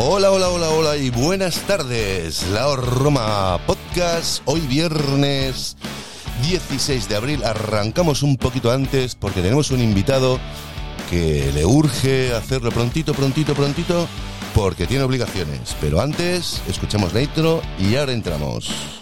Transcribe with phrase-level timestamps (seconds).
[0.00, 2.46] Hola, hola, hola, hola y buenas tardes.
[2.50, 5.76] La Roma Podcast, hoy viernes
[6.44, 7.42] 16 de abril.
[7.44, 10.38] Arrancamos un poquito antes porque tenemos un invitado
[11.10, 14.06] que le urge hacerlo prontito, prontito, prontito
[14.54, 15.74] porque tiene obligaciones.
[15.80, 18.97] Pero antes, escuchamos la intro y ahora entramos.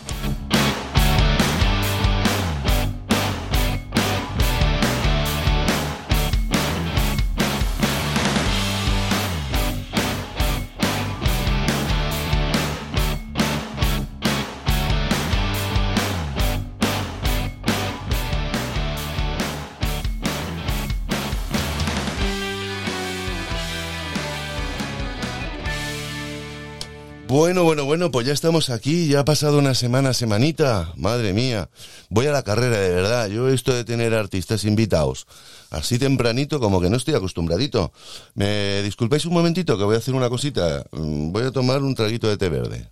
[28.13, 31.69] Pues ya estamos aquí, ya ha pasado una semana, semanita, madre mía,
[32.09, 35.27] voy a la carrera de verdad, yo esto de tener artistas invitados
[35.71, 37.93] así tempranito como que no estoy acostumbradito.
[38.35, 40.85] ¿Me disculpáis un momentito que voy a hacer una cosita?
[40.93, 42.91] Mm, Voy a tomar un traguito de té verde.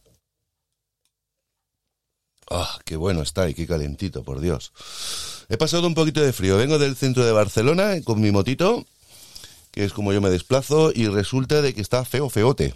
[2.51, 4.73] Ah, qué bueno está y qué calentito, por Dios.
[5.49, 8.85] He pasado un poquito de frío, vengo del centro de Barcelona con mi motito,
[9.71, 12.75] que es como yo me desplazo, y resulta de que está feo, feote.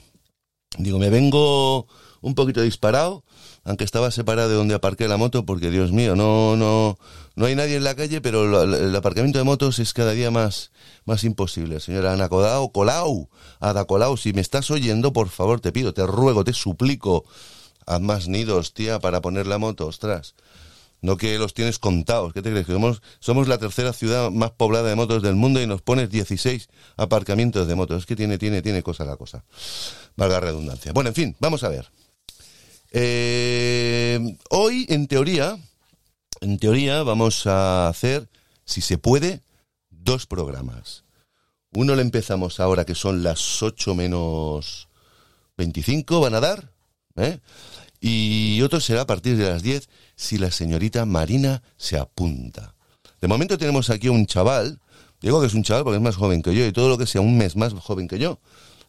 [0.78, 1.86] Digo, me vengo
[2.20, 3.24] un poquito disparado,
[3.64, 6.98] aunque estaba separado de donde aparqué la moto, porque Dios mío, no, no,
[7.36, 10.72] no hay nadie en la calle, pero el aparcamiento de motos es cada día más,
[11.04, 11.80] más imposible.
[11.80, 13.28] Señora Ana Codao, Colau,
[13.60, 17.24] Ada Colau, si me estás oyendo, por favor, te pido, te ruego, te suplico,
[17.86, 20.34] haz más nidos, tía, para poner la moto, ostras.
[21.00, 22.66] No que los tienes contados, ¿qué te crees?
[22.66, 26.10] Que somos, somos la tercera ciudad más poblada de motos del mundo y nos pones
[26.10, 28.00] 16 aparcamientos de motos.
[28.00, 29.44] Es que tiene, tiene, tiene cosa la cosa.
[30.16, 30.92] Valga redundancia.
[30.92, 31.88] Bueno, en fin, vamos a ver.
[32.90, 35.58] Eh, hoy, en teoría,
[36.40, 38.28] en teoría, vamos a hacer,
[38.64, 39.42] si se puede,
[39.90, 41.04] dos programas.
[41.74, 44.88] Uno le empezamos ahora que son las 8 menos
[45.56, 46.72] 25, van a dar,
[47.16, 47.40] ¿eh?
[48.00, 52.74] Y otro será a partir de las 10 si la señorita Marina se apunta.
[53.20, 54.80] De momento tenemos aquí un chaval,
[55.20, 57.06] digo que es un chaval porque es más joven que yo y todo lo que
[57.06, 58.40] sea un mes más joven que yo,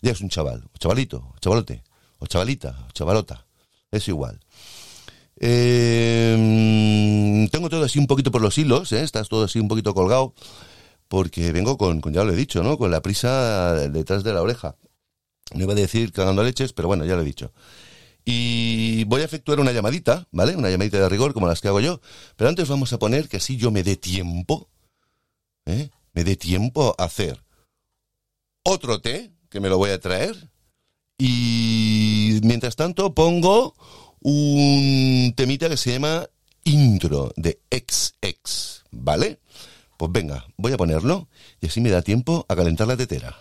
[0.02, 1.84] ya es un chaval, o chavalito, o chavalote,
[2.20, 3.48] o chavalita, o chavalota,
[3.92, 4.40] es igual.
[5.40, 9.04] Eh, tengo todo así un poquito por los hilos, ¿eh?
[9.04, 10.34] estás todo así un poquito colgado,
[11.08, 12.78] porque vengo con, con, ya lo he dicho, ¿no?
[12.78, 14.76] Con la prisa detrás de la oreja.
[15.54, 17.52] No iba a decir cagando leches, pero bueno, ya lo he dicho.
[18.26, 20.56] Y voy a efectuar una llamadita, ¿vale?
[20.56, 22.02] Una llamadita de rigor como las que hago yo.
[22.36, 24.70] Pero antes vamos a poner que así yo me dé tiempo,
[25.66, 25.90] ¿eh?
[26.14, 27.44] Me dé tiempo a hacer
[28.64, 30.50] otro té, que me lo voy a traer.
[31.22, 33.76] Y mientras tanto pongo
[34.22, 36.26] un temita que se llama
[36.64, 39.40] Intro de XX, ¿vale?
[39.98, 41.28] Pues venga, voy a ponerlo
[41.60, 43.36] y así me da tiempo a calentar la tetera.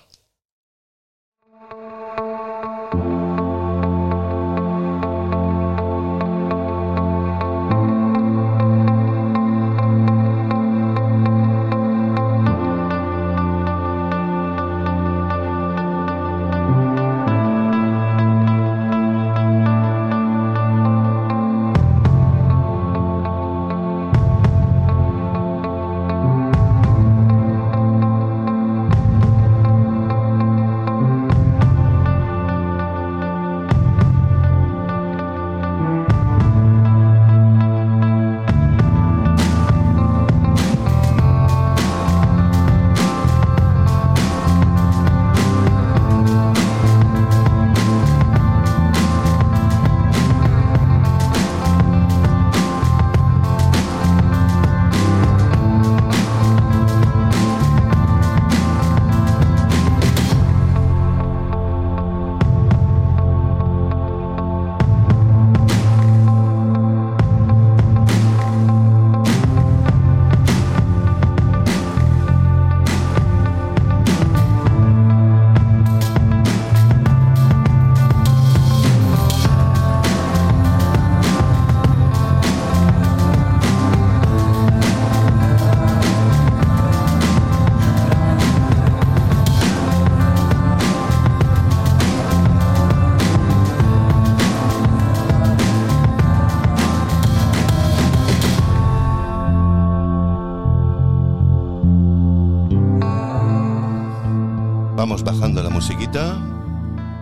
[105.08, 106.36] Vamos bajando la musiquita.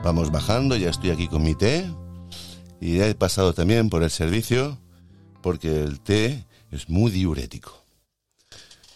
[0.02, 1.88] Vamos bajando, ya estoy aquí con mi té.
[2.80, 4.76] Y he pasado también por el servicio,
[5.40, 7.80] porque el té es muy diurético.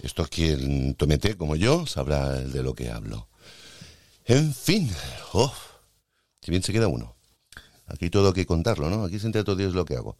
[0.02, 3.28] Esto quien tome té como yo sabrá de lo que hablo.
[4.24, 4.90] En fin,
[5.34, 5.54] oh,
[6.42, 7.14] Si bien se queda uno.
[7.86, 9.04] Aquí todo hay que contarlo, ¿no?
[9.04, 10.16] Aquí se entera todo Dios lo que hago.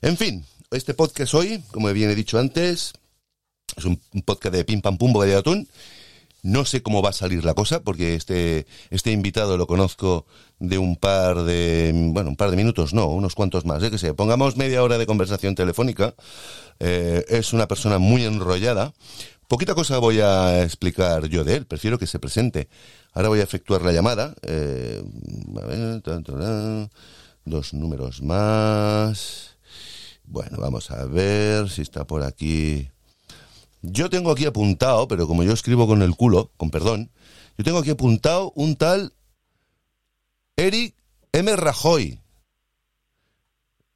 [0.00, 2.94] En fin, este podcast hoy, como bien he dicho antes,
[3.76, 5.68] es un, un podcast de pim pam pum de atún.
[6.42, 10.26] No sé cómo va a salir la cosa, porque este, este invitado lo conozco
[10.58, 13.92] de un par de, bueno, un par de minutos, no, unos cuantos más, ¿eh?
[13.92, 16.16] que sé, pongamos media hora de conversación telefónica.
[16.80, 18.92] Eh, es una persona muy enrollada.
[19.46, 22.68] Poquita cosa voy a explicar yo de él, prefiero que se presente.
[23.12, 24.34] Ahora voy a efectuar la llamada.
[24.42, 25.00] Eh,
[25.62, 26.02] a ver,
[27.44, 29.58] dos números más.
[30.24, 32.88] Bueno, vamos a ver si está por aquí.
[33.82, 37.10] Yo tengo aquí apuntado, pero como yo escribo con el culo, con perdón,
[37.58, 39.12] yo tengo aquí apuntado un tal
[40.56, 40.94] Eric
[41.32, 41.54] M.
[41.56, 42.20] Rajoy.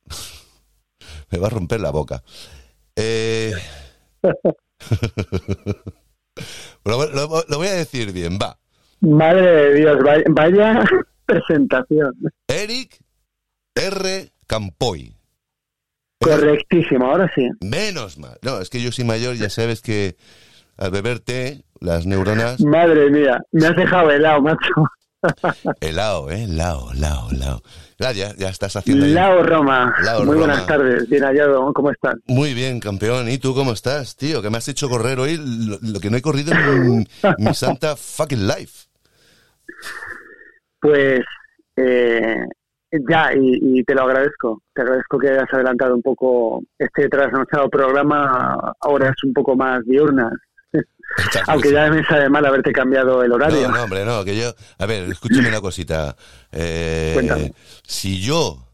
[1.31, 2.23] Me va a romper la boca.
[2.97, 3.53] Eh...
[6.85, 8.59] lo, lo- lo voy a decir bien, va.
[9.01, 10.85] Madre de Dios, vaya, vaya
[11.27, 12.15] presentación.
[12.49, 12.99] Eric
[13.75, 14.31] R.
[14.47, 15.16] Campoy.
[16.21, 17.49] Correctísimo, ahora sí.
[17.61, 18.39] Menos mal.
[18.43, 20.17] No, es que yo soy mayor, ya sabes que
[20.77, 22.61] al beber té, las neuronas.
[22.61, 24.59] Madre mía, me has dejado helado, macho.
[25.81, 26.47] Helado, ¿eh?
[26.49, 27.61] Lao, lao, lao.
[27.97, 29.07] Claro, ya, ya estás haciendo.
[29.07, 29.93] ahí- Lao Roma.
[30.05, 30.47] Lao Muy Roma.
[30.47, 32.15] buenas tardes, bien hallado, ¿cómo estás?
[32.27, 33.29] Muy bien, campeón.
[33.29, 34.41] ¿Y tú cómo estás, tío?
[34.43, 37.09] Que me has hecho correr hoy lo, lo que no he corrido en
[37.39, 38.87] mi santa fucking life.
[40.81, 41.21] Pues
[41.77, 42.37] eh,
[42.91, 44.63] ya, y, y te lo agradezco.
[44.75, 49.85] Te agradezco que hayas adelantado un poco este trasnochado programa a horas un poco más
[49.85, 50.33] diurnas.
[51.47, 53.69] Aunque ya me sabe mal haberte cambiado el horario.
[53.69, 54.53] No, no, hombre, no, que yo...
[54.79, 56.17] A ver, escúchame una cosita.
[56.53, 57.53] Eh, Cuéntame.
[57.87, 58.67] si yo,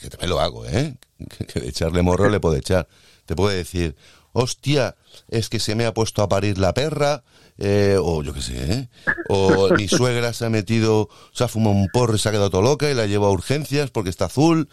[0.00, 0.96] que también lo hago, ¿eh?
[1.52, 2.88] Que de echarle morro le puedo echar.
[3.26, 3.94] Te puedo decir,
[4.32, 4.96] hostia,
[5.28, 7.22] es que se me ha puesto a parir la perra,
[7.58, 8.88] eh, o yo qué sé, ¿eh?
[9.28, 12.50] O mi suegra se ha metido, se ha fumado un porro y se ha quedado
[12.50, 14.68] todo loca y la llevo a urgencias porque está azul.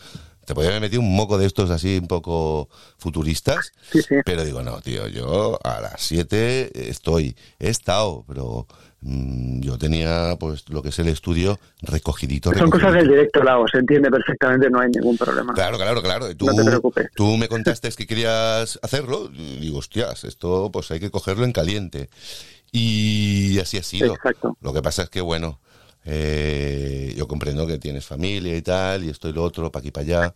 [0.45, 3.71] Te podría haber metido un moco de estos así un poco futuristas.
[3.91, 4.15] Sí, sí.
[4.25, 8.65] Pero digo, no, tío, yo a las 7 estoy, he estado, pero
[9.01, 12.51] mm, yo tenía pues lo que es el estudio recogidito.
[12.57, 15.53] Son cosas del directo, Lao, se entiende perfectamente, no hay ningún problema.
[15.53, 16.31] Claro, claro, claro.
[16.31, 17.09] Y Tú, No te preocupes.
[17.15, 19.29] tú me contaste que querías hacerlo.
[19.31, 22.09] Y digo, hostias, esto pues hay que cogerlo en caliente.
[22.71, 24.15] Y así ha sido.
[24.15, 24.57] Exacto.
[24.61, 25.59] Lo que pasa es que, bueno,
[26.05, 29.91] eh, yo comprendo que tienes familia y tal, y esto y lo otro, para aquí
[29.91, 30.35] para allá,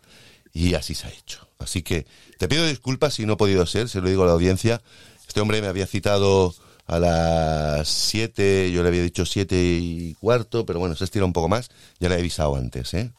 [0.52, 1.48] y así se ha hecho.
[1.60, 2.06] Así que
[2.38, 4.82] te pido disculpas si no he podido ser, se lo digo a la audiencia.
[5.28, 6.54] Este hombre me había citado
[6.86, 11.34] a las 7, yo le había dicho 7 y cuarto, pero bueno, se estira un
[11.34, 11.70] poco más,
[12.00, 13.12] ya le he avisado antes, ¿eh?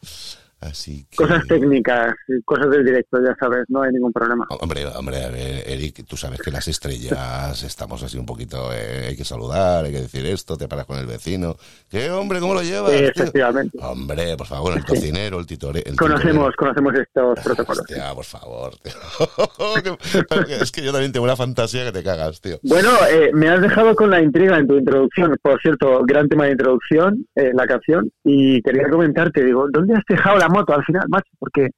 [0.64, 1.16] Así que...
[1.16, 2.14] Cosas técnicas,
[2.44, 4.46] cosas del directo, ya sabes, no hay ningún problema.
[4.60, 9.08] Hombre, hombre, a ver, Eric, tú sabes que las estrellas estamos así un poquito, eh,
[9.08, 11.56] hay que saludar, hay que decir esto, te paras con el vecino.
[11.90, 12.92] ¿Qué, hombre, cómo lo llevas?
[12.92, 13.08] Sí, tío?
[13.08, 13.78] efectivamente.
[13.80, 17.80] Hombre, por favor, el cocinero, el titore, el Conocemos, conocemos estos protocolos.
[17.80, 18.92] Hostia, por favor, tío.
[20.60, 22.58] Es que yo también tengo una fantasía que te cagas, tío.
[22.62, 25.36] Bueno, eh, me has dejado con la intriga en tu introducción.
[25.42, 28.10] Por cierto, gran tema de introducción, eh, la canción.
[28.24, 31.30] Y quería comentarte, digo, ¿dónde has dejado la moto al final, macho?
[31.38, 31.70] Porque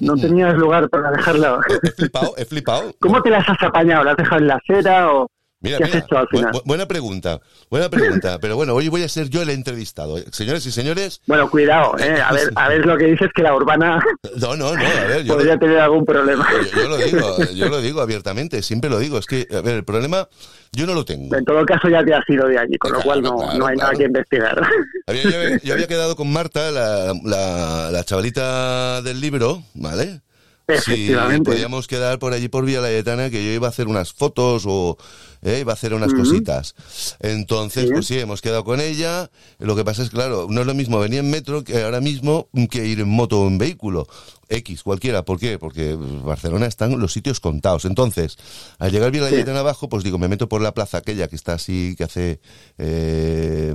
[0.00, 1.60] no tenías lugar para dejarla.
[1.82, 2.92] He flipado, he flipado.
[3.00, 4.04] ¿Cómo te las has apañado?
[4.04, 5.30] ¿La has dejado en la acera o
[5.60, 6.52] Mira, qué has mira, hecho al final?
[6.52, 8.38] bu- buena pregunta, buena pregunta.
[8.40, 10.18] Pero bueno, hoy voy a ser yo el entrevistado.
[10.30, 13.54] Señores y señores, Bueno, cuidado, eh, a ver, a ver lo que dices que la
[13.54, 13.98] urbana
[14.36, 15.34] no, no, no, a ver, yo...
[15.34, 16.46] podría tener algún problema.
[16.52, 19.16] Yo, yo lo digo, yo lo digo abiertamente, siempre lo digo.
[19.18, 20.28] Es que, a ver, el problema
[20.72, 21.34] yo no lo tengo.
[21.34, 23.58] En todo caso, ya te has ido de allí, con lo Claro, cual no, claro,
[23.58, 23.92] no hay claro.
[23.92, 24.62] nada que investigar.
[25.06, 30.20] Había- yo, había- yo había quedado con Marta, la, la, la chavalita del libro, ¿vale?
[30.68, 31.48] Efectivamente.
[31.48, 34.98] podíamos quedar por allí por Vía Layetana, que yo iba a hacer unas fotos o
[35.42, 36.74] eh, iba a hacer unas cositas.
[37.20, 37.90] Entonces, Sí.
[37.92, 39.30] pues sí, hemos quedado con ella.
[39.58, 42.48] Lo que pasa es, claro, no es lo mismo venir en metro que ahora mismo
[42.70, 44.06] que ir en moto o en vehículo.
[44.48, 45.24] X, cualquiera.
[45.24, 45.58] ¿Por qué?
[45.58, 47.84] Porque Barcelona están los sitios contados.
[47.84, 48.36] Entonces,
[48.78, 49.32] al llegar Vía Sí.
[49.32, 52.40] Layetana abajo, pues digo, me meto por la plaza aquella que está así, que hace,
[52.78, 53.74] eh,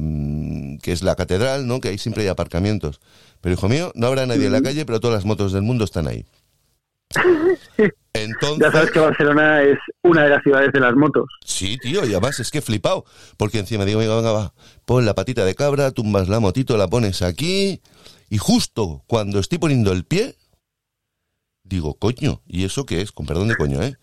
[0.82, 1.80] que es la catedral, ¿no?
[1.82, 3.02] Que ahí siempre hay aparcamientos.
[3.42, 5.84] Pero hijo mío, no habrá nadie en la calle, pero todas las motos del mundo
[5.84, 6.26] están ahí.
[8.14, 11.26] Entonces, Ya sabes que Barcelona es una de las ciudades de las motos.
[11.46, 13.06] Sí, tío, y además es que flipado.
[13.38, 14.54] Porque encima digo, venga, venga, va,
[14.86, 17.82] pon la patita de cabra, tumbas la motito, la pones aquí.
[18.30, 20.36] Y justo cuando estoy poniendo el pie,
[21.76, 23.12] digo, coño, ¿y eso qué es?
[23.12, 23.96] Con perdón de coño, ¿eh?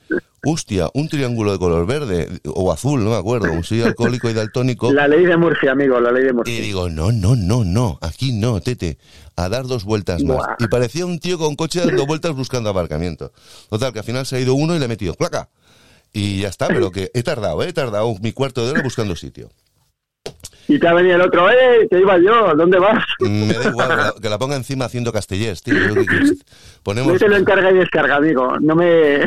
[0.45, 3.51] Hostia, un triángulo de color verde o azul, no me acuerdo.
[3.53, 4.93] Un soy alcohólico y daltónico.
[4.93, 6.61] La ley de Murphy, amigo, la ley de Y Murphy.
[6.61, 8.99] digo, no, no, no, no, aquí no, tete,
[9.37, 10.37] a dar dos vueltas más.
[10.37, 10.57] Buah.
[10.61, 13.33] Y parecía un tío con coche dando vueltas buscando aparcamiento.
[13.69, 15.49] Total, que al final se ha ido uno y le he metido placa.
[16.13, 17.69] Y ya está, pero que he tardado, ¿eh?
[17.69, 19.51] he tardado mi cuarto de hora buscando sitio.
[20.69, 21.89] Y te ha venido el otro, ¡eh!
[21.91, 23.03] Que iba yo, ¿dónde vas?
[23.21, 25.75] Me da igual, que la, ponga encima haciendo castellés, tío.
[26.83, 27.15] Ponemos...
[27.15, 28.59] No te lo encarga y descarga, amigo.
[28.61, 29.21] No me.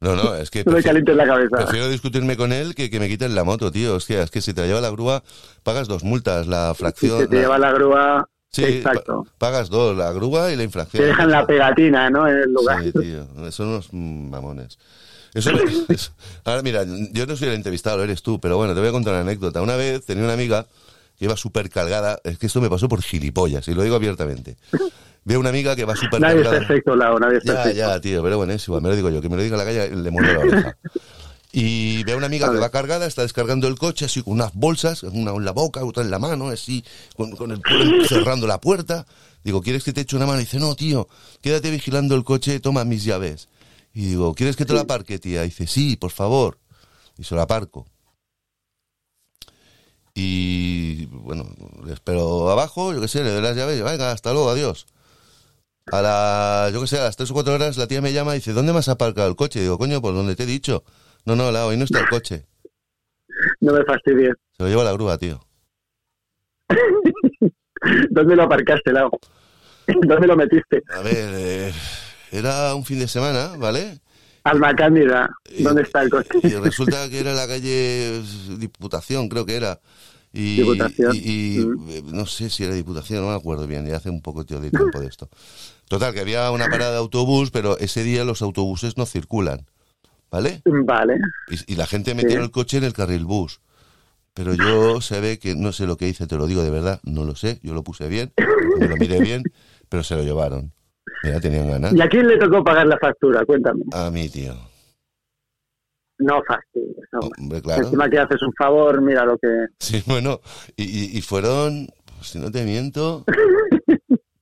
[0.00, 0.62] No, no, es que.
[0.66, 1.56] no me calientes la cabeza.
[1.56, 3.96] Prefiero discutirme con él que que me quiten la moto, tío.
[3.96, 5.24] Hostia, es que si te lleva la grúa,
[5.64, 7.22] pagas dos multas, la fracción.
[7.22, 8.28] Si te lleva la grúa.
[8.50, 9.26] Sí, Exacto.
[9.36, 11.02] pagas dos, la grúa y la infracción.
[11.02, 12.28] Te dejan la pegatina, ¿no?
[12.28, 12.84] En el lugar.
[12.84, 13.50] Sí, tío.
[13.50, 14.78] Son unos mamones.
[15.34, 15.50] Eso,
[16.44, 19.14] ahora mira, yo no soy el entrevistado, eres tú, pero bueno, te voy a contar
[19.14, 19.60] una anécdota.
[19.62, 20.66] Una vez tenía una amiga
[21.18, 24.56] que iba súper cargada, es que esto me pasó por gilipollas, y lo digo abiertamente.
[25.24, 26.34] Veo una amiga que va súper cargada.
[26.34, 27.88] Nadie está perfecto, Lau, nadie está ya, perfecto.
[27.88, 29.64] Ya, tío, pero bueno, es igual, me lo digo yo, que me lo diga la
[29.64, 30.76] calle le muero la oreja.
[31.56, 35.04] Y veo una amiga que va cargada, está descargando el coche así con unas bolsas,
[35.04, 36.84] una en la boca, otra en la mano, así,
[37.16, 37.60] con, con el
[38.08, 39.06] cerrando la puerta.
[39.44, 40.40] Digo, ¿quieres que te eche una mano?
[40.40, 41.06] Y dice, no, tío,
[41.40, 43.48] quédate vigilando el coche, toma mis llaves.
[43.94, 45.44] Y digo, ¿quieres que te la aparque, tía?
[45.44, 46.58] Y dice, sí, por favor.
[47.16, 47.86] Y se la aparco.
[50.14, 51.44] Y bueno,
[51.84, 54.86] le espero abajo, yo qué sé, le doy las llaves y venga, hasta luego, adiós.
[55.92, 58.32] A la, yo qué sé, a las tres o cuatro horas la tía me llama
[58.32, 59.60] y dice, ¿dónde me has aparcado el coche?
[59.60, 60.84] Y digo, coño, pues donde te he dicho.
[61.24, 62.46] No, no, la, hoy no está el coche.
[63.60, 64.34] No me fastidies.
[64.56, 65.40] Se lo lleva la grúa, tío.
[68.10, 69.10] ¿Dónde lo aparcaste, Lau?
[69.86, 70.82] ¿Dónde lo metiste?
[70.90, 71.72] A ver, eh,
[72.34, 74.00] era un fin de semana, ¿vale?
[74.42, 76.38] Alma Cándida, ¿dónde está el coche?
[76.42, 78.22] Y resulta que era la calle
[78.58, 79.80] Diputación, creo que era.
[80.32, 81.14] Y, Diputación.
[81.14, 82.14] Y, mm.
[82.14, 85.00] no sé si era Diputación, no me acuerdo bien, ya hace un poco de tiempo
[85.00, 85.30] de esto.
[85.88, 89.66] Total, que había una parada de autobús, pero ese día los autobuses no circulan,
[90.30, 90.60] ¿vale?
[90.64, 91.18] Vale.
[91.66, 93.60] Y, la gente metió el coche en el carril bus.
[94.34, 97.00] Pero yo se ve que no sé lo que hice, te lo digo de verdad,
[97.04, 98.32] no lo sé, yo lo puse bien,
[98.80, 99.44] me lo miré bien,
[99.88, 100.72] pero se lo llevaron.
[101.24, 101.92] Mira, tenían ganas.
[101.94, 103.44] ¿Y a quién le tocó pagar la factura?
[103.44, 103.84] Cuéntame.
[103.92, 104.54] A mí, tío.
[106.18, 107.08] No fastidies.
[107.38, 107.82] Hombre, claro.
[107.82, 109.48] Encima que haces un favor, mira lo que...
[109.78, 110.40] Sí, bueno,
[110.76, 111.88] y, y, fueron,
[112.20, 113.24] si no te miento...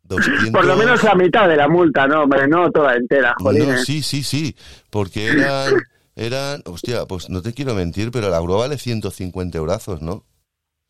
[0.02, 0.50] 200...
[0.50, 2.24] Por lo menos la mitad de la multa, ¿no?
[2.24, 3.70] Hombre, no toda entera, jolín.
[3.70, 4.54] No, sí, sí, sí,
[4.90, 5.74] porque eran,
[6.16, 10.26] eran, hostia, pues no te quiero mentir, pero la grúa vale 150 eurazos, ¿no?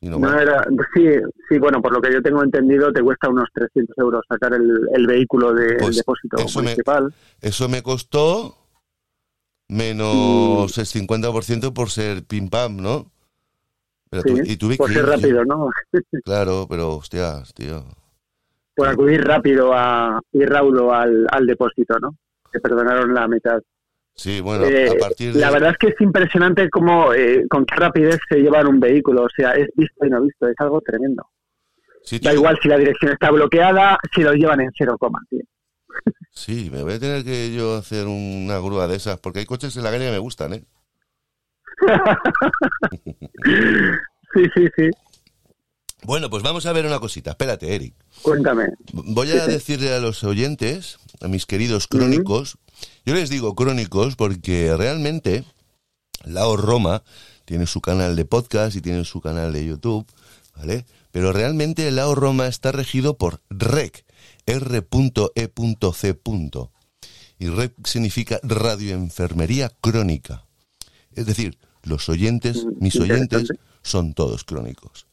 [0.02, 1.06] No era, sí,
[1.48, 4.88] sí, bueno, por lo que yo tengo entendido, te cuesta unos 300 euros sacar el,
[4.92, 7.04] el vehículo del de, pues depósito eso municipal.
[7.04, 8.56] Me, eso me costó
[9.68, 13.12] menos el 50% por ser pim pam, ¿no?
[14.10, 15.70] Pero sí, y tuve por ser rápido, ¿no?
[16.24, 17.84] claro, pero hostias, tío.
[18.74, 22.16] Por acudir rápido a, y raudo al, al depósito, ¿no?
[22.50, 23.62] Que perdonaron la mitad.
[24.14, 25.40] Sí, bueno, a eh, partir de...
[25.40, 29.24] La verdad es que es impresionante cómo, eh, con qué rapidez se llevan un vehículo.
[29.24, 31.26] O sea, es visto y no visto, es algo tremendo.
[32.20, 35.42] da igual si la dirección está bloqueada, si lo llevan en cero coma, tío.
[36.30, 39.76] Sí, me voy a tener que yo hacer una grúa de esas, porque hay coches
[39.76, 40.64] en la calle que me gustan, ¿eh?
[44.34, 44.90] sí, sí, sí.
[46.04, 47.30] Bueno, pues vamos a ver una cosita.
[47.30, 47.94] Espérate, Eric.
[48.22, 48.68] Cuéntame.
[48.92, 52.58] Voy a decirle a los oyentes, a mis queridos crónicos,
[53.04, 55.44] yo les digo crónicos porque realmente
[56.24, 57.02] Lao Roma
[57.44, 60.06] tiene su canal de podcast y tiene su canal de YouTube,
[60.56, 60.86] ¿vale?
[61.10, 64.04] Pero realmente Lao Roma está regido por REC,
[64.46, 66.18] R.E.C.
[67.38, 70.46] Y REC significa radioenfermería crónica.
[71.14, 73.48] Es decir, los oyentes, mm, mis oyentes,
[73.82, 75.06] son todos crónicos.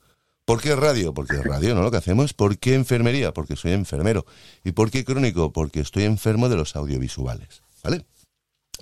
[0.50, 1.14] ¿Por qué radio?
[1.14, 1.84] Porque radio, ¿no?
[1.84, 2.34] Lo que hacemos.
[2.34, 3.36] ¿Por qué enfermería?
[3.36, 4.26] Porque soy enfermero.
[4.64, 5.54] ¿Y por qué crónico?
[5.54, 7.62] Porque estoy enfermo de los audiovisuales.
[7.84, 8.08] ¿Vale?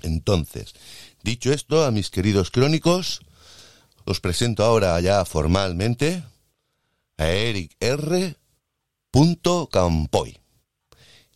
[0.00, 0.72] Entonces,
[1.22, 3.20] dicho esto, a mis queridos crónicos,
[4.06, 6.22] os presento ahora ya formalmente
[7.18, 8.34] a Eric R.
[9.70, 10.38] Campoy.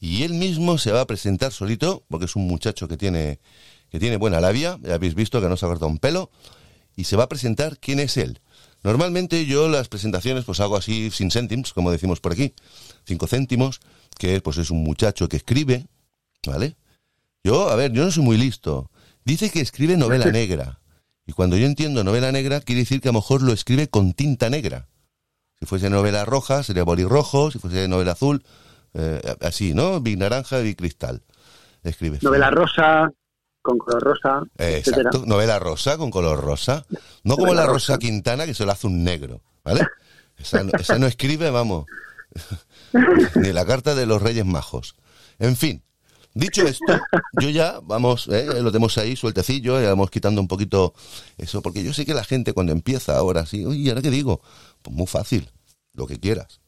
[0.00, 3.38] Y él mismo se va a presentar solito, porque es un muchacho que tiene,
[3.90, 6.30] que tiene buena labia, ya habéis visto que no se ha cortado un pelo,
[6.96, 8.40] y se va a presentar quién es él.
[8.82, 12.54] Normalmente yo las presentaciones pues hago así sin céntimos, como decimos por aquí,
[13.04, 13.80] cinco céntimos,
[14.18, 15.86] que pues es un muchacho que escribe,
[16.46, 16.76] ¿vale?
[17.44, 18.90] Yo, a ver, yo no soy muy listo.
[19.24, 20.80] Dice que escribe novela negra.
[21.26, 24.12] Y cuando yo entiendo novela negra, quiere decir que a lo mejor lo escribe con
[24.12, 24.88] tinta negra.
[25.60, 28.42] Si fuese novela roja, sería rojo, si fuese novela azul,
[28.94, 30.00] eh, así, ¿no?
[30.00, 31.22] Big naranja, big cristal.
[31.84, 32.18] Escribe.
[32.22, 33.12] Novela rosa,
[33.62, 34.42] con color rosa.
[34.58, 36.84] exacto, novela rosa con color rosa.
[37.22, 37.98] No como la rosa.
[37.98, 39.86] Quintana que se lo hace un negro, ¿vale?
[40.36, 41.86] Esa, esa no escribe, vamos,
[43.36, 44.96] ni la carta de los Reyes Majos.
[45.38, 45.84] En fin,
[46.34, 46.98] dicho esto,
[47.40, 48.46] yo ya, vamos, ¿eh?
[48.60, 50.94] lo tenemos ahí sueltecillo, ya vamos quitando un poquito
[51.36, 54.40] eso, porque yo sé que la gente cuando empieza ahora sí, oye, ¿ahora qué digo?
[54.80, 55.50] Pues muy fácil,
[55.92, 56.60] lo que quieras.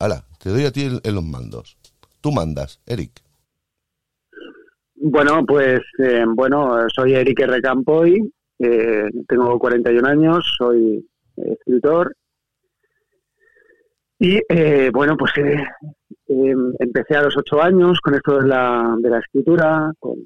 [0.00, 1.76] Hala, te doy a ti en los mandos.
[2.20, 3.22] Tú mandas, Eric.
[5.02, 7.62] Bueno, pues eh, bueno, soy Eric R.
[7.62, 8.20] Campoy,
[8.58, 11.02] eh, tengo 41 años, soy
[11.36, 12.14] escritor
[14.18, 15.64] Y eh, bueno, pues eh,
[16.28, 20.16] eh, empecé a los ocho años con esto de la, de la escritura, con,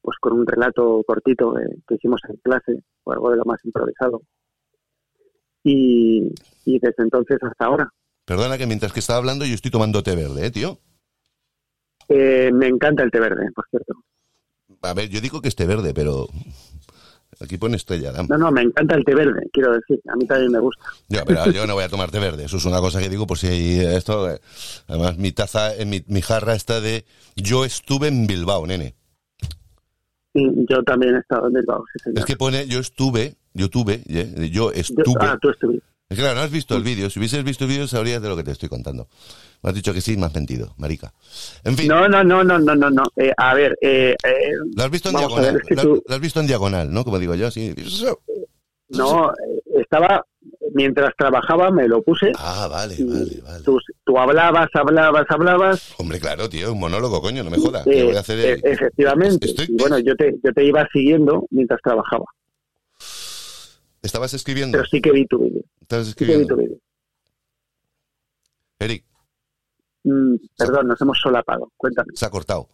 [0.00, 1.54] pues con un relato cortito
[1.88, 4.22] que hicimos en clase, o algo de lo más improvisado.
[5.64, 6.32] Y,
[6.64, 7.90] y desde entonces hasta ahora.
[8.24, 10.78] Perdona que mientras que estaba hablando yo estoy tomando té verde, ¿eh, tío?
[12.08, 13.94] Me encanta el té verde, por cierto.
[14.82, 16.28] A ver, yo digo que esté verde, pero
[17.42, 20.00] Aquí pone estrella No, no, me encanta el té verde, quiero decir.
[20.08, 20.84] A mí también me gusta.
[21.08, 22.44] Yo, pero yo no voy a tomar té verde.
[22.44, 24.30] Eso es una cosa que digo por si esto...
[24.30, 24.38] Eh,
[24.86, 27.04] además, mi taza, en mi, mi jarra está de...
[27.34, 28.94] Yo estuve en Bilbao, nene.
[30.34, 34.70] Sí, yo también he estado en Bilbao, Es que pone yo estuve, yo tuve, yo
[34.70, 35.18] estuve...
[35.20, 35.84] ah, tú estuviste.
[36.08, 37.08] Es claro, no has visto el vídeo.
[37.08, 39.08] Si hubieses visto el vídeo sabrías de lo que te estoy contando.
[39.62, 41.12] Me has dicho que sí, me has mentido, marica.
[41.62, 41.86] En fin.
[41.86, 42.90] No, no, no, no, no, no.
[42.90, 43.04] no.
[43.16, 45.62] Eh, a ver, eh, eh, lo has visto en diagonal.
[45.70, 47.04] lo, has visto en diagonal, ¿no?
[47.04, 47.72] Como digo yo, sí.
[48.88, 50.26] No, eh, estaba
[50.74, 52.32] mientras trabajaba me lo puse.
[52.36, 53.64] Ah, vale, vale, vale.
[53.64, 55.94] Tú, hablabas, hablabas, hablabas.
[55.98, 57.84] Hombre, claro, tío, un monólogo, coño, no me jodas.
[57.84, 59.54] voy a hacer e- efectivamente.
[59.68, 62.24] Y bueno, yo te, yo te iba siguiendo mientras trabajaba.
[64.02, 64.76] ¿Estabas escribiendo?
[64.76, 65.62] Pero sí que vi tu vídeo.
[65.80, 66.42] ¿Estabas escribiendo?
[66.42, 66.78] Sí que vi tu vídeo.
[68.80, 69.04] Eric.
[70.04, 71.70] Mm, perdón, nos hemos solapado.
[71.76, 72.12] Cuéntame.
[72.14, 72.68] Se ha cortado.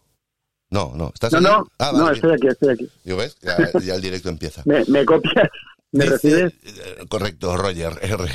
[0.71, 1.11] No, no.
[1.13, 2.89] ¿Estás no, no, ah, no, estoy aquí, estoy aquí.
[3.03, 3.37] ¿Yo ves?
[3.41, 4.61] Ya, el directo empieza.
[4.65, 5.49] ¿Me, copias?
[5.91, 6.53] ¿Me recibes?
[6.63, 8.25] Eh, correcto, Roger, R.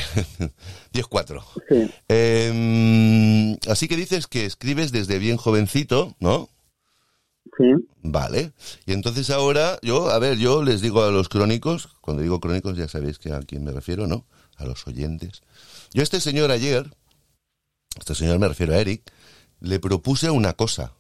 [0.93, 1.45] 10-4.
[1.69, 1.91] Sí.
[2.09, 6.49] Eh, así que dices que escribes desde bien jovencito, ¿no?
[7.57, 7.73] Sí.
[8.03, 8.53] Vale.
[8.87, 12.77] Y entonces ahora, yo, a ver, yo les digo a los crónicos, cuando digo crónicos
[12.77, 14.27] ya sabéis que a quién me refiero, ¿no?
[14.57, 15.43] A los oyentes.
[15.93, 16.91] Yo este señor ayer,
[17.99, 19.03] este señor me refiero a Eric,
[19.61, 20.93] le propuse una cosa.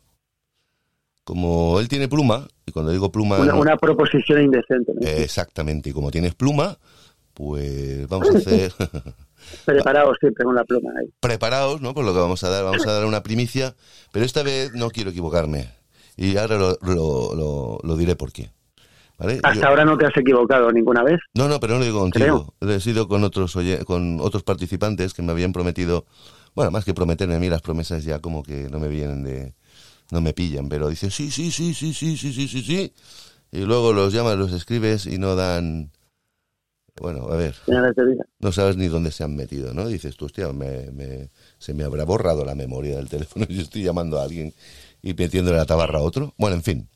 [1.25, 3.39] Como él tiene pluma, y cuando digo pluma...
[3.39, 4.93] Una, proposición indecente.
[5.23, 6.79] exactamente, y como tienes pluma,
[7.33, 8.73] pues vamos a hacer...
[9.65, 11.07] Preparados siempre con la pluma ahí.
[11.21, 11.95] Preparados, ¿no?
[11.95, 13.75] Por lo que vamos a dar, vamos a dar una primicia,
[14.13, 15.69] pero esta vez no quiero equivocarme.
[16.17, 18.51] Y ahora lo, lo, diré por qué.
[19.43, 21.21] Hasta ahora no te has equivocado ninguna vez.
[21.35, 22.55] No, no, pero no lo digo contigo.
[22.61, 26.07] He sido con otros, con otros participantes que me habían prometido
[26.55, 29.55] bueno, más que prometerme a mí, las promesas ya como que no me vienen de...
[30.11, 32.93] no me pillan, pero dicen sí, sí, sí, sí, sí, sí, sí, sí, sí.
[33.53, 35.91] Y luego los llamas, los escribes y no dan...
[37.01, 37.57] Bueno, a ver.
[38.39, 39.89] No sabes ni dónde se han metido, ¿no?
[39.89, 44.21] Dices tú, hostia, me, se me habrá borrado la memoria del teléfono y estoy llamando
[44.21, 44.53] a alguien
[45.03, 46.35] y metiéndole la tabarra a otro.
[46.39, 46.89] Bueno, en fin.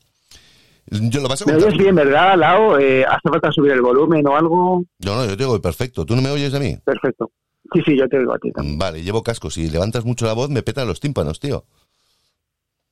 [0.91, 2.79] Yo lo paso ¿Me oyes bien, verdad, Lao?
[2.79, 4.83] Eh, ¿Hace falta subir el volumen o algo?
[5.05, 6.05] No, no, yo te oigo perfecto.
[6.05, 6.77] ¿Tú no me oyes a mí?
[6.83, 7.31] Perfecto.
[7.73, 8.77] Sí, sí, yo te digo a ti también.
[8.77, 9.49] Vale, llevo casco.
[9.49, 11.65] Si levantas mucho la voz, me petan los tímpanos, tío.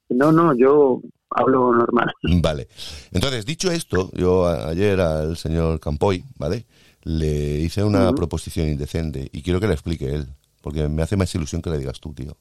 [0.10, 2.14] No, no, yo hablo normal.
[2.42, 2.68] Vale.
[3.12, 6.66] Entonces, dicho esto, yo ayer al señor Campoy, ¿vale?
[7.04, 10.28] Le hice una proposición indecente y quiero que le explique él,
[10.62, 12.36] porque me hace más ilusión que le digas tú, tío.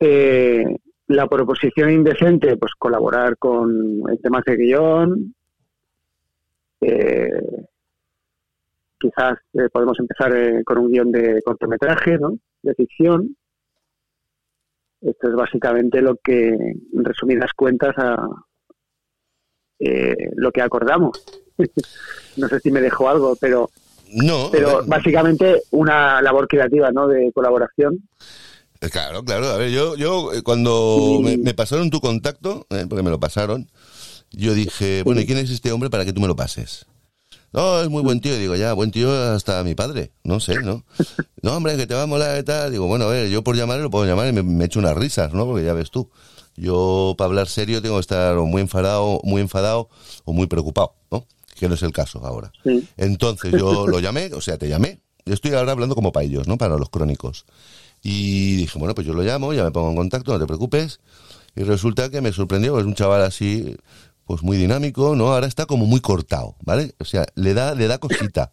[0.00, 0.64] Eh,
[1.08, 5.34] la proposición indecente, pues colaborar con el tema de guion,
[6.80, 7.30] eh,
[9.04, 12.38] quizás eh, podemos empezar eh, con un guion de cortometraje, ¿no?
[12.62, 13.36] De ficción.
[15.02, 18.26] Esto es básicamente lo que, en resumidas cuentas, a,
[19.78, 21.22] eh, lo que acordamos.
[22.38, 23.68] no sé si me dejó algo, pero
[24.14, 27.06] no, pero básicamente una labor creativa, ¿no?
[27.06, 28.08] De colaboración.
[28.90, 29.48] Claro, claro.
[29.48, 33.68] A ver, yo, yo cuando me, me, pasaron tu contacto, porque me lo pasaron,
[34.30, 36.86] yo dije, bueno, ¿y quién es este hombre para que tú me lo pases?
[37.54, 38.36] No, es muy buen tío.
[38.36, 40.10] Digo, ya, buen tío hasta mi padre.
[40.24, 40.84] No sé, ¿no?
[41.40, 42.72] No, hombre, que te va a molar y tal.
[42.72, 45.32] Digo, bueno, a ver, yo por llamarle lo puedo llamar y me, echo unas risas,
[45.32, 45.46] ¿no?
[45.46, 46.10] Porque ya ves tú.
[46.56, 49.88] Yo, para hablar serio, tengo que estar muy enfadado, muy enfadado
[50.24, 51.26] o muy preocupado, ¿no?
[51.54, 52.50] Que no es el caso ahora.
[52.96, 54.98] Entonces yo lo llamé, o sea, te llamé.
[55.24, 56.58] Yo estoy ahora hablando como para ellos, ¿no?
[56.58, 57.44] Para los crónicos.
[58.02, 60.98] Y dije, bueno, pues yo lo llamo, ya me pongo en contacto, no te preocupes.
[61.54, 63.76] Y resulta que me sorprendió, es un chaval así,
[64.26, 65.32] pues muy dinámico, ¿no?
[65.32, 66.92] Ahora está como muy cortado, ¿vale?
[66.98, 68.52] O sea, le da, le da cosita.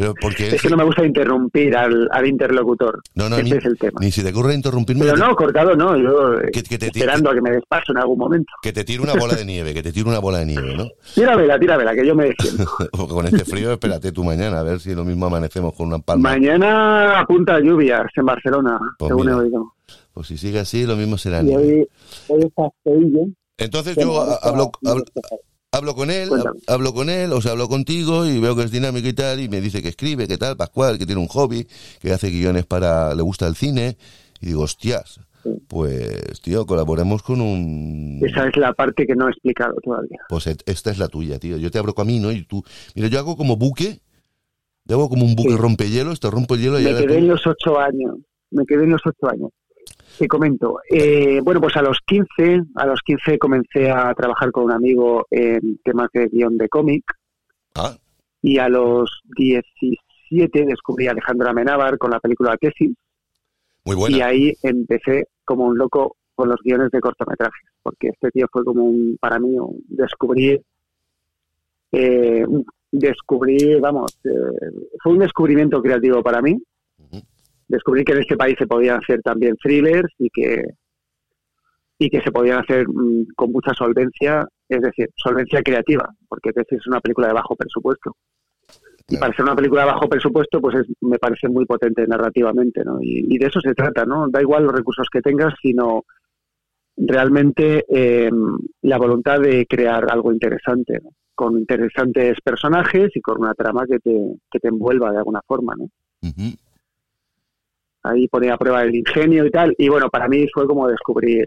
[0.00, 3.02] Pero porque es que no me gusta interrumpir al, al interlocutor.
[3.14, 4.00] No, no, ni, es el tema.
[4.00, 5.04] ni si te ocurre interrumpirme.
[5.04, 8.50] Pero no, cortado no, yo esperando a que me despaso en algún momento.
[8.62, 10.88] Que te tire una bola de nieve, que te tire una bola de nieve, ¿no?
[11.14, 12.64] Tíramela, tíramela, que yo me defiendo.
[13.08, 16.30] con este frío, espérate tú mañana, a ver si lo mismo amanecemos con una palma.
[16.30, 19.74] Mañana apunta a lluvias en Barcelona, pues según he oído.
[20.14, 21.42] Pues si sigue así, lo mismo será.
[21.42, 21.86] Y hoy,
[22.28, 22.62] hoy está
[23.60, 24.72] entonces yo hablo,
[25.72, 26.28] hablo, con él,
[26.66, 29.48] hablo con él, o sea, hablo contigo y veo que es dinámico y tal, y
[29.48, 31.66] me dice que escribe, que tal, Pascual, que tiene un hobby,
[32.00, 33.96] que hace guiones para, le gusta el cine,
[34.40, 35.20] y digo, hostias,
[35.68, 38.20] pues, tío, colaboremos con un...
[38.22, 40.18] Esa es la parte que no he explicado todavía.
[40.28, 41.56] Pues esta es la tuya, tío.
[41.56, 42.62] Yo te abro camino y tú...
[42.94, 44.02] Mira, yo hago como buque,
[44.90, 47.78] Debo como un buque rompehielos, te rompo el hielo y Me quedé en los ocho
[47.78, 48.16] años.
[48.50, 49.50] Me quedé en los ocho años.
[50.18, 50.80] Te comento.
[50.88, 55.26] Eh, bueno, pues a los 15, a los 15 comencé a trabajar con un amigo
[55.30, 57.04] en temas de guion de cómic.
[57.74, 57.96] Ah,
[58.42, 62.94] Y a los 17 descubrí a Alejandro Amenábar con la película Tesis.
[63.84, 64.16] muy buena.
[64.16, 68.64] Y ahí empecé como un loco con los guiones de cortometrajes, porque este tío fue
[68.64, 70.62] como un, para mí, un descubrir,
[71.92, 72.46] eh,
[72.90, 74.30] descubrir, vamos, eh,
[75.02, 76.58] fue un descubrimiento creativo para mí.
[77.70, 80.64] Descubrí que en este país se podían hacer también thrillers y que
[81.98, 86.86] y que se podían hacer mm, con mucha solvencia, es decir, solvencia creativa, porque es
[86.86, 88.16] una película de bajo presupuesto.
[89.08, 92.82] Y para ser una película de bajo presupuesto, pues es- me parece muy potente narrativamente,
[92.84, 92.98] ¿no?
[93.02, 94.28] Y, y de eso se trata, ¿no?
[94.28, 96.04] Da igual los recursos que tengas, sino
[96.96, 98.30] realmente eh,
[98.82, 101.10] la voluntad de crear algo interesante, ¿no?
[101.34, 104.14] con interesantes personajes y con una trama que te,
[104.50, 105.84] que te envuelva de alguna forma, ¿no?
[106.22, 106.54] Ujú.
[108.02, 111.46] Ahí ponía a prueba el ingenio y tal, y bueno, para mí fue como descubrir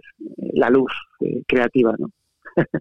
[0.54, 2.10] la luz eh, creativa, ¿no?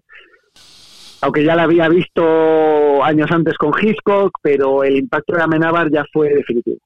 [1.21, 6.03] Aunque ya la había visto años antes con Hitchcock, pero el impacto de Amenábar ya
[6.11, 6.79] fue definitivo.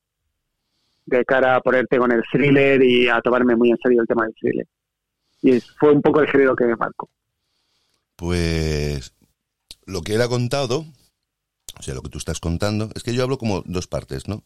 [1.07, 4.25] De cara a ponerte con el thriller y a tomarme muy en serio el tema
[4.25, 4.67] del thriller.
[5.41, 7.09] Y fue un poco el género que me marcó.
[8.15, 9.11] Pues
[9.87, 10.85] lo que él ha contado,
[11.79, 14.43] o sea, lo que tú estás contando, es que yo hablo como dos partes, ¿no?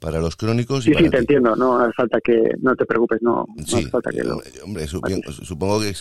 [0.00, 1.22] Para los crónicos y Sí, para sí, te ti.
[1.22, 4.40] entiendo, no hace falta que, no te preocupes, no, no hace falta que lo...
[4.44, 5.92] eh, hombre, supi- supongo que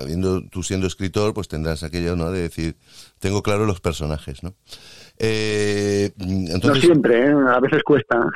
[0.00, 2.30] habiendo tú siendo escritor, pues tendrás aquello, ¿no?
[2.30, 2.76] De decir,
[3.18, 4.54] tengo claro los personajes, ¿no?
[5.18, 7.32] Eh, No entonces, siempre, ¿eh?
[7.32, 8.30] a veces cuesta.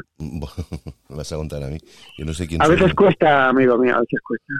[0.18, 1.78] me vas a contar a mí.
[2.16, 2.76] Yo no sé quién A soy.
[2.76, 4.54] veces cuesta, amigo mío, a veces cuesta.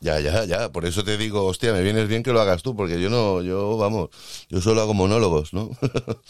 [0.00, 0.70] Ya, ya, ya.
[0.72, 3.42] Por eso te digo, hostia, me vienes bien que lo hagas tú, porque yo no,
[3.42, 4.10] yo, vamos,
[4.48, 5.70] yo solo hago monólogos, ¿no?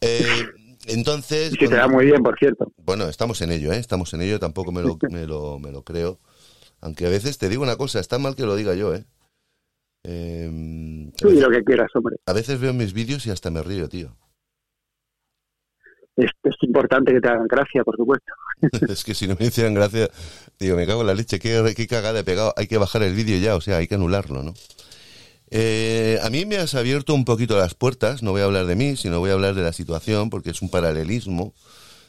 [0.00, 0.46] Eh,
[0.88, 2.72] entonces, Y se te da muy bien, por cierto.
[2.78, 3.78] bueno, estamos en ello, ¿eh?
[3.78, 6.18] Estamos en ello, tampoco me lo, me lo, me lo creo.
[6.80, 9.04] Aunque a veces te digo una cosa, está mal que lo diga yo, ¿eh?
[10.04, 12.16] Eh, lo que quieras, hombre.
[12.24, 14.16] a veces veo mis vídeos y hasta me río, tío.
[16.16, 18.32] Es, es importante que te hagan gracia, por supuesto.
[18.88, 20.08] es que si no me hicieran gracia,
[20.58, 22.54] digo, me cago en la leche, qué, qué cagada he pegado.
[22.56, 24.54] Hay que bajar el vídeo ya, o sea, hay que anularlo, ¿no?
[25.50, 28.76] Eh, a mí me has abierto un poquito las puertas, no voy a hablar de
[28.76, 31.54] mí, sino voy a hablar de la situación, porque es un paralelismo.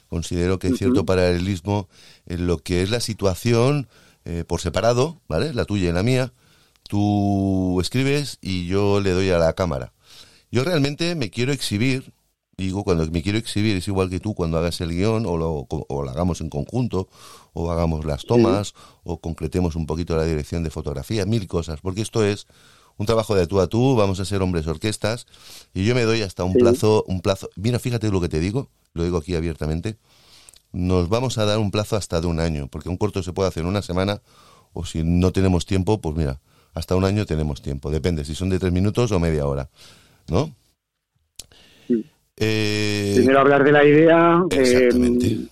[0.09, 1.87] Considero que hay cierto paralelismo
[2.25, 3.87] en lo que es la situación
[4.25, 5.53] eh, por separado, ¿vale?
[5.53, 6.33] La tuya y la mía.
[6.87, 9.93] Tú escribes y yo le doy a la cámara.
[10.51, 12.11] Yo realmente me quiero exhibir,
[12.57, 15.67] digo, cuando me quiero exhibir es igual que tú cuando hagas el guion o lo,
[15.69, 17.07] o lo hagamos en conjunto,
[17.53, 18.73] o hagamos las tomas,
[19.03, 22.47] o concretemos un poquito la dirección de fotografía, mil cosas, porque esto es
[22.99, 25.25] un trabajo de tú a tú, vamos a ser hombres orquestas,
[25.73, 26.59] y yo me doy hasta un Sí.
[26.59, 29.97] plazo, un plazo, mira, fíjate lo que te digo, lo digo aquí abiertamente,
[30.71, 33.49] nos vamos a dar un plazo hasta de un año, porque un corto se puede
[33.49, 34.21] hacer en una semana,
[34.73, 36.39] o si no tenemos tiempo, pues mira,
[36.75, 39.69] hasta un año tenemos tiempo, depende si son de tres minutos o media hora,
[40.29, 40.53] ¿no?
[41.87, 42.05] Sí.
[42.37, 44.89] Eh, Primero hablar de la idea, eh,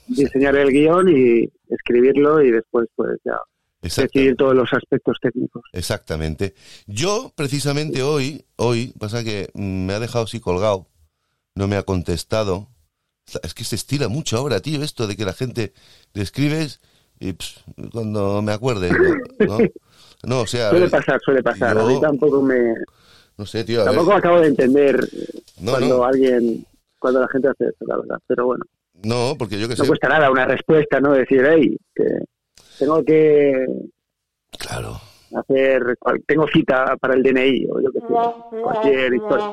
[0.08, 3.38] diseñar el guion y escribirlo y después pues ya.
[3.82, 5.64] Decidir todos los aspectos técnicos.
[5.74, 6.54] Exactamente.
[6.88, 10.88] Yo, precisamente hoy, hoy, pasa que mm, me ha dejado así colgado,
[11.56, 12.68] no me ha contestado.
[13.44, 15.74] Es que se estila mucho ahora, tío, esto de que la gente
[16.14, 16.80] le escribes
[17.20, 18.90] y ps, cuando me acuerde,
[19.40, 19.58] ¿no?
[20.24, 21.76] No, o sea, Suele pasar, suele pasar.
[21.76, 22.74] yo- A mí tampoco me...
[23.38, 23.94] no sé, tío, a ver.
[23.96, 26.66] Tampoco acabo de entender eh, No, cuando no, alguien...
[27.00, 28.18] Cuando la gente hace eso, la verdad.
[28.26, 28.66] Pero bueno,
[29.04, 31.14] no, porque yo que no sé, cuesta nada una respuesta, ¿no?
[31.14, 32.04] Decir, hey, que
[32.80, 33.66] tengo que
[34.58, 35.00] claro.
[35.36, 35.98] hacer...
[36.00, 38.62] cual- Tengo cita para el DNI o yo qué sé.
[38.62, 39.52] Cualquier historia.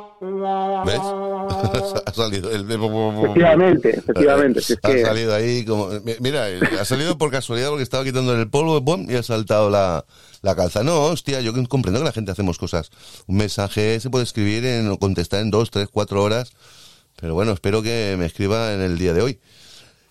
[0.87, 1.01] ¿Ves?
[2.07, 2.63] ha salido el...
[2.71, 4.61] Efectivamente, efectivamente.
[4.61, 5.03] si es Ha que...
[5.03, 5.89] salido ahí como...
[6.01, 6.47] mi- Mira,
[6.81, 10.05] ha salido por casualidad porque estaba quitando el polvo y ha saltado la,
[10.43, 10.83] la calza.
[10.85, 12.91] No, hostia, yo comprendo que la gente hacemos cosas.
[13.27, 16.53] Un mensaje se puede escribir en, o contestar en dos, tres, cuatro horas.
[17.21, 19.39] Pero bueno, espero que me escriba en el día de hoy.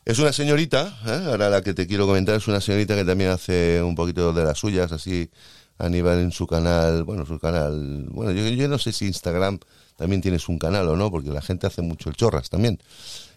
[0.05, 1.23] Es una señorita, ¿eh?
[1.27, 4.43] ahora la que te quiero comentar es una señorita que también hace un poquito de
[4.43, 5.29] las suyas, así
[5.77, 9.59] a nivel en su canal, bueno, su canal, bueno, yo, yo no sé si Instagram
[9.95, 12.79] también tienes un canal o no, porque la gente hace mucho el chorras también.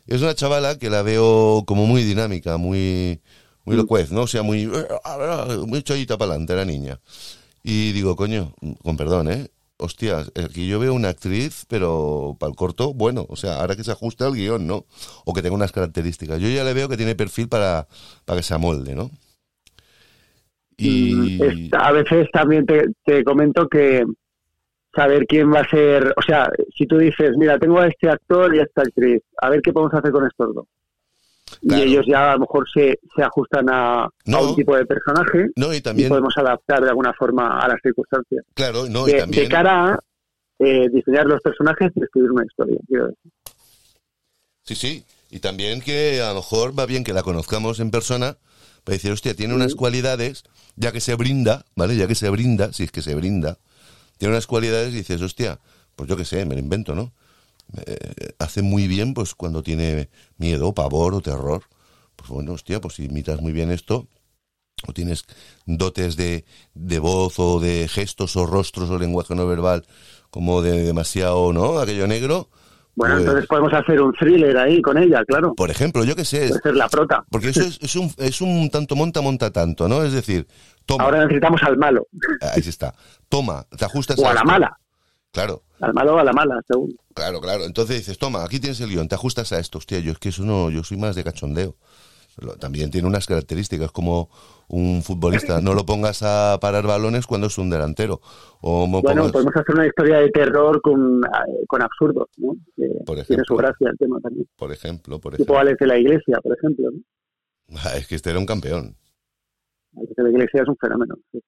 [0.07, 3.21] Es una chavala que la veo como muy dinámica, muy,
[3.65, 3.79] muy Mm.
[3.79, 4.23] locuaz, ¿no?
[4.23, 4.71] O sea, muy,
[5.67, 7.01] muy chollita para adelante la niña.
[7.63, 9.49] Y digo, coño, con perdón, ¿eh?
[9.79, 13.85] Hostia, aquí yo veo una actriz, pero para el corto, bueno, o sea, ahora que
[13.85, 14.87] se ajuste al guion, ¿no?
[15.27, 16.41] O que tenga unas características.
[16.41, 17.87] Yo ya le veo que tiene perfil para,
[18.25, 19.11] para que se amolde, ¿no?
[20.79, 21.15] Y...
[21.15, 24.05] Mm, a veces también te, te comento que
[24.95, 28.55] saber quién va a ser, o sea, si tú dices, mira, tengo a este actor
[28.55, 30.67] y a esta actriz, a ver qué podemos hacer con estos dos.
[31.63, 35.73] Y ellos ya a lo mejor se, se ajustan a, un tipo de personaje no,
[35.73, 36.09] y, también...
[36.09, 38.45] podemos adaptar de alguna forma a las circunstancias.
[38.55, 39.45] Claro, no, de, y también...
[39.45, 40.01] de cara a
[40.59, 43.33] eh, diseñar los personajes y escribir una historia, quiero decir.
[44.65, 48.37] Sí, sí, y también que a lo mejor va bien que la conozcamos en persona
[48.85, 50.45] para decir, hostia, tiene unas cualidades,
[50.77, 51.97] ya que se brinda, ¿vale?
[51.97, 53.59] Ya que se brinda, si es que se brinda,
[54.19, 55.59] tiene unas cualidades y dices, hostia,
[55.95, 57.13] pues yo qué sé, me lo invento, ¿no?
[57.87, 60.09] Eh, hace muy bien, pues cuando tiene
[60.39, 61.65] miedo, pavor o terror.
[62.17, 64.09] Pues bueno, hostia, pues si imitas muy bien esto,
[64.87, 65.25] o tienes
[65.67, 69.85] dotes de, de voz o de gestos o rostros o lenguaje no verbal
[70.31, 71.79] como de demasiado, ¿no?
[71.79, 72.49] Aquello negro,
[72.97, 75.55] bueno, pues entonces podemos hacer un thriller ahí con ella, claro.
[75.55, 76.49] Por ejemplo, yo qué sé.
[76.49, 77.25] Puede ser la prota.
[77.31, 80.03] Porque eso es, es, un, es un tanto monta, monta tanto, ¿no?
[80.03, 80.47] Es decir,
[80.87, 81.05] toma.
[81.05, 82.09] Ahora necesitamos al malo.
[82.41, 82.95] Ahí está.
[83.29, 84.79] Toma, te ajustas o a, la mala.
[85.37, 85.63] Claro.
[85.81, 86.97] Al malo o a la mala, según.
[87.15, 87.65] Claro, claro.
[87.65, 89.77] Entonces dices, toma, aquí tienes el guion, te ajustas a esto.
[89.77, 91.77] Hostia, yo es que eso no, yo soy más de cachondeo.
[92.59, 94.31] También tiene unas características como
[94.69, 95.61] un futbolista.
[95.61, 98.23] No lo pongas a parar balones cuando es un delantero.
[98.63, 102.55] O bueno, podemos hacer una historia de terror con, eh, con absurdos, ¿no?
[103.05, 104.49] por ejemplo, tiene su gracia el tema también.
[104.57, 105.53] Por ejemplo, por ejemplo.
[105.53, 106.89] Tipo Alex de la Iglesia, por ejemplo.
[107.95, 108.97] Es que este era un campeón.
[109.99, 111.15] Alex de la Iglesia es un fenómeno.
[111.31, 111.41] Sí,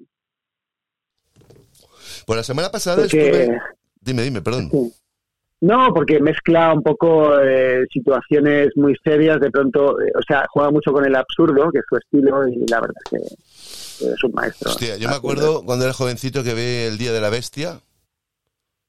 [2.26, 3.58] Pues la semana pasada estuve...
[4.00, 4.70] Dime, dime, perdón.
[5.60, 10.70] No, porque mezcla un poco eh, situaciones muy serias, de pronto, eh, o sea, juega
[10.70, 13.10] mucho con el absurdo, que es su estilo, y la verdad es
[14.00, 14.70] que es un maestro.
[14.70, 17.80] Hostia, yo me acuerdo cuando era jovencito que ve El Día de la Bestia.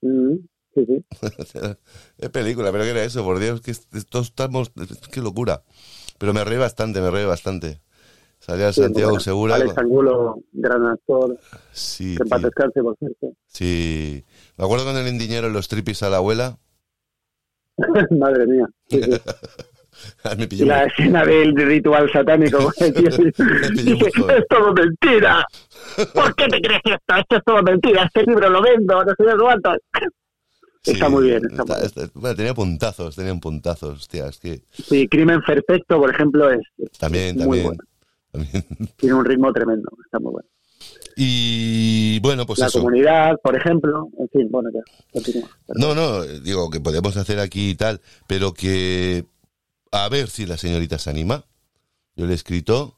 [0.02, 0.36] Mm,
[0.76, 1.06] sí, sí.
[2.20, 3.24] es película, pero ¿qué era eso?
[3.24, 3.74] Por Dios, que
[4.08, 4.72] todos estamos,
[5.12, 5.64] qué locura.
[6.20, 7.82] Pero me reí bastante, me reí bastante.
[8.40, 9.56] Salía Santiago Segura.
[9.56, 11.38] Alex Angulo, gran actor.
[11.72, 12.16] Sí.
[12.18, 13.34] Que descanse, por cierto.
[13.48, 14.24] Sí.
[14.58, 16.58] Me acuerdo con el indiñero los tripis a la abuela.
[18.12, 18.68] Madre mía.
[20.52, 22.72] y la escena del ritual satánico.
[22.80, 25.46] Dice, es todo mentira.
[26.14, 27.16] ¿Por qué te crees esto?
[27.18, 28.04] Esto es todo mentira.
[28.04, 29.72] Este libro lo vendo, no sé cuánto.
[30.86, 31.42] está muy bien.
[32.14, 34.62] bueno, tenía puntazos, tenían puntazos, hostia, es que...
[34.72, 36.62] Sí, Crimen Perfecto, por ejemplo, es,
[36.98, 37.84] también, muy también, bueno.
[38.98, 40.50] Tiene un ritmo tremendo, está muy bueno.
[41.16, 45.50] Y bueno, pues la comunidad, por ejemplo, en fin, bueno, ya, continúa.
[45.76, 49.26] No, no, digo que podemos hacer aquí y tal, pero que
[49.92, 51.44] a ver si la señorita se anima.
[52.16, 52.96] Yo le he escrito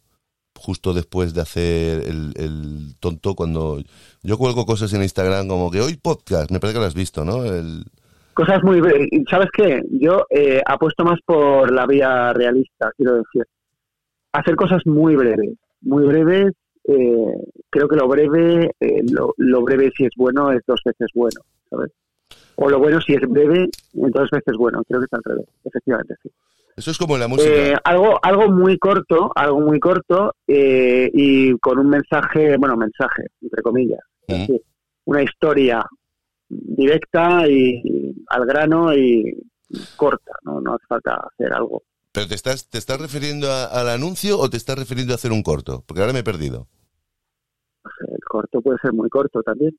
[0.56, 3.82] justo después de hacer el, el tonto cuando
[4.22, 7.26] yo cuelgo cosas en Instagram como que hoy podcast, me parece que lo has visto,
[7.26, 7.44] ¿no?
[7.46, 7.86] El...
[8.34, 8.82] Cosas muy...
[9.30, 9.82] ¿Sabes qué?
[9.92, 13.46] Yo eh, apuesto más por la vía realista, quiero decir.
[14.34, 17.36] Hacer cosas muy breves, muy breves eh,
[17.70, 21.92] creo que lo breve, eh, lo, breve si es bueno es dos veces bueno, ¿sabes?
[22.56, 26.16] O lo bueno si es breve, dos veces bueno, creo que está al revés, efectivamente,
[26.24, 26.30] sí.
[26.76, 27.50] Eso es como la música.
[27.50, 33.62] Eh, algo, algo muy corto, algo muy corto y con un mensaje, bueno, mensaje, entre
[33.62, 34.00] comillas.
[35.06, 35.86] una historia
[36.50, 39.38] directa y al grano y
[39.96, 44.38] corta, no, no hace falta hacer algo ¿Pero te estás, te estás refiriendo al anuncio
[44.38, 45.84] o te estás refiriendo a hacer un corto?
[45.86, 46.68] Porque ahora me he perdido.
[48.08, 49.78] El corto puede ser muy corto también.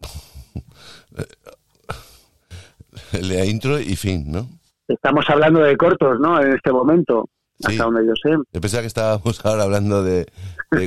[3.20, 4.48] Lea intro y fin, ¿no?
[4.88, 6.40] Estamos hablando de cortos, ¿no?
[6.40, 7.28] En este momento,
[7.64, 8.36] hasta donde yo sé.
[8.52, 10.26] Yo pensaba que estábamos ahora hablando de,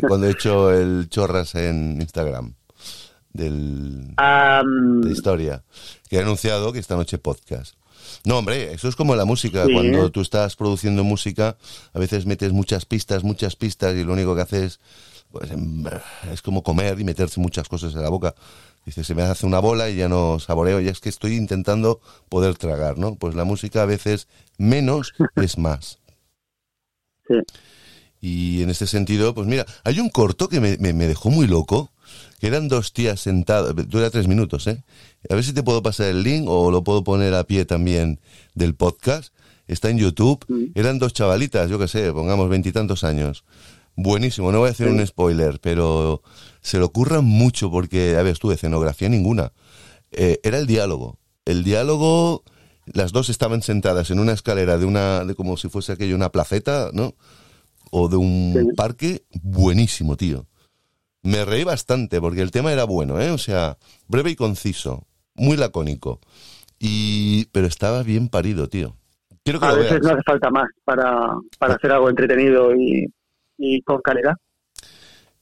[0.08, 2.54] cuando he hecho el chorras en Instagram.
[3.32, 5.64] Del, de historia.
[6.10, 7.76] Que he anunciado que esta noche podcast.
[8.26, 9.66] No, hombre, eso es como la música.
[9.72, 11.58] Cuando tú estás produciendo música,
[11.94, 14.80] a veces metes muchas pistas, muchas pistas, y lo único que haces
[15.32, 15.86] pues, em,
[16.32, 18.36] es como comer y meterse muchas cosas en la boca.
[18.86, 22.00] Dice, se me hace una bola y ya no saboreo, y es que estoy intentando
[22.30, 23.16] poder tragar, ¿no?
[23.16, 26.00] Pues la música a veces menos es más.
[27.28, 27.36] Sí.
[28.22, 31.92] Y en este sentido, pues mira, hay un corto que me, me dejó muy loco,
[32.40, 34.84] que eran dos tías sentadas, dura tres minutos, ¿eh?
[35.30, 38.20] A ver si te puedo pasar el link o lo puedo poner a pie también
[38.56, 39.34] del podcast.
[39.68, 40.44] Está en YouTube.
[40.48, 40.72] Mm.
[40.74, 43.44] Eran dos chavalitas, yo qué sé, pongamos veintitantos años.
[43.96, 46.22] Buenísimo, no voy a hacer un spoiler, pero
[46.62, 49.52] se lo ocurran mucho porque, a ver, tú, escenografía ninguna.
[50.12, 51.20] Eh, era el diálogo.
[51.44, 52.44] El diálogo,
[52.86, 56.32] las dos estaban sentadas en una escalera de una, de como si fuese aquello una
[56.32, 57.16] placeta, ¿no?
[57.92, 59.26] O de un parque.
[59.42, 60.48] Buenísimo, tío.
[61.22, 63.32] Me reí bastante porque el tema era bueno, ¿eh?
[63.32, 63.78] O sea,
[64.08, 65.06] breve y conciso
[65.40, 66.20] muy lacónico.
[66.80, 68.96] Y, pero estaba bien parido, tío.
[69.44, 73.12] Quiero que a veces no hace falta más para, para hacer algo entretenido y,
[73.84, 74.36] con calidad.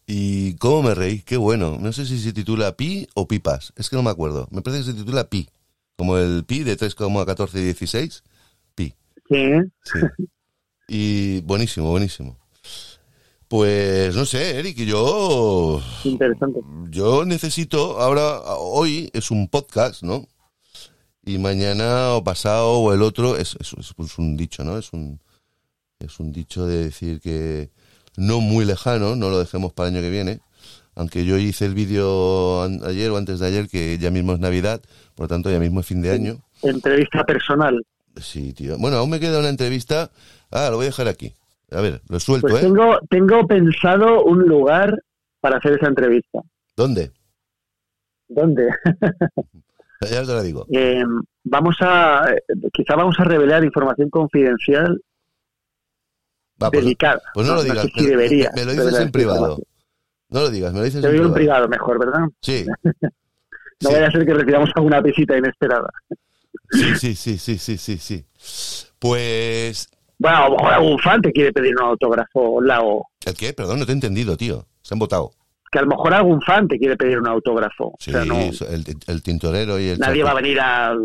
[0.05, 1.77] Y cómo me reí, qué bueno.
[1.79, 4.47] No sé si se titula Pi o Pipas, es que no me acuerdo.
[4.51, 5.49] Me parece que se titula Pi,
[5.97, 8.23] como el Pi de 3,1416,
[8.73, 8.95] Pi.
[9.29, 9.45] Sí.
[9.83, 9.99] Sí.
[10.87, 12.37] Y buenísimo, buenísimo.
[13.47, 16.60] Pues no sé, Eric, yo Interesante.
[16.89, 20.27] yo necesito ahora hoy es un podcast, ¿no?
[21.25, 24.77] Y mañana o pasado o el otro es, es, es pues un dicho, ¿no?
[24.77, 25.19] Es un
[25.99, 27.69] es un dicho de decir que
[28.17, 30.39] no muy lejano, no lo dejemos para el año que viene.
[30.95, 34.81] Aunque yo hice el vídeo ayer o antes de ayer que ya mismo es Navidad,
[35.15, 36.41] por lo tanto ya mismo es fin de año.
[36.63, 37.86] Entrevista personal.
[38.19, 38.77] Sí, tío.
[38.79, 40.10] Bueno, aún me queda una entrevista.
[40.49, 41.33] Ah, lo voy a dejar aquí.
[41.71, 42.67] A ver, lo suelto, Pues ¿eh?
[42.67, 45.01] tengo, tengo pensado un lugar
[45.41, 46.39] para hacer esa entrevista.
[46.75, 47.12] ¿Dónde?
[48.27, 48.69] ¿Dónde?
[50.01, 50.67] Ya te lo digo.
[50.71, 51.01] Eh,
[51.43, 55.01] vamos a, eh, quizá vamos a revelar información confidencial
[56.62, 57.19] Va, pues, delicada.
[57.34, 58.51] pues no lo digas, sé si me- debería.
[58.56, 59.58] me lo dices en privado.
[60.30, 61.65] no lo digas, me lo dices Te en digo en privado.
[61.65, 62.27] privado mejor, ¿verdad?
[62.41, 62.65] Sí.
[63.82, 63.93] No Sí.
[63.95, 65.89] vaya a ser que recibamos alguna visita inesperada.
[66.71, 68.25] Sí, sí, sí, sí, sí, sí, sí.
[68.99, 69.88] Pues...
[70.19, 73.06] Bueno, a lo mejor algún fan te quiere pedir un autógrafo, Lao.
[73.25, 73.53] ¿El qué?
[73.53, 74.65] Perdón, no te he entendido, tío.
[74.82, 75.32] Se han votado.
[75.71, 77.93] Que a lo mejor algún fan te quiere pedir un autógrafo.
[77.99, 79.99] Sí, o sea, no, el, el tintorero y el...
[79.99, 80.95] nadie va a venir a...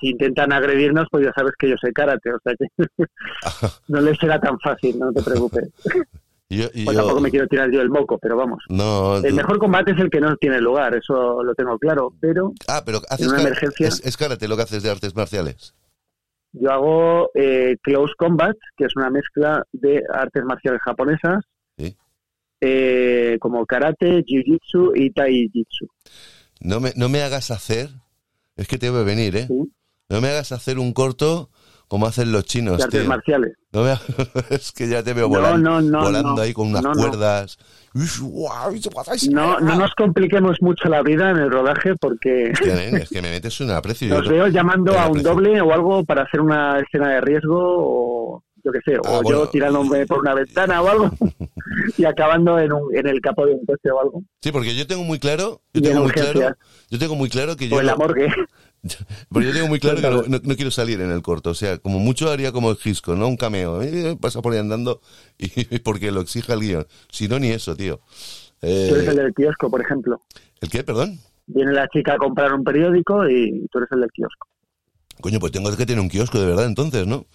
[0.00, 2.66] Si intentan agredirnos, pues ya sabes que yo sé karate, o sea que
[3.88, 5.68] no les será tan fácil, no te preocupes.
[6.48, 8.62] Yo- Pues tampoco me quiero tirar yo el moco, pero vamos.
[8.68, 12.52] No, El mejor combate es el que no tiene lugar, eso lo tengo claro, pero
[12.68, 15.74] Ah, pero haces en una emergencia- Es, es karate lo que haces de artes marciales.
[16.60, 21.44] Yo hago eh, close combat, que es una mezcla de artes marciales japonesas,
[21.78, 21.96] Sí.
[22.60, 25.86] eh, como karate, jiu-jitsu y tai-jitsu.
[26.60, 27.88] No me, no me hagas hacer...
[28.56, 29.46] Es que te voy a venir, ¿eh?
[29.46, 29.72] ¿sí?
[30.08, 31.50] No me hagas hacer un corto
[31.88, 33.08] como hacen los chinos, de artes tío.
[33.08, 33.52] marciales.
[33.72, 33.92] No me
[34.50, 37.58] es que ya te veo volando, no, no, volando ahí con unas cuerdas.
[39.30, 42.60] No, no nos compliquemos mucho la vida en el rodaje porque Es
[43.08, 44.08] que, me metes un aprecio.
[44.08, 47.54] Nos no- veo llamando a un doble o algo para hacer una escena de riesgo
[47.58, 49.30] o yo qué sé, Ah, o bueno.
[49.44, 51.10] yo tirándome por una ventana o algo
[51.96, 54.22] y acabando en, un, en el capó de un coche o algo.
[54.42, 56.56] Sí, porque yo tengo muy claro, yo tengo en muy claro,
[56.90, 58.26] yo tengo muy claro que yo O en la morgue.
[59.32, 61.54] pero yo tengo muy claro que no, no- no quiero salir en el corto, o
[61.54, 63.28] sea, como mucho haría como el Gisco, ¿no?
[63.28, 65.00] Un cameo, eh, pasa por ahí andando
[65.38, 66.86] y porque lo exija el guion.
[67.10, 68.00] Si no, ni eso, tío.
[68.62, 70.22] Eh, Tú eres el del kiosco, por ejemplo.
[70.60, 71.18] ¿El qué, perdón?
[71.46, 74.48] Viene la chica a comprar un periódico y tú eres el del kiosco.
[75.20, 77.26] Coño, pues tengo que tener un kiosco de verdad entonces, ¿no?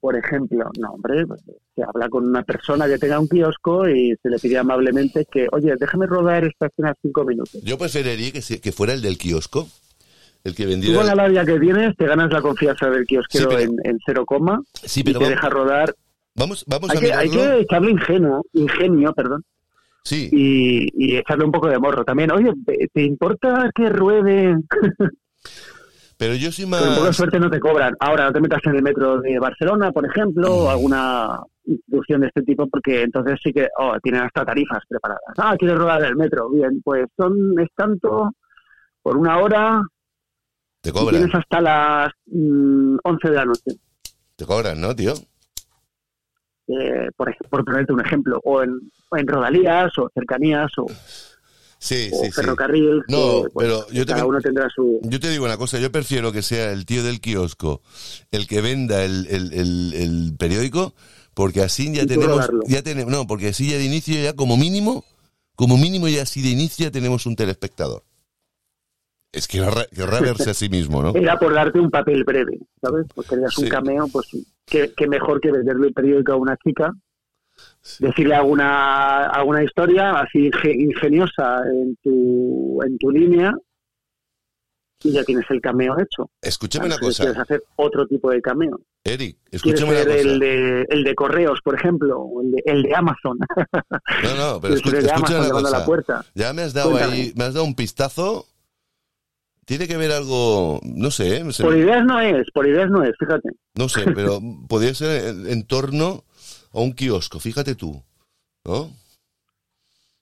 [0.00, 1.24] Por ejemplo, no, hombre,
[1.74, 5.48] se habla con una persona que tenga un kiosco y se le pide amablemente que,
[5.50, 7.60] oye, déjame rodar esta escena cinco minutos.
[7.64, 9.68] Yo preferiría que, que fuera el del kiosco,
[10.48, 10.96] el que Tú vendiera...
[10.98, 13.98] con la labia que tienes te ganas la confianza del kiosquero Sí, pero- en, en
[14.04, 15.94] cero coma Sí, y pero te vamos, deja rodar.
[16.34, 17.52] vamos, vamos Hay a que, hay mirarlo.
[17.54, 19.44] que echarle ingenio, ingenio, perdón,
[20.04, 22.30] Sí, y, y echarle un poco de morro también.
[22.32, 22.52] Oye,
[22.94, 24.56] ¿te importa que ruede?
[26.16, 27.16] pero yo soy Con un poco de más...
[27.16, 27.94] suerte no te cobran.
[28.00, 32.28] Ahora no te metas en el metro de Barcelona, por ejemplo, o alguna institución de
[32.28, 35.20] este tipo, porque entonces sí que oh, tienen hasta tarifas preparadas.
[35.36, 36.48] Ah, quieres rodar el metro.
[36.50, 38.30] Bien, pues son es tanto
[39.02, 39.82] por una hora
[40.88, 43.70] Te cobran, tienes hasta las mm, 11 de la noche.
[44.36, 45.14] te cobran, ¿no, tío?
[46.68, 48.78] Eh, por, por ponerte un ejemplo, o en,
[49.16, 50.86] en rodalías, o cercanías, o,
[51.80, 52.32] Sí, o sí, sí.
[52.32, 53.02] ferrocarril.
[53.08, 54.98] No, que, pero yo cada también- uno tendrá su.
[55.02, 57.82] Yo te digo una cosa, yo prefiero que sea el tío del kiosco
[58.32, 60.94] el que venda el, el, el- el periódico,
[61.34, 62.62] porque así ya tenemos, rodarlo.
[62.66, 65.04] ya tenemos, no, porque así ya de inicio ya como mínimo,
[65.54, 68.02] como mínimo ya así de inicio ya tenemos un telespectador.
[69.32, 69.58] Es que
[69.94, 71.12] querrá, verse a sí mismo, ¿no?
[71.14, 73.06] Era por darte un papel breve, ¿sabes?
[73.14, 73.64] Porque Sí.
[73.64, 74.26] un cameo, pues
[74.64, 76.92] qué, qué mejor que venderle el periódico a una chica,
[77.98, 83.52] decirle alguna, alguna historia así inge- ingeniosa en tu, en tu línea
[85.02, 86.30] y ya tienes el cameo hecho.
[86.42, 88.80] Escúchame una si Quieres cosa, hacer otro tipo de cameo.
[89.04, 90.16] Eric, escúchame una cosa.
[90.18, 93.38] el de, el de correos, por ejemplo, o el de, el de Amazon.
[94.24, 95.84] No, no, pero ser escucha, una llamando a la cosa.
[95.84, 96.24] puerta.
[96.34, 97.12] Ya me has dado Cuéntame.
[97.14, 98.46] ahí, me has dado un pistazo.
[99.68, 101.44] Tiene que ver algo, no sé, ¿eh?
[101.60, 103.50] Por ideas no es, por ideas no es, fíjate.
[103.74, 106.24] No sé, pero podría ser en, torno
[106.72, 108.02] a un kiosco, fíjate tú.
[108.64, 108.90] ¿No?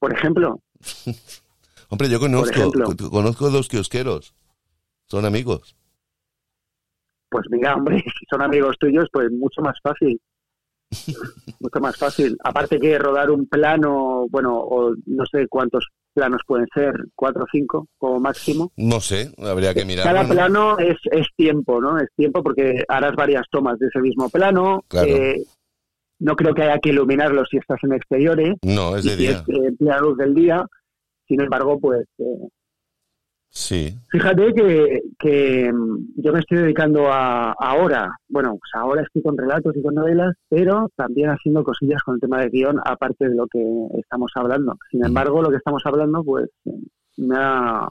[0.00, 0.58] Por ejemplo,
[1.90, 2.88] Hombre, yo conozco, ejemplo.
[3.08, 4.34] conozco dos kiosqueros.
[5.06, 5.76] Son amigos.
[7.28, 10.20] Pues mira, hombre, si son amigos tuyos, pues mucho más fácil.
[11.60, 12.36] mucho más fácil.
[12.42, 15.86] Aparte que rodar un plano, bueno, o no sé cuántos
[16.16, 18.72] planos pueden ser, cuatro o cinco como máximo.
[18.76, 20.06] No sé, habría que mirar.
[20.06, 21.98] Cada plano es, es tiempo, ¿no?
[21.98, 24.82] Es tiempo porque harás varias tomas de ese mismo plano.
[24.88, 25.08] Claro.
[25.08, 25.44] Eh,
[26.18, 28.54] no creo que haya que iluminarlo si estás en exteriores.
[28.62, 29.44] No, es de día.
[29.44, 30.64] Si es eh, luz del día.
[31.28, 32.48] Sin embargo, pues eh,
[33.56, 33.98] Sí.
[34.10, 39.34] Fíjate que, que mm, yo me estoy dedicando a, ahora, bueno, pues ahora estoy con
[39.34, 43.34] relatos y con novelas, pero también haciendo cosillas con el tema de guion, aparte de
[43.34, 43.64] lo que
[43.98, 44.76] estamos hablando.
[44.90, 46.50] Sin embargo, lo que estamos hablando, pues
[47.16, 47.88] me ha,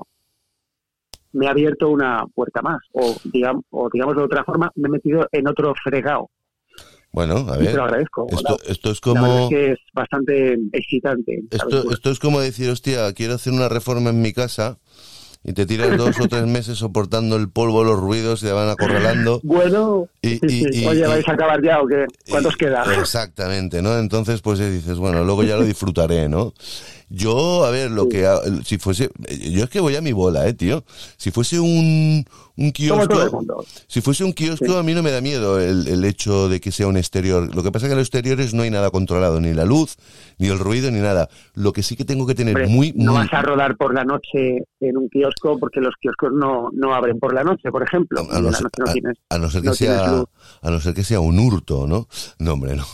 [1.34, 4.92] me ha abierto una puerta más, o digamos, o digamos de otra forma, me he
[4.92, 6.30] metido en otro fregado.
[7.12, 7.72] Bueno, a ver.
[7.72, 8.28] te lo agradezco.
[8.30, 9.46] Esto, esto es como.
[9.46, 11.44] es que es bastante excitante.
[11.50, 14.78] Esto, esto es como decir, hostia, quiero hacer una reforma en mi casa
[15.48, 18.68] y te tiras dos o tres meses soportando el polvo, los ruidos, y te van
[18.68, 19.40] acorralando.
[19.44, 20.40] Bueno, y,
[20.88, 22.08] oye, ¿vais a acabar ya o qué?
[22.28, 22.84] ¿Cuántos queda?
[23.00, 23.96] Exactamente, ¿no?
[24.00, 26.54] Entonces, pues dices, bueno, luego ya lo disfrutaré, ¿no?
[27.10, 28.28] Yo, a ver, lo que,
[28.64, 29.12] si fuese,
[29.52, 30.84] yo es que voy a mi bola, eh, tío.
[31.18, 32.26] Si fuese un,
[32.58, 33.44] un kiosco,
[33.88, 36.72] si fuese un kiosco, a mí no me da miedo el, el, hecho de que
[36.72, 37.54] sea un exterior.
[37.54, 39.98] Lo que pasa es que en los exteriores no hay nada controlado, ni la luz,
[40.40, 41.30] ni el ruido, ni nada.
[41.54, 44.64] Lo que sí que tengo que tener muy, No vas a rodar por la noche
[44.80, 48.22] en un kiosco porque los kioscos no, no abren por la noche, por ejemplo.
[48.32, 48.68] A, no, ser,
[49.62, 50.24] que sea,
[50.62, 52.08] a no ser que sea un hurto, ¿no?
[52.40, 52.86] No, hombre, no.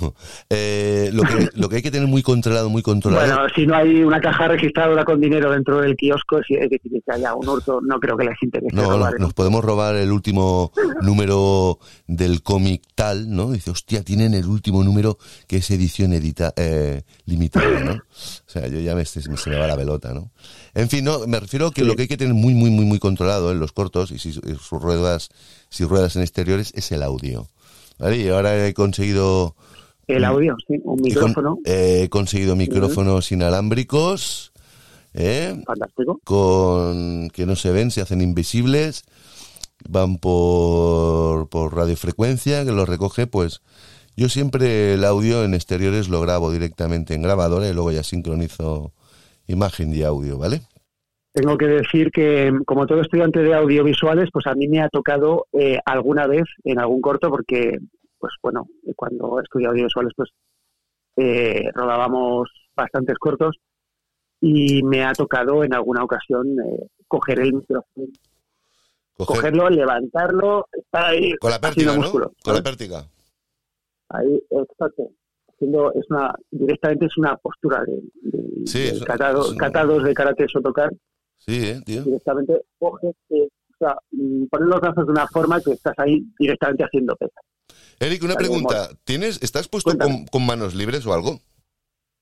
[0.49, 3.25] Eh, lo, que, lo que hay que tener muy controlado, muy controlado.
[3.25, 6.91] Bueno, si no hay una caja registradora con dinero dentro del kiosco, si es decir
[7.05, 8.75] que haya un hurto, no creo que les interese.
[8.75, 10.71] No, nos podemos robar el último
[11.01, 13.51] número del cómic tal, ¿no?
[13.51, 17.93] Dice, hostia, tienen el último número que es edición edita, eh, limitada, ¿no?
[17.93, 20.31] O sea, yo ya me, se me va la pelota, ¿no?
[20.73, 22.85] En fin, no, me refiero a que lo que hay que tener muy, muy, muy,
[22.85, 25.29] muy controlado en los cortos y si sus ruedas,
[25.69, 27.49] si ruedas en exteriores es el audio.
[27.99, 28.17] ¿Vale?
[28.17, 29.55] Y ahora he conseguido
[30.07, 31.57] el audio, sí, un micrófono.
[31.65, 34.51] he conseguido micrófonos inalámbricos.
[35.13, 35.61] ¿eh?
[35.65, 36.19] Fantástico.
[36.23, 39.05] Con que no se ven, se hacen invisibles.
[39.89, 43.61] Van por, por radiofrecuencia, que los recoge, pues.
[44.15, 48.93] Yo siempre el audio en exteriores lo grabo directamente en grabadora y luego ya sincronizo
[49.47, 50.61] imagen y audio, ¿vale?
[51.33, 55.47] Tengo que decir que, como todo estudiante de audiovisuales, pues a mí me ha tocado
[55.53, 57.79] eh, alguna vez en algún corto, porque
[58.21, 60.29] pues bueno, cuando estudié audiovisuales, pues
[61.17, 63.57] eh, rodábamos bastantes cortos
[64.39, 68.07] y me ha tocado en alguna ocasión eh, coger el micrófono.
[69.17, 72.11] Cogerlo, levantarlo, estar ahí con la pértiga, ¿no?
[72.11, 73.05] Con la pértiga.
[74.09, 75.09] Ahí, exacto.
[75.47, 78.01] Haciendo, es una, directamente es una postura de,
[78.65, 80.91] sí, catados de karate tocar
[81.45, 82.03] Sí, eh, tío.
[82.03, 83.47] Directamente coges, o
[83.77, 87.43] sea, mm, poner los brazos de una forma que estás ahí directamente haciendo pesas.
[88.01, 88.89] Eric, una pregunta.
[89.03, 89.91] ¿Tienes, ¿Estás puesto
[90.31, 91.39] con, manos libres o algo?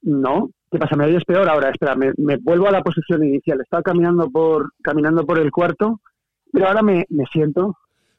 [0.02, 0.52] No.
[0.70, 0.98] ¿Qué pasa?
[0.98, 1.50] ¿Me oyes peor?
[1.50, 2.12] Ahora, espera, me,
[2.42, 3.62] vuelvo a la posición inicial.
[3.62, 6.02] Estaba caminando por, caminando por el cuarto,
[6.52, 7.78] pero ahora me, siento.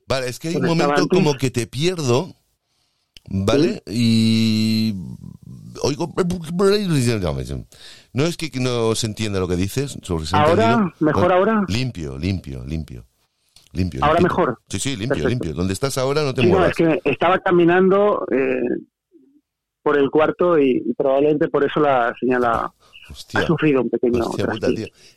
[0.08, 2.34] Vale, es que hay un momento como que te pierdo,
[3.28, 3.82] ¿vale?
[3.86, 4.94] Y
[5.82, 6.12] oigo...
[8.12, 9.98] No es que no se entienda lo que dices.
[10.02, 10.94] Sobre ¿Ahora?
[10.98, 11.64] ¿Mejor ahora?
[11.68, 13.04] Limpio, limpio, limpio.
[13.72, 14.04] Limpio.
[14.04, 14.58] Ahora mejor.
[14.68, 15.54] Sí, sí, limpio, limpio.
[15.54, 16.78] Donde estás ahora no te muevas.
[16.78, 18.60] No, es que estaba caminando eh,
[19.82, 22.72] por el cuarto y, probablemente por eso la señal ha,
[23.46, 24.24] sufrido un pequeño.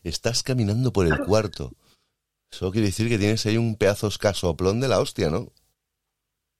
[0.03, 1.71] Estás caminando por el cuarto.
[2.51, 5.51] Eso quiere decir que tienes ahí un pedazo escaso plón de la hostia, ¿no?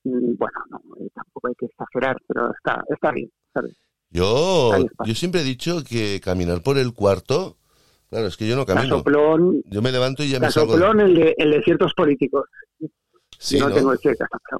[0.04, 3.30] Mm, bueno, no, eh, tampoco hay que exagerar, pero está, está bien.
[4.10, 4.72] Yo,
[5.06, 7.58] yo siempre he dicho que caminar por el cuarto
[8.14, 9.04] Claro, es que yo no camino.
[9.66, 10.76] yo me levanto y ya me salgo.
[10.76, 12.48] el de, el de ciertos políticos.
[13.40, 14.20] Sí, no, tengo el pero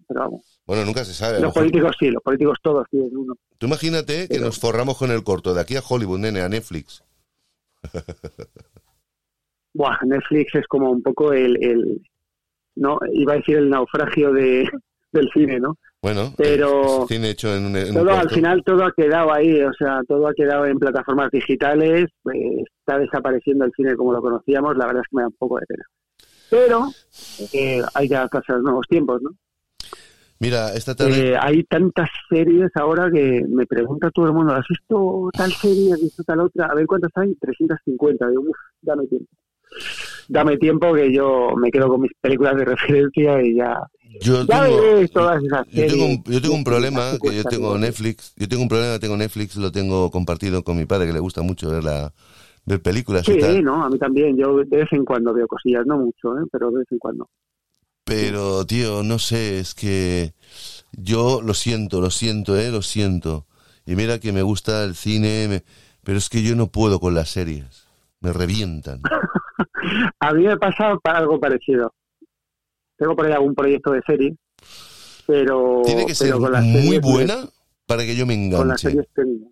[0.10, 0.60] vamos.
[0.66, 1.40] Bueno, nunca se sabe.
[1.40, 3.36] Los políticos sí, los políticos todos tienen uno.
[3.60, 7.04] Tú imagínate que nos forramos con el corto de aquí a Hollywood, nene, a Netflix.
[9.76, 12.02] Buah, Netflix es como un poco el, el
[12.76, 14.68] no iba a decir el naufragio de,
[15.14, 15.78] del cine, ¿no?
[16.02, 20.02] Bueno, pero cine hecho en un, todo al final todo ha quedado ahí, o sea,
[20.06, 22.38] todo ha quedado en plataformas digitales, pues,
[22.80, 25.60] está desapareciendo el cine como lo conocíamos, la verdad es que me da un poco
[25.60, 25.84] de pena.
[26.50, 26.88] Pero
[27.54, 29.30] eh, hay que adaptarse a los nuevos tiempos, ¿no?
[30.40, 31.30] Mira, esta tarde...
[31.30, 35.94] Eh, hay tantas series ahora que me pregunta todo el mundo, ¿has visto tal serie,
[35.94, 36.66] has visto tal otra?
[36.66, 38.28] A ver cuántas hay, 350.
[38.28, 39.32] Digo, uff, dame tiempo.
[40.28, 43.80] Dame tiempo que yo me quedo con mis películas de referencia y ya
[44.22, 48.34] yo tengo, yo tengo, un, problema que yo tengo Netflix.
[48.36, 51.42] Yo tengo un problema, tengo Netflix, lo tengo compartido con mi padre que le gusta
[51.42, 52.14] mucho ver la
[52.66, 53.26] ver películas.
[53.26, 54.38] Sí, no, a mí también.
[54.38, 56.46] Yo de vez en cuando veo cosillas, no mucho, ¿eh?
[56.52, 57.30] pero de vez en cuando.
[58.06, 60.34] Pero, tío, no sé, es que
[60.92, 62.70] yo lo siento, lo siento, ¿eh?
[62.70, 63.46] Lo siento.
[63.86, 65.64] Y mira que me gusta el cine,
[66.04, 67.88] pero es que yo no puedo con las series.
[68.20, 69.02] Me revientan.
[70.20, 71.94] a mí me pasa algo parecido.
[72.98, 74.36] Tengo por ahí algún proyecto de serie,
[75.26, 75.82] pero...
[75.86, 77.48] ¿Tiene que ser muy buena?
[77.86, 78.58] para que yo me enganche.
[78.58, 79.52] Con las series tengo.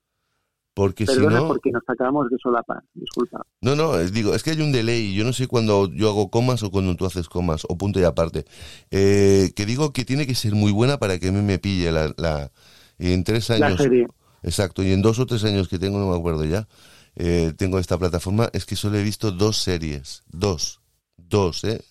[0.74, 1.48] Porque si Perdona no...
[1.50, 3.46] porque nos acabamos de solapar, disculpa.
[3.60, 5.14] No, no, es- digo, es que hay un delay.
[5.14, 8.04] Yo no sé cuando yo hago comas o cuando tú haces comas o punto y
[8.06, 8.46] aparte.
[8.90, 11.92] Eh, que digo que tiene que ser muy buena para que a mí me pille
[11.92, 12.14] la...
[12.18, 12.52] la
[13.00, 13.82] en tres La años...
[13.82, 14.08] serie.
[14.44, 16.68] Exacto, y en dos o tres años que tengo, no me acuerdo ya,
[17.16, 20.24] eh, tengo esta plataforma, es que solo he visto dos series.
[20.32, 20.80] Dos.
[21.18, 21.84] Dos, ¿eh?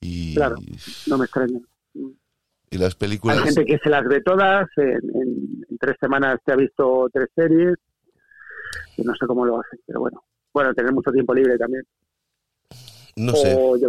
[0.00, 0.56] Y, Claro.
[1.06, 1.58] No me extraña.
[2.70, 3.38] y las películas...
[3.38, 7.08] Hay gente que se las ve todas, en, en- en tres semanas te ha visto
[7.12, 7.74] tres series,
[8.96, 10.22] y no sé cómo lo hacen, pero bueno.
[10.52, 11.82] Bueno, tener mucho tiempo libre también.
[13.16, 13.54] No sé.
[13.80, 13.88] Yo.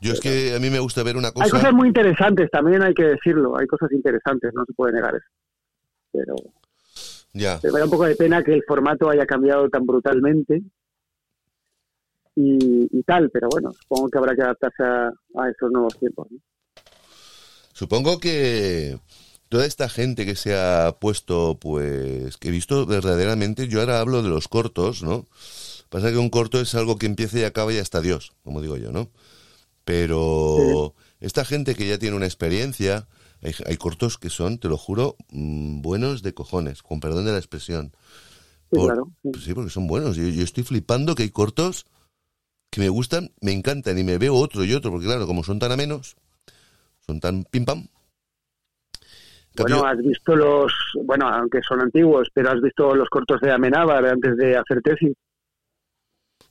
[0.00, 1.50] Yo es que a mí me gusta ver una Hay cosa...
[1.50, 3.56] cosas muy interesantes, también hay que decirlo.
[3.58, 5.26] Hay cosas interesantes, no se puede negar eso.
[6.12, 6.34] Pero
[7.32, 7.60] Ya.
[7.62, 10.62] me da un poco de pena que el formato haya cambiado tan brutalmente
[12.34, 16.28] y, y tal, pero bueno, supongo que habrá que adaptarse a, a esos nuevos tiempos.
[16.30, 16.38] ¿no?
[17.72, 18.98] Supongo que
[19.48, 24.22] toda esta gente que se ha puesto, pues, que he visto verdaderamente, yo ahora hablo
[24.22, 25.26] de los cortos, ¿no?
[25.88, 28.76] Pasa que un corto es algo que empieza y acaba y hasta Dios, como digo
[28.76, 29.10] yo, ¿no?
[29.84, 33.08] Pero esta gente que ya tiene una experiencia,
[33.42, 37.32] hay, hay cortos que son, te lo juro, mm, buenos de cojones, con perdón de
[37.32, 37.92] la expresión.
[38.70, 39.10] Sí, Por- claro.
[39.22, 39.30] sí.
[39.32, 40.16] pues sí, porque son buenos.
[40.16, 41.86] Yo, yo estoy flipando que hay cortos
[42.72, 45.58] que me gustan, me encantan y me veo otro y otro, porque claro, como son
[45.58, 46.16] tan amenos,
[47.06, 47.86] son tan pim pam.
[49.54, 50.72] Bueno, has visto los,
[51.04, 55.12] bueno, aunque son antiguos, pero has visto los cortos de Amenábar antes de hacer tesis.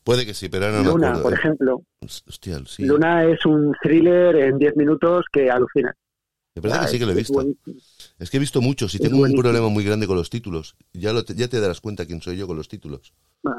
[0.03, 1.23] puede que sí, pero ahora no me Luna, acuerdo.
[1.23, 1.81] por Eh, ejemplo.
[2.27, 2.85] Hostia, sí.
[2.85, 5.95] Luna es un thriller en 10 minutos que alucina.
[6.55, 7.41] Me parece que sí que lo he Es visto.
[8.19, 10.75] Es que he visto muchos y Es tengo un problema muy grande con los títulos.
[10.93, 13.13] Ya, lo te, ya te darás cuenta quién soy yo con los títulos.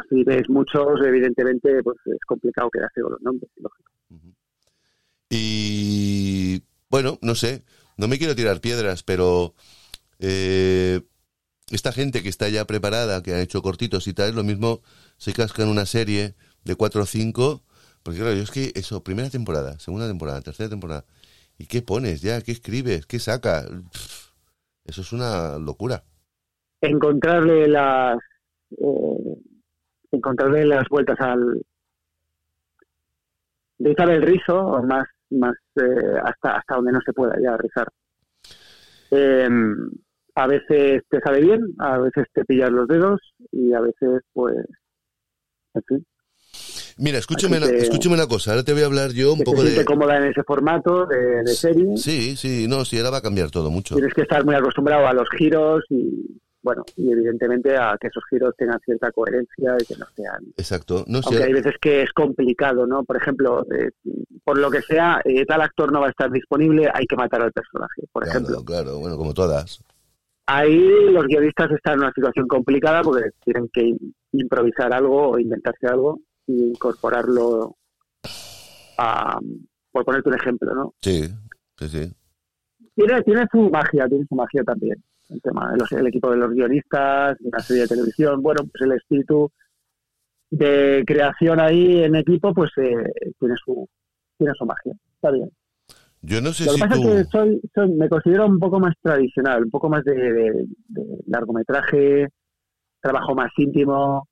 [0.08, 3.50] Si ves muchos, evidentemente, pues es complicado quedarse con los nombres.
[3.56, 3.90] lógico.
[5.30, 7.64] Y bueno, no sé,
[7.96, 9.54] no me quiero tirar piedras, pero
[10.18, 11.00] eh,
[11.70, 14.82] esta gente que está ya preparada, que ha hecho cortitos y tal, lo mismo
[15.16, 16.34] se cascan una serie
[16.64, 17.62] de cuatro o cinco,
[18.02, 21.06] porque claro, yo es que eso, primera temporada, segunda temporada, tercera temporada,
[21.58, 22.40] ¿y qué pones ya?
[22.40, 23.06] ¿Qué escribes?
[23.06, 23.68] ¿Qué sacas?
[24.84, 26.02] Eso es una locura.
[26.80, 28.18] Encontrarle las,
[28.76, 29.36] eh,
[30.10, 31.62] encontrarle las vueltas al,
[33.78, 37.88] rizar el rizo, más, más eh, hasta, hasta donde no se pueda ya rizar.
[39.10, 39.48] Eh,
[40.34, 44.56] a veces te sale bien, a veces te pillas los dedos y a veces, pues,
[45.74, 46.06] en fin,
[47.02, 49.38] Mira, escúchame, Así una, que- escúchame una cosa, ahora te voy a hablar yo un
[49.40, 49.84] que te poco siente de...
[49.84, 51.96] cómoda en ese formato de, de serie.
[51.96, 53.96] Sí, sí, no, sí, ahora va a cambiar todo mucho.
[53.96, 58.22] Tienes que estar muy acostumbrado a los giros y, bueno, y evidentemente a que esos
[58.30, 61.04] giros tengan cierta coherencia y que no sean Exacto.
[61.08, 63.02] No sé, aunque hay veces que es complicado, ¿no?
[63.02, 63.90] Por ejemplo, eh,
[64.44, 67.42] por lo que sea, eh, tal actor no va a estar disponible, hay que matar
[67.42, 68.64] al personaje, por claro, ejemplo.
[68.64, 69.82] claro, bueno, como todas.
[70.46, 70.78] Ahí
[71.10, 75.86] los guionistas están en una situación complicada porque tienen que im- improvisar algo o inventarse
[75.86, 76.20] algo
[76.52, 77.76] y incorporarlo
[78.98, 79.38] a,
[79.90, 80.94] por ponerte un ejemplo, ¿no?
[81.00, 81.22] Sí,
[81.78, 82.12] sí, sí.
[82.94, 85.02] Tiene, tiene su magia, tiene su magia también.
[85.30, 88.62] El tema de los- el equipo de los guionistas, de una serie de televisión, bueno,
[88.64, 89.50] pues el espíritu
[90.50, 92.94] de creación ahí en equipo, pues eh,
[93.38, 93.88] tiene su
[94.36, 94.92] tiene su magia.
[95.14, 95.50] Está bien.
[96.20, 97.08] Yo no sé Lo que si pasa tú...
[97.08, 100.66] es que soy, soy- me considero un poco más tradicional, un poco más de, de-
[100.88, 102.28] de largometraje,
[103.00, 104.28] trabajo más íntimo,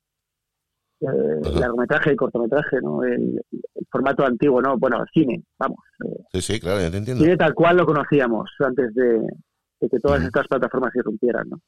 [1.01, 3.03] eh, largometraje y cortometraje, ¿no?
[3.03, 4.77] El, el formato antiguo, ¿no?
[4.77, 5.79] Bueno, cine, vamos.
[6.05, 7.23] eh, Sí, sí, claro, ya te entiendo.
[7.23, 9.19] cine tal cual lo conocíamos antes de,
[9.81, 11.59] de que todas estas plataformas se irrumpieran, ¿no?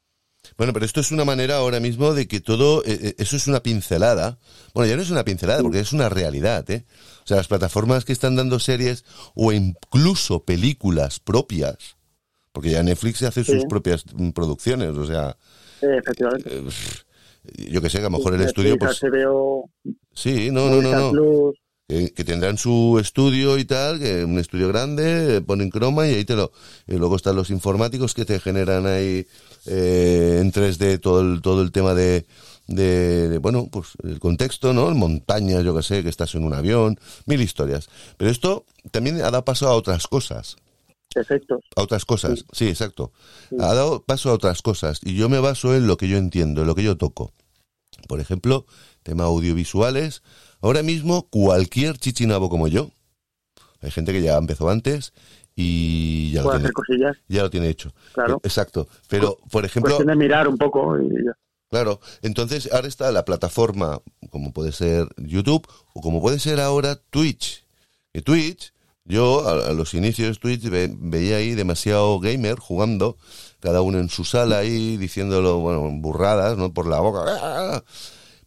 [0.58, 3.46] Bueno, pero esto es una manera ahora mismo de que todo, eh, eh, eso es
[3.48, 4.38] una pincelada.
[4.74, 6.84] Bueno, ya no es una pincelada, porque es una realidad, ¿eh?
[7.24, 9.04] O sea, las plataformas que están dando series
[9.34, 11.96] o incluso películas propias,
[12.52, 15.34] porque ya Netflix hace sus propias mm, producciones, o sea,
[15.80, 16.50] Eh, efectivamente.
[17.70, 19.00] Yo que sé, que a lo mejor el estudio, pues,
[20.12, 21.52] sí, no, no, no, no.
[21.86, 26.24] Que tendrán su estudio y tal, que un estudio grande, eh, ponen croma y ahí
[26.24, 26.50] te lo...
[26.86, 29.26] Y luego están los informáticos que te generan ahí
[29.66, 32.24] eh, en 3D todo el, todo el tema de,
[32.66, 34.90] de, de, bueno, pues el contexto, ¿no?
[34.92, 37.90] Montañas, yo que sé, que estás en un avión, mil historias.
[38.16, 40.56] Pero esto también ha dado paso a otras cosas.
[41.16, 41.60] Efectos.
[41.76, 43.12] A otras cosas, sí, exacto.
[43.58, 46.62] Ha dado paso a otras cosas y yo me baso en lo que yo entiendo,
[46.62, 47.32] en lo que yo toco.
[48.08, 48.66] Por ejemplo,
[49.02, 50.22] tema audiovisuales.
[50.60, 52.90] Ahora mismo, cualquier chichinabo como yo,
[53.80, 55.12] hay gente que ya empezó antes
[55.54, 57.92] y ya lo tiene, hacer cosillas, ya lo tiene hecho.
[58.12, 58.40] claro.
[58.42, 58.88] Exacto.
[59.08, 61.32] Pero, por ejemplo, Cuestión de mirar un poco y ya.
[61.70, 64.00] Claro, entonces ahora está la plataforma,
[64.30, 67.64] como puede ser YouTube o como puede ser ahora Twitch.
[68.12, 68.72] Y Twitch,
[69.04, 73.16] yo a, a los inicios de Twitch ve- veía ahí demasiado gamer jugando,
[73.60, 76.72] cada uno en su sala ahí diciéndolo, bueno, burradas, ¿no?
[76.72, 77.82] Por la boca.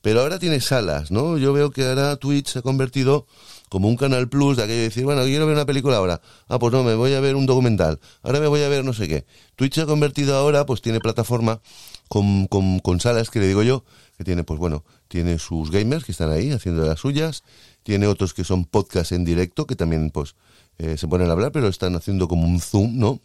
[0.01, 1.37] Pero ahora tiene salas, ¿no?
[1.37, 3.25] Yo veo que ahora Twitch se ha convertido
[3.69, 6.21] como un canal plus de aquello de decir, bueno, quiero ver una película ahora.
[6.47, 7.99] Ah, pues no, me voy a ver un documental.
[8.21, 9.25] Ahora me voy a ver no sé qué.
[9.55, 11.59] Twitch se ha convertido ahora, pues tiene plataforma
[12.07, 13.83] con, con, con salas que le digo yo,
[14.17, 17.43] que tiene, pues bueno, tiene sus gamers que están ahí haciendo las suyas,
[17.83, 20.35] tiene otros que son podcasts en directo, que también, pues,
[20.77, 23.19] eh, se ponen a hablar, pero están haciendo como un zoom, ¿no?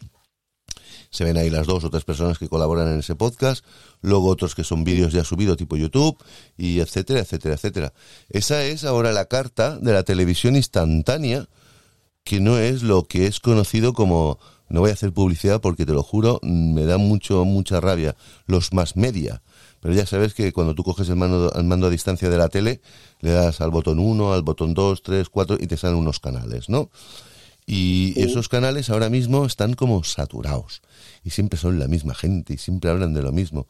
[1.10, 3.64] Se ven ahí las dos o tres personas que colaboran en ese podcast,
[4.00, 6.16] luego otros que son vídeos ya subidos tipo YouTube,
[6.56, 7.92] y etcétera, etcétera, etcétera.
[8.30, 11.48] Esa es ahora la carta de la televisión instantánea,
[12.24, 14.38] que no es lo que es conocido como,
[14.68, 18.72] no voy a hacer publicidad porque te lo juro, me da mucho, mucha rabia, los
[18.72, 19.42] más media.
[19.80, 22.48] Pero ya sabes que cuando tú coges el mando, el mando a distancia de la
[22.48, 22.80] tele,
[23.20, 26.68] le das al botón 1, al botón 2, 3, 4 y te salen unos canales,
[26.68, 26.88] ¿no?
[27.74, 30.82] Y esos canales ahora mismo están como saturados.
[31.24, 33.66] Y siempre son la misma gente y siempre hablan de lo mismo.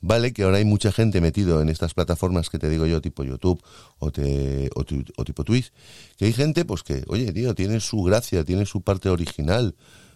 [0.00, 3.24] Vale que ahora hay mucha gente metido en estas plataformas que te digo yo, tipo
[3.24, 3.60] YouTube
[3.98, 4.84] o, te, o,
[5.24, 5.72] tipo Twitch,
[6.16, 9.74] que hay gente pues que, oye, tío, tiene su gracia, tiene su parte original.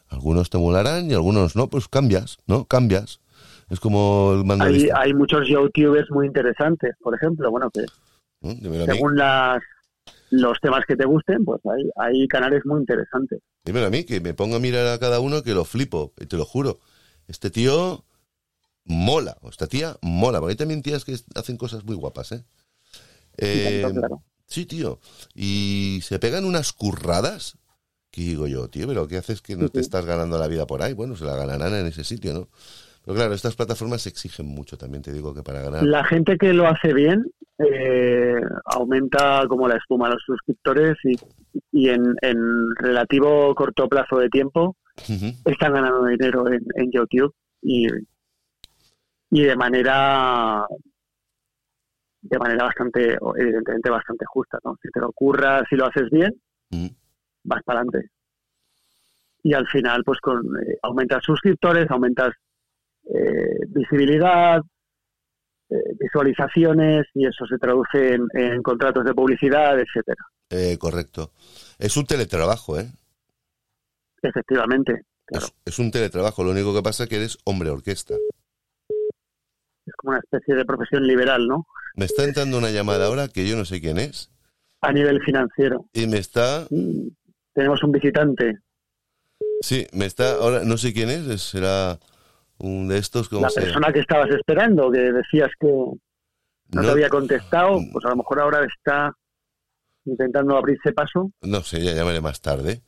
[0.09, 2.65] Algunos te molarán y algunos no, pues cambias, ¿no?
[2.67, 3.21] Cambias.
[3.69, 7.87] Es como el mando hay, hay muchos youtubers muy interesantes, por ejemplo, bueno, que
[8.85, 9.61] según las
[10.31, 13.41] los temas que te gusten, pues hay, hay canales muy interesantes.
[13.65, 16.27] Dímelo a mí, que me pongo a mirar a cada uno que lo flipo, y
[16.27, 16.79] te lo juro.
[17.29, 18.05] Este tío
[18.85, 22.45] mola, o esta tía mola, porque hay también tías que hacen cosas muy guapas, ¿eh?
[23.37, 23.85] eh
[24.47, 25.01] sí, tío.
[25.35, 27.59] Y se pegan unas curradas
[28.11, 30.83] que digo yo, tío, pero ¿qué haces que no te estás ganando la vida por
[30.83, 30.95] ahí?
[30.95, 32.49] Bueno, se la ganarán en ese sitio, ¿no?
[33.05, 35.85] Pero claro, estas plataformas exigen mucho, también te digo que para ganar.
[35.85, 41.17] La gente que lo hace bien eh, aumenta como la espuma los suscriptores y,
[41.73, 44.77] y en, en, relativo corto plazo de tiempo
[45.45, 47.87] están ganando dinero en, en YouTube y,
[49.31, 50.67] y de manera
[52.29, 54.77] de manera bastante, evidentemente bastante justa, ¿no?
[54.83, 56.35] Si te lo ocurra, si lo haces bien,
[57.45, 58.11] vas para adelante.
[59.43, 62.35] Y al final, pues con eh, aumentas suscriptores, aumentas
[63.15, 64.61] eh, visibilidad,
[65.99, 70.25] visualizaciones y eso se traduce en, contratos de publicidad, etcétera.
[70.51, 71.33] Eh, correcto.
[71.79, 72.87] Es un teletrabajo, ¿eh?
[74.23, 75.03] Efectivamente.
[75.65, 78.15] Es, un teletrabajo, lo único que pasa es que eres hombre orquesta.
[79.85, 81.67] Es como una especie de profesión liberal, ¿no?
[81.97, 84.31] Me está entrando una llamada ahora que yo no sé quién es.
[84.83, 85.89] A nivel financiero.
[85.93, 86.67] Y me está...
[87.55, 88.59] Tenemos un visitante.
[89.61, 90.35] Sí, me está...
[90.35, 91.99] Ahora no sé quién es, será
[92.59, 97.09] un de estos como la persona que estabas esperando que decías que no, te había
[97.09, 99.13] contestado pues a lo mejor ahora está
[100.05, 101.33] intentando abrirse paso.
[101.43, 102.83] No sé ya llamaré más tarde.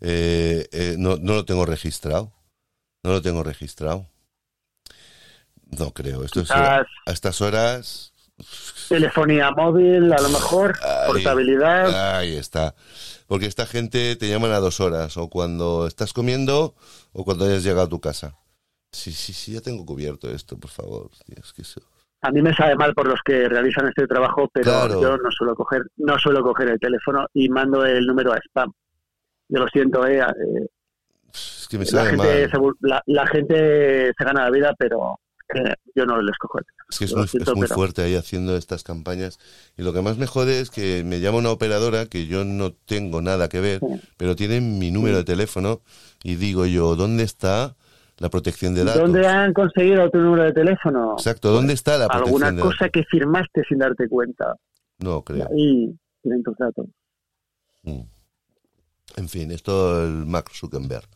[0.00, 2.32] Eh, eh, no, no lo tengo registrado.
[3.02, 4.06] No lo tengo registrado.
[5.78, 6.24] No creo.
[6.24, 8.12] Esto es a estas horas.
[8.88, 12.16] telefonía móvil a lo mejor portabilidad.
[12.18, 12.74] ahí está.
[13.26, 16.74] Porque esta gente te llaman a dos horas o cuando estás comiendo
[17.12, 18.39] o cuando hayas llegado a tu casa
[18.92, 21.10] Sí, sí, sí, ya tengo cubierto esto, por favor.
[21.26, 21.62] que
[22.22, 25.54] A mí me sabe mal por los que realizan este trabajo, pero yo no suelo
[25.54, 28.72] coger, no suelo coger el teléfono y mando el número a spam.
[29.48, 30.66] Yo lo siento, eh, eh
[31.32, 32.58] es que me sabe la, gente Se,
[33.06, 35.20] la, gente se gana la vida, pero
[35.54, 39.38] eh, yo no les cojo el Es que es muy, fuerte ahí haciendo estas campañas.
[39.76, 42.72] Y lo que más me jode es que me llama una operadora que yo no
[42.72, 43.80] tengo nada que ver,
[44.16, 45.82] pero tiene mi número de teléfono
[46.22, 47.76] y digo yo, ¿dónde está?
[48.20, 49.00] La protección de datos.
[49.00, 51.14] ¿Dónde han conseguido tu número de teléfono?
[51.14, 54.54] Exacto, ¿dónde está la protección Alguna cosa que firmaste sin darte cuenta.
[54.98, 55.48] No, creo.
[55.56, 56.86] Y tienen tus datos.
[57.82, 58.02] Mm.
[59.16, 61.08] En fin, esto el Mark Zuckerberg.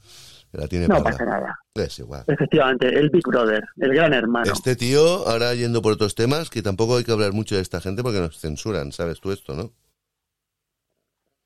[0.52, 1.59] La tiene no pasa nada.
[1.74, 2.24] Es igual.
[2.26, 4.50] Efectivamente, el Big Brother, el gran hermano.
[4.50, 7.80] Este tío, ahora yendo por otros temas, que tampoco hay que hablar mucho de esta
[7.80, 9.72] gente porque nos censuran, ¿sabes tú esto, no?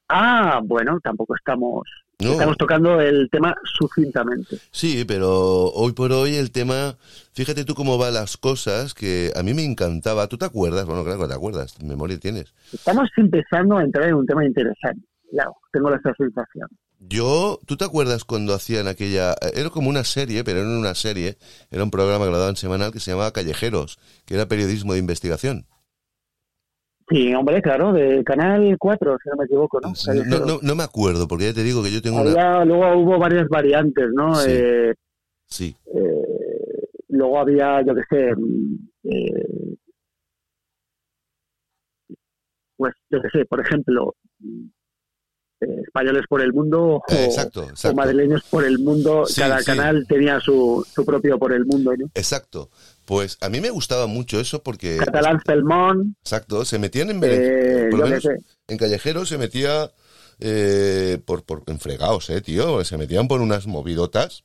[0.09, 1.89] Ah, bueno, tampoco estamos
[2.19, 4.59] Estamos tocando el tema sucintamente.
[4.73, 6.97] Sí, pero hoy por hoy el tema,
[7.33, 10.27] fíjate tú cómo van las cosas, que a mí me encantaba.
[10.27, 10.85] ¿Tú te acuerdas?
[10.85, 12.53] Bueno, claro que te acuerdas, memoria tienes.
[12.73, 15.07] Estamos empezando a entrar en un tema interesante.
[15.31, 16.69] Claro, tengo esa sensación.
[16.99, 20.95] Yo, ¿tú te acuerdas cuando hacían aquella, era como una serie, pero no era una
[20.97, 21.39] serie,
[21.71, 24.99] era un programa que lo daban semanal que se llamaba Callejeros, que era periodismo de
[24.99, 25.67] investigación?
[27.11, 29.93] Sí, hombre, claro, de Canal 4, si no me equivoco, ¿no?
[30.27, 32.65] No, no, me acuerdo, porque ya te digo que yo tengo una...
[32.65, 34.35] Luego hubo varias variantes, ¿no?
[34.35, 34.51] Sí.
[34.51, 34.95] Eh,
[35.47, 35.77] sí.
[35.87, 39.77] Eh, luego había, yo qué sé, mm, eh,
[42.77, 44.15] pues yo qué sé, por ejemplo,
[45.61, 47.97] eh, españoles por el mundo exacto, o, exacto.
[47.97, 49.27] madrileños por el mundo.
[49.27, 49.65] Sí, Cada sí.
[49.67, 51.93] canal tenía su, su propio por el mundo.
[51.97, 52.07] ¿no?
[52.15, 52.71] Exacto.
[53.05, 54.99] Pues a mí me gustaba mucho eso porque...
[54.99, 57.21] Catalán Felmón, Exacto, se metían en...
[57.25, 58.25] eh, por lo menos
[58.67, 59.91] en Callejero se metía
[60.41, 62.85] eh, por, por en fregados, eh, tío.
[62.85, 64.45] Se metían por unas movidotas.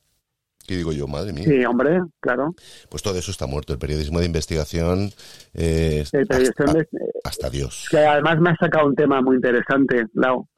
[0.66, 1.44] Que digo yo, madre mía.
[1.44, 2.54] Sí, hombre, claro.
[2.88, 3.74] Pues todo eso está muerto.
[3.74, 5.12] El periodismo de investigación
[5.52, 6.86] eh, El hasta, de-
[7.22, 7.86] hasta Dios.
[7.90, 10.48] que además me ha sacado un tema muy interesante, Lau,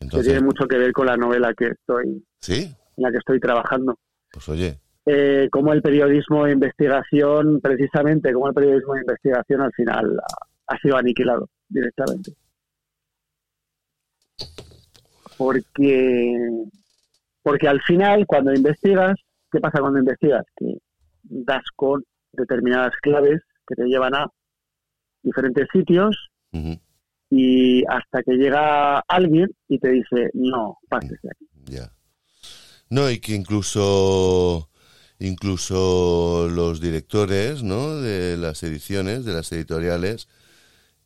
[0.00, 3.18] que Entonces, tiene mucho que ver con la novela que estoy, sí, en la que
[3.18, 3.98] estoy trabajando.
[4.32, 9.72] pues oye, eh, cómo el periodismo de investigación, precisamente como el periodismo de investigación al
[9.72, 12.32] final ha, ha sido aniquilado directamente.
[15.36, 16.36] Porque,
[17.42, 19.16] porque al final, cuando investigas,
[19.50, 20.44] ¿qué pasa cuando investigas?
[20.56, 20.76] Que
[21.22, 24.26] das con determinadas claves que te llevan a
[25.22, 26.16] diferentes sitios
[26.52, 26.78] ujú,
[27.30, 31.46] y hasta que llega alguien y te dice, no, pases de aquí.
[31.66, 31.92] ya.
[32.90, 34.68] No, y que incluso
[35.20, 37.96] incluso los directores, ¿no?
[37.96, 40.28] De las ediciones, de las editoriales,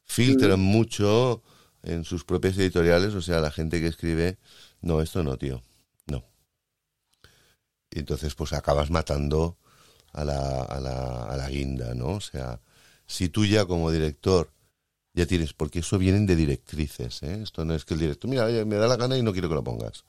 [0.05, 1.43] filtran mucho
[1.83, 4.39] en sus propias editoriales, o sea, la gente que escribe,
[4.81, 5.63] no, esto no, tío,
[6.07, 6.25] no.
[7.91, 9.59] Y entonces, pues acabas matando
[10.13, 12.07] a la, a la, a la guinda, ¿no?
[12.13, 12.61] O sea,
[13.07, 14.51] si tú ya como director
[15.15, 17.41] ya tienes, porque eso vienen de directrices, ¿eh?
[17.43, 19.49] Esto no es que el director, mira, oye, me da la gana y no quiero
[19.49, 20.05] que lo pongas.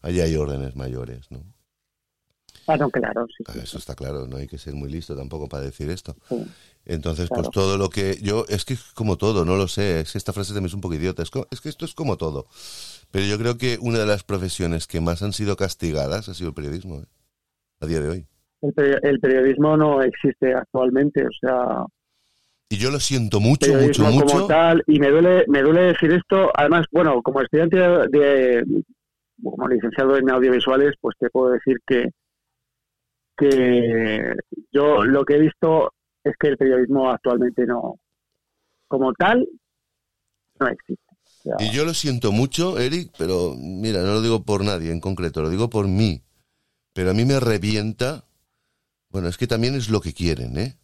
[0.00, 1.42] Allí hay órdenes mayores, ¿no?
[2.78, 3.44] No, claro, sí.
[3.46, 6.16] Ah, sí, Eso está claro, no hay que ser muy listo tampoco para decir esto.
[6.28, 6.44] sí.
[6.86, 7.44] Entonces, Claro.
[7.44, 10.18] pues todo lo que yo, es que es como todo, no lo sé, es que
[10.18, 12.46] esta frase también es un poco idiota, es, que esto es como todo.
[13.10, 16.48] Pero yo creo que una de las profesiones que más han sido castigadas ha sido
[16.50, 17.06] el periodismo, ¿eh?
[17.80, 18.26] a día de hoy.
[18.60, 21.84] El periodismo no existe actualmente, o sea,
[22.74, 24.46] Y yo lo siento mucho, mucho, como mucho.
[24.46, 28.64] tal, y me duele, me duele decir esto, además, bueno, como estudiante de,
[29.42, 32.10] como licenciado en audiovisuales, pues te puedo decir que,
[33.36, 34.34] que
[34.72, 35.92] yo lo que he visto
[36.24, 37.96] es que el periodismo actualmente no,
[38.88, 39.46] como tal,
[40.58, 41.04] no existe.
[41.12, 44.90] O sea, Y yo lo siento mucho, Eric, pero mira, no lo digo por nadie
[44.90, 46.22] en concreto, lo digo por mí.
[46.94, 48.24] Pero a mí me revienta.
[49.10, 50.76] Bueno, es que también es lo que quieren, ¿eh?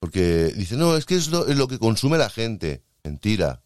[0.00, 2.82] Porque dicen, no, es que es lo, es lo que consume la gente.
[3.04, 3.60] Mentira.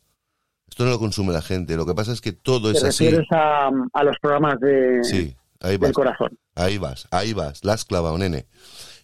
[0.68, 1.76] Esto no lo consume la gente.
[1.76, 3.04] Lo que pasa es que todo te es así.
[3.04, 5.92] refieres a, a los programas de, Sí, ahí del vas.
[5.92, 6.36] corazón.
[6.56, 7.64] Ahí vas, ahí vas.
[7.64, 8.46] La has clavado, nene.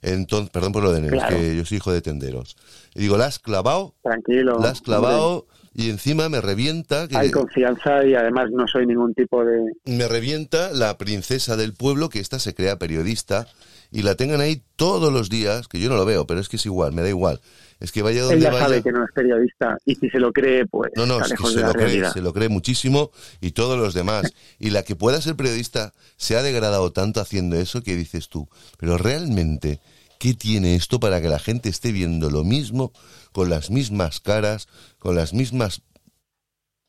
[0.02, 1.36] Entonces, perdón por lo de nene, Claro.
[1.36, 2.56] es que yo soy hijo de tenderos.
[2.94, 4.58] Y digo, la has clavado, Tranquilo.
[4.60, 9.14] la has clavado y encima me revienta que Hay confianza y además no soy ningún
[9.14, 9.58] tipo de...
[9.84, 13.46] me revienta la princesa del pueblo que esta se crea periodista
[13.90, 16.56] y la tengan ahí todos los días, que yo no lo veo, pero es que
[16.56, 17.40] es igual, me da igual.
[17.80, 18.64] Es que vaya donde Ella vaya.
[18.66, 21.40] sabe que no es periodista y si se lo cree, pues No, no, está es
[21.40, 22.12] que se de lo cree, realidad.
[22.12, 23.10] se lo cree muchísimo
[23.40, 24.34] y todos los demás.
[24.58, 28.48] Y la que pueda ser periodista se ha degradado tanto haciendo eso que dices tú,
[28.78, 29.80] pero realmente,
[30.18, 32.92] ¿qué tiene esto para que la gente esté viendo lo mismo,
[33.32, 34.68] con las mismas caras,
[34.98, 35.80] con las mismas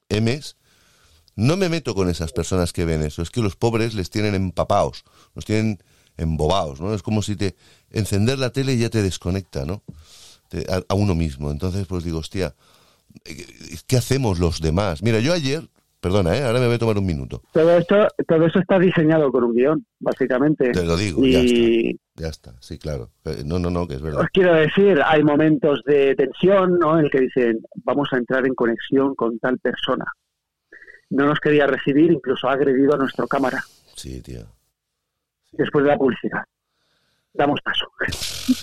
[0.09, 0.57] M's?
[1.37, 4.35] No me meto con esas personas que ven eso, es que los pobres les tienen
[4.35, 5.81] empapados, los tienen
[6.17, 6.93] embobados, ¿no?
[6.93, 7.55] Es como si te
[7.91, 9.81] encender la tele y ya te desconecta, ¿no?
[10.49, 11.51] Te- a, a uno mismo.
[11.51, 12.53] Entonces, pues digo, hostia,
[13.25, 13.45] eh,
[13.87, 15.01] ¿qué hacemos los demás?
[15.03, 15.67] Mira, yo ayer,
[15.99, 16.43] perdona, ¿eh?
[16.43, 17.41] ahora me voy a tomar un minuto.
[17.53, 20.71] Todo esto, todo eso está diseñado con un guion, básicamente.
[20.71, 23.11] Te lo digo, ya está, y ya está, sí, claro.
[23.25, 24.21] Eh, No, no, no, que es verdad.
[24.21, 26.97] os quiero decir, hay momentos de tensión, ¿no?
[26.99, 30.05] En el que dicen, vamos a entrar en conexión con tal persona.
[31.09, 33.63] No nos quería recibir, incluso ha agredido a nuestra cámara
[33.95, 34.45] Sí, tío.
[35.51, 36.43] Después de la publicidad.
[37.33, 37.85] Damos paso.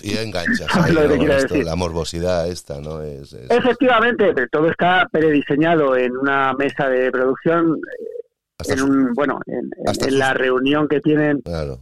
[0.03, 1.13] Y enganchas ¿Sabes ahí, lo que ¿no?
[1.13, 1.65] te quiero Esto, decir?
[1.65, 3.01] la morbosidad esta, ¿no?
[3.01, 7.79] Es, es- Efectivamente, todo está prediseñado en una mesa de producción,
[8.59, 9.69] hasta en un, bueno, en,
[10.19, 11.79] la reunión que tienen Claro.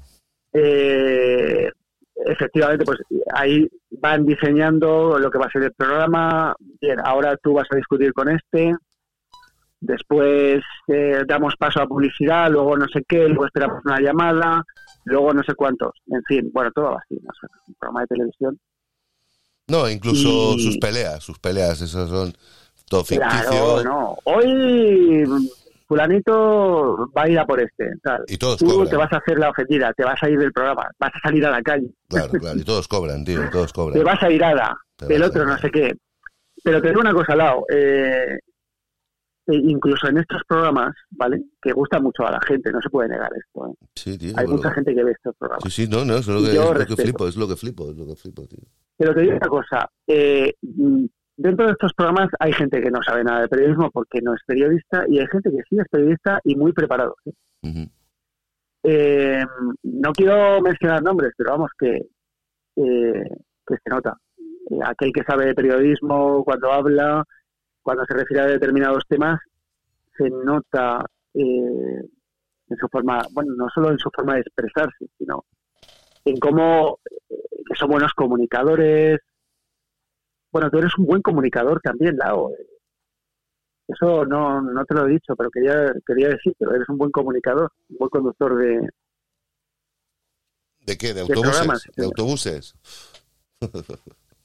[0.54, 1.70] eh,
[2.26, 3.00] efectivamente, pues
[3.34, 3.68] ahí
[4.00, 6.56] van diseñando lo que va a ser el programa.
[6.80, 8.74] Bien, ahora tú vas a discutir con este.
[9.80, 14.64] Después eh, damos paso a publicidad, luego no sé qué, luego esperamos una llamada,
[15.08, 15.92] luego no sé cuántos.
[16.08, 18.60] En fin, bueno, todo va así, no sé, un programa de televisión.
[19.70, 22.34] No, incluso Y- sus peleas, sus peleas, esas son
[22.90, 23.84] todo Claro, ficticio.
[23.84, 24.18] no.
[24.24, 25.26] Hoy
[25.88, 28.24] fulanito va a ir a por este, tal.
[28.28, 28.90] Y todos Tú cobran.
[28.90, 31.46] te vas a hacer la ofendida, te vas a ir del programa, vas a salir
[31.46, 31.88] a la calle.
[32.10, 34.04] Claro, claro, y todos cobran, tío, todos te cobran.
[34.04, 35.94] vas a ir a la, Te el otro a no sé qué.
[36.64, 38.40] Pero te digo una cosa al lado, eh,
[39.48, 41.42] e incluso en estos programas, ¿vale?
[41.62, 43.68] Que gusta mucho a la gente, no se puede negar esto.
[43.68, 43.74] ¿eh?
[43.96, 44.30] Sí, tío.
[44.38, 45.64] Hay pero- mucha gente que ve estos programas.
[45.74, 47.02] Sí, sí, no, no, es lo que, yo es lo que respeto.
[47.04, 48.60] flipo, es lo que flipo, es lo que flipo, tío.
[48.98, 51.06] Pero te digo una cosa, eh, mm,
[51.38, 54.42] dentro de estos programas hay gente que no sabe nada de periodismo porque no es
[54.46, 57.16] periodista y hay gente que sí es periodista y muy preparado.
[58.84, 59.44] Eh,
[59.84, 61.96] no quiero mencionar nombres, pero vamos que,
[62.78, 63.30] eh,
[63.66, 64.16] que se nota.
[64.70, 67.24] Eh, aquel que sabe de periodismo cuando habla,
[67.88, 69.40] cuando se refiere a determinados temas,
[70.18, 72.10] se nota en
[72.78, 75.46] su forma, bueno, no solo en su forma de expresarse, sino
[76.26, 79.20] en cómo que son buenos comunicadores,
[80.52, 82.52] bueno, tú eres un buen comunicador también, Lao.
[83.88, 87.72] Eso no, no te lo he dicho, pero quería, quería decirte, eres un buen comunicador,
[87.88, 88.90] un buen conductor de...
[90.82, 91.14] ¿De qué?
[91.14, 91.84] ¿De autobuses?
[91.96, 92.76] ¿De, autobuses?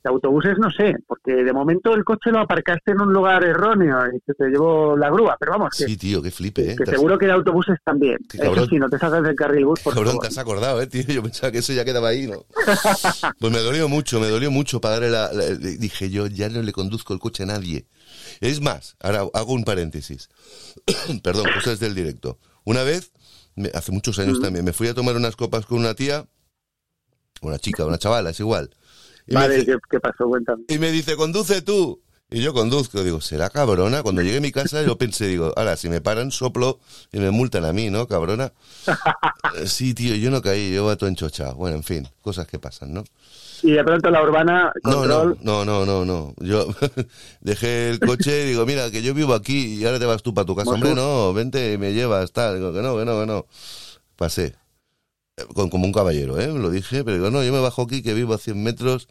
[0.02, 4.00] De autobuses no sé, porque de momento el coche lo aparcaste en un lugar erróneo
[4.12, 5.76] y te, te llevó la grúa, pero vamos.
[5.76, 6.76] sí, tío, qué flipe, ¿eh?
[6.76, 8.18] Que seguro que de autobuses también.
[8.32, 9.80] Eso sí, no te salgas del carril bus.
[9.80, 11.02] Por cabrón, te has acordado, ¿eh, tío?
[11.02, 12.44] Yo pensaba que eso ya quedaba ahí, ¿no?
[13.38, 16.72] pues me dolió mucho, me dolió mucho para darle la, Dije yo, ya no le
[16.72, 17.86] conduzco el coche a nadie.
[18.40, 20.28] Es más, ahora hago un paréntesis.
[21.22, 22.38] Perdón, cosas del directo.
[22.64, 23.12] Una vez,
[23.72, 26.26] hace muchos años también, me fui a tomar unas copas con una tía,
[27.40, 28.70] una chica, una chavala, es igual
[29.26, 30.26] y vale, ¿qué, pasó?
[30.26, 30.64] Cuéntame.
[30.68, 32.00] Y me dice, conduce tú.
[32.32, 34.02] Y yo conduzco, digo, ¿será cabrona?
[34.02, 36.80] Cuando llegué a mi casa yo pensé, digo, ahora, si me paran, soplo
[37.12, 38.52] y me multan a mí, ¿no, cabrona?
[39.66, 41.54] Sí, tío, yo no caí, yo todo enchochado.
[41.56, 43.04] Bueno, en fin, cosas que pasan, ¿no?
[43.62, 45.36] Y de pronto la urbana, control...
[45.42, 46.34] No, no, no, no, no.
[46.38, 46.68] Yo
[47.42, 50.32] dejé el coche y digo, mira, que yo vivo aquí y ahora te vas tú
[50.32, 50.70] para tu casa.
[50.70, 52.56] Hombre, no, vente y me llevas, tal.
[52.56, 53.46] Digo, que no, que no, que no.
[54.16, 54.61] Pasé
[55.46, 56.48] como un caballero, ¿eh?
[56.48, 59.08] Lo dije, pero digo, no, yo me bajo aquí que vivo a 100 metros,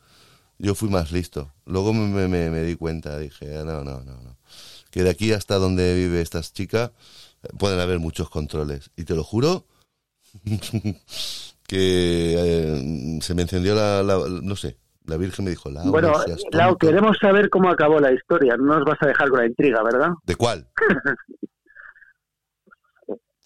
[0.57, 1.51] yo fui más listo.
[1.65, 4.37] Luego me, me, di cuenta, dije, ah, no, no, no, no.
[4.89, 6.91] Que de aquí hasta donde vive esta chica
[7.43, 8.91] eh, pueden haber muchos controles.
[8.95, 9.65] Y te lo juro
[11.67, 16.13] que eh, se me encendió la, no sé, la Virgen me dijo, Lau, Bueno,
[16.51, 18.55] Lau, queremos saber cómo acabó la historia.
[18.57, 20.11] No nos vas a dejar con la intriga, ¿verdad?
[20.25, 20.67] ¿De cuál?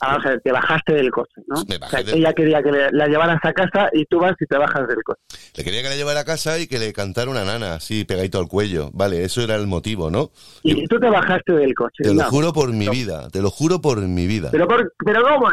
[0.02, 1.62] Ah, o sea, te bajaste del coche, ¿no?
[1.62, 4.86] o sea, ella quería que la llevaras a casa y tú vas y te bajas
[4.90, 5.22] del coche.
[5.56, 8.40] Le quería que la llevara a casa y que le cantara una nana, así, pegadito
[8.40, 8.90] al cuello.
[8.94, 10.32] Vale, eso era el motivo, ¿no?
[10.64, 12.04] Y, tú te bajaste del coche.
[12.04, 14.50] Te lo juro por mi vida, te lo juro por mi vida.
[14.52, 15.50] Pero, por, pero ¿cómo?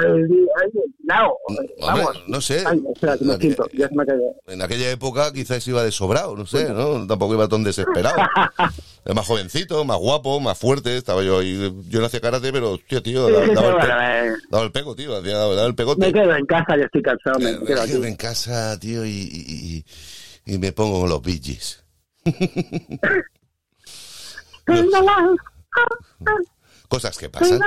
[1.05, 1.37] No,
[1.81, 2.25] vamos.
[2.27, 2.65] no sé.
[2.67, 6.37] Ay, espera, me siento, ya se me ha En aquella época quizás iba de sobrado,
[6.37, 7.07] no sé, ¿no?
[7.07, 8.17] Tampoco iba tan desesperado.
[9.05, 11.75] Era más jovencito, más guapo, más fuerte, estaba yo ahí.
[11.89, 16.07] Yo no hacía karate, pero, tío, tío, daba, el, pego, tío, daba, el pegote.
[16.07, 17.95] Me quedo en casa, ya estoy cansado, me, me quedo, aquí.
[17.95, 19.85] en casa, tío, y,
[20.47, 21.85] y, me pongo con los bijis.
[26.89, 27.61] Cosas que pasan.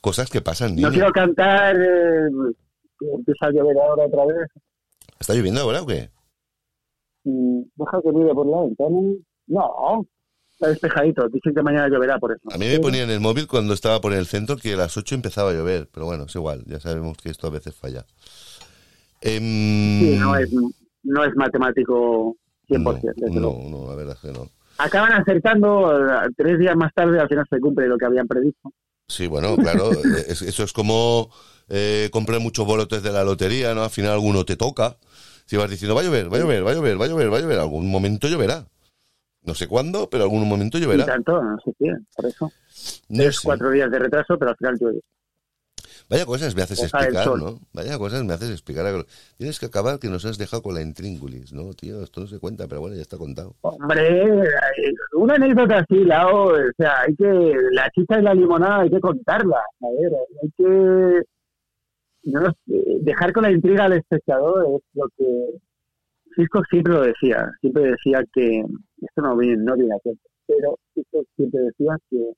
[0.00, 0.88] Cosas que pasan, niño.
[0.88, 1.76] No quiero cantar.
[1.76, 2.28] Eh,
[3.00, 4.48] empieza a llover ahora otra vez.
[5.18, 6.10] ¿Está lloviendo ahora o qué?
[7.24, 8.98] Mm, deja que mire por la ventana.
[9.52, 10.06] No,
[10.52, 11.28] está despejadito.
[11.28, 12.42] Dicen que mañana lloverá por eso.
[12.50, 14.96] A mí me ponía en el móvil cuando estaba por el centro que a las
[14.96, 15.88] 8 empezaba a llover.
[15.92, 16.64] Pero bueno, es igual.
[16.66, 18.06] Ya sabemos que esto a veces falla.
[19.20, 20.50] Em, sí, no es,
[21.02, 22.36] no es matemático
[22.68, 23.30] 100%.
[23.30, 24.48] No, no, no, la verdad es que no.
[24.78, 25.92] Acaban acertando,
[26.36, 28.72] tres días más tarde al final se cumple lo que habían previsto.
[29.06, 29.90] Sí, bueno, claro,
[30.28, 31.30] eso es como
[31.68, 33.84] eh, comprar muchos bolotes de la lotería, ¿no?
[33.84, 34.96] Al final alguno te toca.
[35.44, 37.32] Si vas diciendo, va a llover, va a llover, va a llover, va a llover,
[37.32, 38.66] va a llover, algún momento lloverá.
[39.44, 41.02] No sé cuándo, pero algún momento lloverá.
[41.02, 42.52] Y tanto, no sé qué, por eso.
[43.08, 45.00] Tres, cuatro días de retraso, pero al final llueve.
[46.08, 47.58] Vaya cosas me haces explicar, ¿no?
[47.72, 49.06] Vaya cosas me haces explicar.
[49.36, 52.02] Tienes que acabar que nos has dejado con la intríngulis, ¿no, tío?
[52.02, 53.54] Esto no se cuenta, pero bueno, ya está contado.
[53.62, 54.42] Hombre,
[55.14, 59.00] una anécdota así, Lao, o sea, hay que, la chicha y la limonada hay que
[59.00, 60.12] contarla, a ver,
[60.42, 61.22] hay que
[62.24, 65.24] no, dejar con la intriga al espectador es lo que
[66.34, 68.64] Cisco siempre lo decía, siempre decía que,
[69.00, 72.32] esto no viene, no viene a tiempo, pero Cisco siempre decía que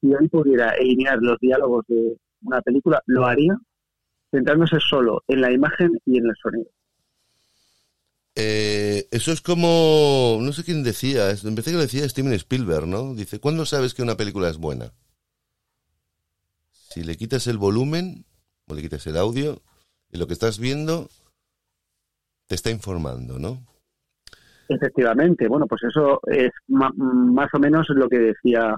[0.00, 3.56] si hoy pudiera eliminar los diálogos de una película, lo haría
[4.30, 6.70] centrándose solo en la imagen y en el sonido.
[8.36, 13.14] Eh, eso es como, no sé quién decía, empecé que lo decía Steven Spielberg, ¿no?
[13.14, 14.92] Dice, ¿cuándo sabes que una película es buena?
[16.72, 18.24] Si le quitas el volumen
[18.66, 19.62] o le quitas el audio
[20.10, 21.08] y lo que estás viendo
[22.54, 23.58] te está informando, ¿no?
[24.68, 28.76] Efectivamente, bueno, pues eso es más o menos lo que decía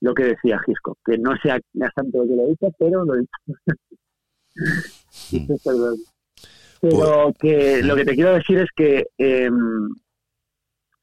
[0.00, 1.58] lo que decía Gisco, que no sea
[1.94, 3.30] tanto lo que lo dice, pero lo dice.
[6.80, 9.88] pero pues que lo que te quiero decir es que em,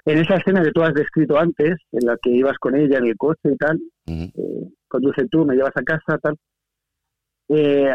[0.05, 3.07] en esa escena que tú has descrito antes, en la que ibas con ella en
[3.07, 4.31] el coche y tal, eh,
[4.87, 6.37] conduce tú, me llevas a casa, tal,
[7.55, 7.93] eh,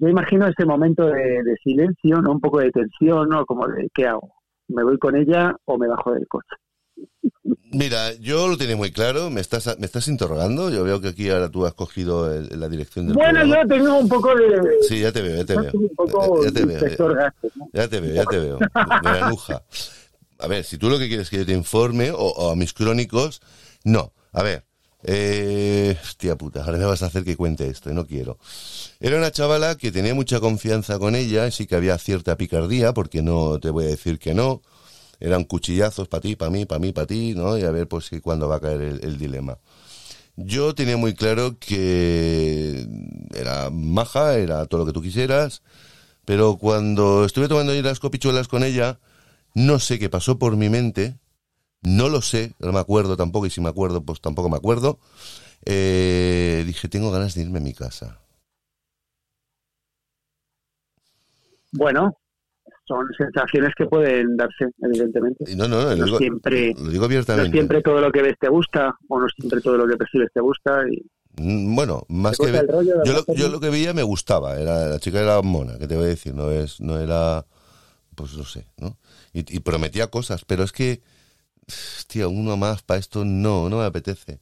[0.00, 2.32] yo imagino ese momento de, de, silencio, ¿no?
[2.32, 3.44] Un poco de tensión, ¿no?
[3.46, 4.34] Como de, ¿qué hago?
[4.68, 6.56] ¿Me voy con ella o me bajo del coche?
[7.70, 11.28] Mira, yo lo tenía muy claro, me estás, me estás interrogando, yo veo que aquí
[11.28, 13.62] ahora tú has cogido el- la dirección del Bueno, programa.
[13.62, 14.82] yo tengo un poco de...
[14.82, 15.70] Sí, ya te veo, ya te veo.
[15.74, 16.80] un poco Ya te veo,
[17.72, 18.58] ya, te veo, ya te veo.
[19.02, 19.62] Me anuja.
[20.38, 22.56] A ver, si tú lo que quieres es que yo te informe, o, o a
[22.56, 23.40] mis crónicos,
[23.84, 24.12] no.
[24.32, 24.64] A ver,
[25.04, 28.38] eh, hostia puta, ahora me vas a hacer que cuente esto, no quiero.
[29.00, 33.22] Era una chavala que tenía mucha confianza con ella, sí que había cierta picardía, porque
[33.22, 34.62] no te voy a decir que no.
[35.20, 37.58] Eran cuchillazos para ti, para mí, para mí, para ti, ¿no?
[37.58, 39.58] Y a ver, pues, cuándo va a caer el, el dilema.
[40.36, 42.86] Yo tenía muy claro que
[43.34, 45.62] era maja, era todo lo que tú quisieras,
[46.24, 49.00] pero cuando estuve tomando las copichuelas con ella,
[49.54, 51.16] no sé qué pasó por mi mente,
[51.82, 54.98] no lo sé, no me acuerdo tampoco, y si me acuerdo, pues tampoco me acuerdo.
[55.64, 58.20] Eh, dije, tengo ganas de irme a mi casa.
[61.72, 62.16] Bueno,
[62.86, 65.44] son sensaciones que pueden darse, evidentemente.
[65.56, 68.36] No, no, no, lo No digo, siempre- lo digo No siempre todo lo que ves
[68.40, 70.82] te gusta, o no siempre todo lo que percibes te gusta.
[70.90, 71.04] Y
[71.40, 72.66] Mm, Bueno, más que de
[73.04, 75.86] yo lo, hacer- yo lo que veía me gustaba, era la chica era mona, que
[75.86, 77.44] te voy a decir, no es no era
[78.16, 78.96] pues no sé, ¿no?
[79.32, 81.00] Y, y prometía cosas, pero es que
[81.68, 84.40] hostia, uno más para esto no, no me apetece.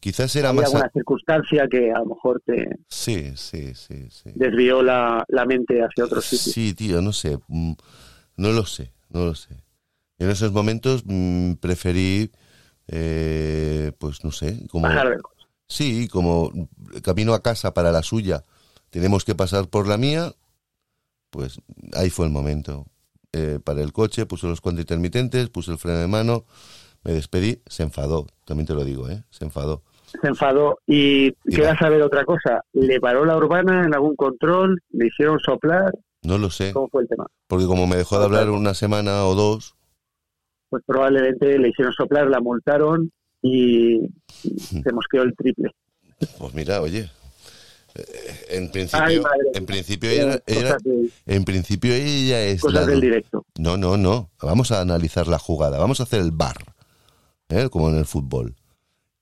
[0.00, 4.08] Quizás era había más a- alguna circunstancia que a lo mejor te Sí, sí, sí,
[4.10, 4.30] sí.
[4.34, 6.54] desvió la, la mente hacia otros sitios.
[6.54, 7.72] Sí, tío, no sé, mm,
[8.36, 9.56] no lo sé, no lo sé.
[10.18, 12.30] En esos momentos mm, preferí
[12.88, 15.18] eh, pues no sé, como Bajar.
[15.68, 16.50] Sí, como
[17.02, 18.42] camino a casa para la suya,
[18.90, 20.34] tenemos que pasar por la mía,
[21.30, 21.60] pues
[21.94, 22.86] ahí fue el momento.
[23.32, 26.44] Eh, para el coche, puse los cuantos intermitentes, puse el freno de mano,
[27.04, 29.22] me despedí, se enfadó, también te lo digo, ¿eh?
[29.30, 29.82] Se enfadó.
[30.20, 31.56] Se enfadó y Diga.
[31.74, 32.62] queda saber otra cosa.
[32.72, 34.80] ¿Le paró la urbana en algún control?
[34.90, 35.92] ¿Le hicieron soplar?
[36.22, 37.26] No lo sé, ¿Cómo fue el tema?
[37.46, 39.74] porque como me dejó de hablar una semana o dos,
[40.70, 43.12] Pues probablemente le hicieron soplar, la multaron
[43.42, 44.00] y
[44.32, 45.70] se mosqueó el triple.
[46.38, 47.10] pues mira, oye,
[48.50, 49.22] en principio,
[49.54, 53.44] en principio ella, era- cosas de- en principio ella es cosas la del directo.
[53.58, 54.30] No, no, no.
[54.42, 55.78] Vamos a analizar la jugada.
[55.78, 56.74] Vamos a hacer el bar.
[57.48, 57.68] ¿eh?
[57.70, 58.56] Como en el fútbol.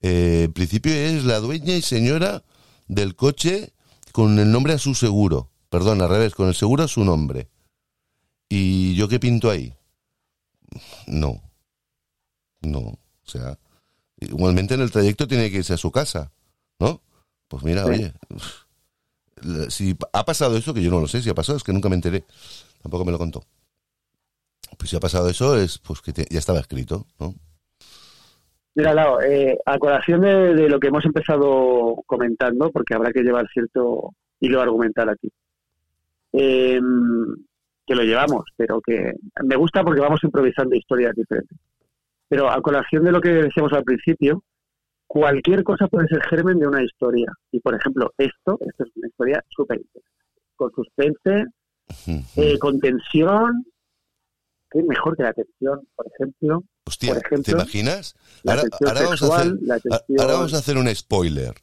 [0.01, 2.43] Eh, en principio es la dueña y señora
[2.87, 3.73] del coche
[4.11, 5.49] con el nombre a su seguro.
[5.69, 7.49] Perdón, al revés, con el seguro a su nombre.
[8.49, 9.73] ¿Y yo qué pinto ahí?
[11.07, 11.41] No.
[12.61, 12.79] No.
[12.79, 13.57] O sea,
[14.19, 16.31] igualmente en el trayecto tiene que irse a su casa.
[16.79, 17.01] ¿No?
[17.47, 17.89] Pues mira, Sí.
[17.91, 18.13] oye.
[19.69, 21.89] Si ha pasado eso, que yo no lo sé si ha pasado, es que nunca
[21.89, 22.23] me enteré.
[22.81, 23.43] Tampoco me lo contó.
[24.77, 27.33] Pues si ha pasado eso, es pues que ya estaba escrito, ¿no?
[28.75, 33.23] Mira, Lau, eh, a colación de, de lo que hemos empezado comentando, porque habrá que
[33.23, 35.31] llevar cierto hilo argumental aquí,
[36.33, 36.79] eh,
[37.85, 39.13] que lo llevamos, pero que
[39.43, 41.57] me gusta porque vamos improvisando historias diferentes.
[42.27, 44.43] Pero a colación de lo que decíamos al principio,
[45.07, 47.31] cualquier cosa puede ser germen de una historia.
[47.51, 50.13] Y, por ejemplo, esto, esto es una historia súper interesante.
[50.55, 51.45] Con suspense,
[52.35, 53.65] eh, con tensión,
[54.69, 56.63] que es mejor que la tensión, por ejemplo.
[56.85, 58.15] Hostia, por ejemplo, ¿te imaginas?
[58.45, 60.19] Ahora, vamos a sexual, hacer, a- tensión...
[60.21, 61.53] ahora vamos a hacer un spoiler.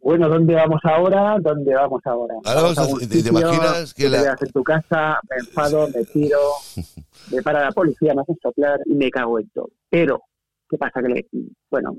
[0.00, 1.38] Bueno, ¿dónde vamos ahora?
[1.40, 2.34] ¿Dónde vamos ahora?
[2.44, 6.04] Ahora vamos a- un ¿te- imaginas que te la- en tu casa, me enfado, me
[6.04, 6.38] tiro,
[7.30, 9.70] me para la policía, me hace soplar y me cago en todo.
[9.88, 10.22] Pero,
[10.68, 11.00] ¿qué pasa?
[11.02, 11.26] Que, le-
[11.70, 11.96] bueno,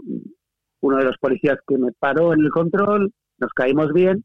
[0.86, 4.24] uno de los policías que me paró en el control, nos caímos bien,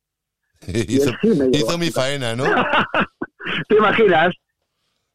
[0.66, 2.44] y hizo él sí me llevó hizo a mi faena, ¿no?
[3.68, 4.34] ¿Te imaginas?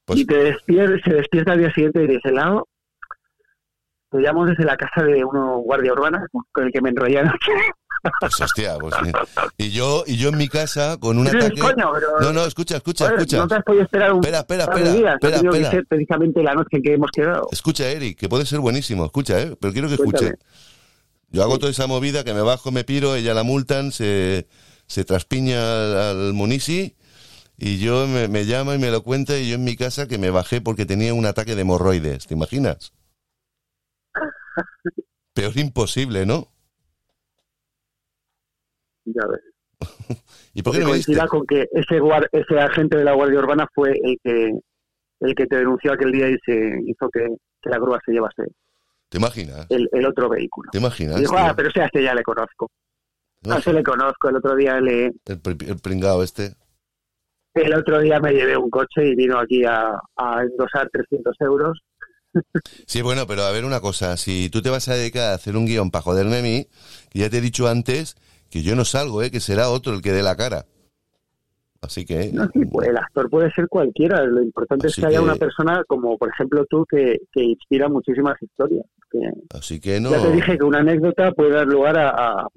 [0.06, 2.68] Pues- y te despierta, se despierta al día siguiente y dice, Lao,
[4.12, 7.52] te llamo desde la casa de uno guardia urbana con el que me enrollé anoche.
[8.20, 8.94] Pues hostia, pues.
[9.58, 11.58] Y yo, y yo en mi casa con un ataque.
[11.60, 13.38] coño, pero- No, no, escucha, escucha, Joder, escucha.
[13.38, 15.72] No te has podido esperar un Espera, espera, espera, días, espera, que espera.
[15.72, 17.48] ser precisamente la noche que hemos quedado.
[17.52, 19.06] Escucha, Eric, que puede ser buenísimo.
[19.06, 19.56] Escucha, ¿eh?
[19.60, 20.34] Pero quiero que Cuéntame.
[21.30, 24.48] Yo hago toda esa movida, que me bajo, me piro, ella la multan, se,
[24.88, 26.96] se traspiña al, al Monisi
[27.58, 30.18] y yo me, me llama y me lo cuenta y yo en mi casa que
[30.18, 32.28] me bajé porque tenía un ataque de hemorroides.
[32.28, 32.94] ¿Te imaginas?
[35.34, 36.48] Peor imposible, ¿no?
[39.06, 39.42] Ya ves.
[40.54, 43.68] ¿Y por qué no coincida con que ese, guar- ese agente de la Guardia Urbana
[43.74, 44.52] fue el que
[45.22, 46.54] el que te denunció aquel día y se
[46.88, 47.28] hizo que,
[47.62, 48.44] que la grúa se llevase
[49.16, 49.66] ¿Te imaginas?
[49.70, 50.70] el, el otro vehículo.
[50.72, 51.22] ¿Te imaginas?
[51.22, 52.70] Y ah, pero ese a este ya le conozco.
[53.42, 54.30] ¿Te A ese le conozco.
[54.30, 56.54] El otro día le El, el pringao este.
[57.54, 61.80] el otro día me llevé un coche y vino aquí a, a endosar 300 euros.
[62.86, 65.56] Sí, bueno, pero a ver una cosa, si tú te vas a dedicar a hacer
[65.56, 66.68] un guion para joderme a mí,
[67.10, 68.18] que ya te he dicho antes
[68.50, 69.32] que yo no salgo, ¿eh?
[69.32, 70.66] que será otro el que dé la cara.
[71.86, 72.32] Así que...
[72.34, 74.24] No, sí, pues, el actor puede ser cualquiera.
[74.26, 77.44] Lo importante es Así que haya que- una persona como, por ejemplo, tú, que, que
[77.44, 78.86] inspira muchísimas historias.
[79.10, 80.12] Que- Así que no...
[80.12, 82.48] Ya te dije que una anécdota puede dar lugar a, a-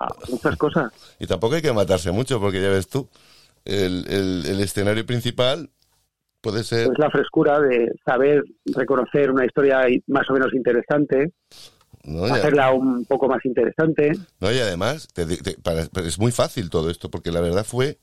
[0.00, 0.92] a muchas cosas.
[1.18, 3.08] Y tampoco hay que matarse mucho, porque ya ves tú,
[3.64, 5.70] el, el- el escenario principal
[6.40, 6.90] puede ser...
[6.92, 11.32] Es la frescura de saber reconocer una historia más o menos interesante,
[12.04, 12.24] ¿no?
[12.24, 14.12] Hacerla un poco más interesante.
[14.40, 17.98] No, y además, te- te- para- es muy fácil todo esto, porque la verdad fue,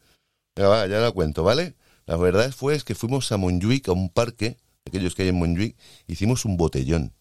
[0.55, 1.75] ya, va, ya la cuento, ¿vale?
[2.05, 5.39] La verdad fue es que fuimos a Montjuic, a un parque, aquellos que hay en
[5.39, 5.75] Montjuic,
[6.07, 7.13] hicimos un botellón.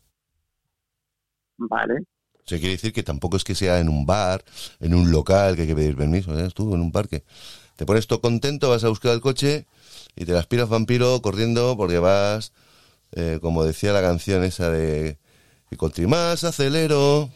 [1.57, 1.95] Vale.
[2.45, 4.45] O sea, quiere decir que tampoco es que sea en un bar,
[4.81, 6.49] en un local, que hay que pedir permiso, ¿eh?
[6.55, 7.25] tú en un parque.
[7.77, 9.67] Te pones todo contento, vas a buscar el coche
[10.15, 12.53] y te la aspiras vampiro corriendo porque vas,
[13.13, 15.19] eh, como decía la canción esa de
[15.71, 17.31] que contra más acelero,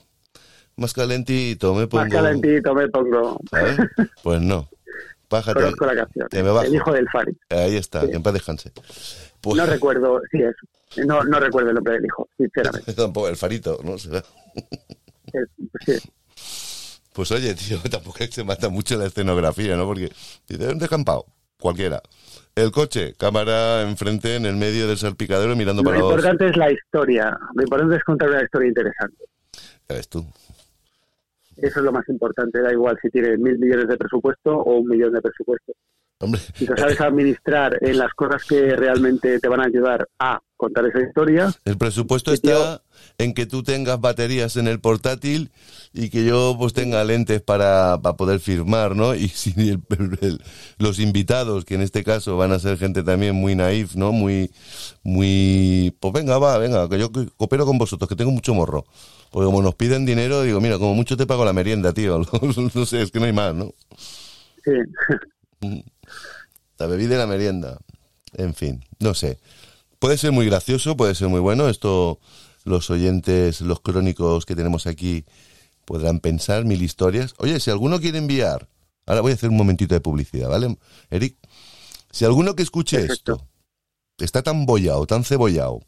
[0.76, 2.05] más calentito me pongo.
[2.05, 3.40] Más calentito me pongo.
[3.51, 3.78] ¿sabes?
[4.22, 4.68] Pues no.
[5.28, 5.60] Pájate.
[5.60, 6.28] Conozco la canción.
[6.28, 6.66] te me bajo.
[6.66, 7.36] El hijo del Fari.
[7.50, 8.72] Ahí está, que en paz descanse.
[9.40, 11.04] Pues, No recuerdo, sí, eso.
[11.06, 12.92] No, no recuerdo el nombre del hijo, sinceramente.
[12.94, 13.98] tampoco el farito, ¿no?
[13.98, 14.24] Será.
[15.32, 15.48] Es-
[15.84, 16.10] sí.
[17.12, 19.86] Pues oye, tío, tampoco es se mata mucho la escenografía, ¿no?
[19.86, 20.10] Porque
[20.48, 21.26] dice, un descampado,
[21.60, 22.00] cualquiera.
[22.54, 26.10] El coche, cámara enfrente, en el medio del salpicadero, mirando Lo para los...
[26.10, 27.36] importante es la historia.
[27.54, 29.24] Lo importante es contar una historia interesante.
[29.88, 30.24] Ya ves tú.
[31.61, 32.61] Eso es lo más importante.
[32.61, 35.72] Da igual si tienes mil millones de presupuesto o un millón de presupuesto.
[36.20, 40.40] Hombre, Si te sabes administrar en las cosas que realmente te van a ayudar a
[40.59, 42.82] contar esa historia, el presupuesto está
[43.16, 45.50] en que tú tengas baterías en el portátil
[45.94, 49.14] y que yo pues tenga lentes para, para poder firmar, ¿no?
[49.14, 49.80] Y si el-
[50.20, 50.42] el-
[50.78, 54.12] los invitados, que en este caso van a ser gente también muy naif, ¿no?
[54.12, 54.50] Muy,
[55.04, 55.96] muy...
[56.00, 58.84] Pues venga, va, venga, que yo co- coopero con vosotros, que tengo mucho morro.
[59.30, 62.20] Porque como nos piden dinero, digo, mira, como mucho te pago la merienda, tío.
[62.74, 63.72] no sé, es que no hay más, ¿no?
[64.64, 64.72] sí.
[66.78, 67.78] La bebida y la merienda.
[68.34, 69.38] En fin, no sé.
[69.99, 71.68] Puede ser muy gracioso, puede ser muy bueno.
[71.68, 72.20] Esto
[72.64, 75.24] los oyentes, los crónicos que tenemos aquí
[75.84, 77.34] podrán pensar mil historias.
[77.38, 78.68] Oye, si alguno quiere enviar,
[79.07, 80.76] ahora voy a hacer un momentito de publicidad, ¿vale,
[81.11, 81.36] Eric?
[82.11, 83.32] Si alguno que escuche Perfecto.
[83.32, 85.80] esto está tan bollado, tan cebollado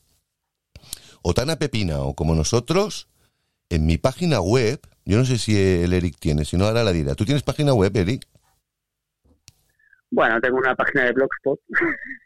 [1.23, 3.09] o tan apepinado como nosotros,
[3.69, 6.93] en mi página web, yo no sé si el Eric tiene, si no ahora la
[6.93, 7.15] dirá.
[7.15, 8.27] ¿Tú tienes página web, Eric?
[10.11, 11.61] Bueno, tengo una página de Blogspot,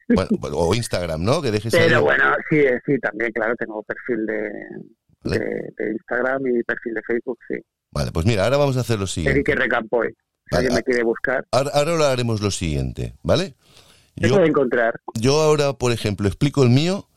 [0.09, 1.43] Bueno, o Instagram, ¿no?
[1.43, 4.51] Que dejes pero ahí- bueno, sí, sí, también, claro, tengo perfil de,
[5.23, 5.39] Vale.
[5.39, 5.45] de,
[5.77, 7.57] de Instagram y perfil de Facebook, sí.
[7.91, 9.39] Vale, pues mira, ahora vamos a hacer lo siguiente.
[9.41, 9.69] Eric R.
[9.69, 10.09] Campoy.
[10.09, 10.15] Si
[10.57, 10.77] Vale, alguien ah.
[10.77, 13.55] me quiere buscar, Ahora, ahora haremos lo siguiente, ¿vale?
[14.17, 15.01] ¿qué Yo, encontrar?
[15.15, 17.09] yo ahora, por ejemplo, explico el mío,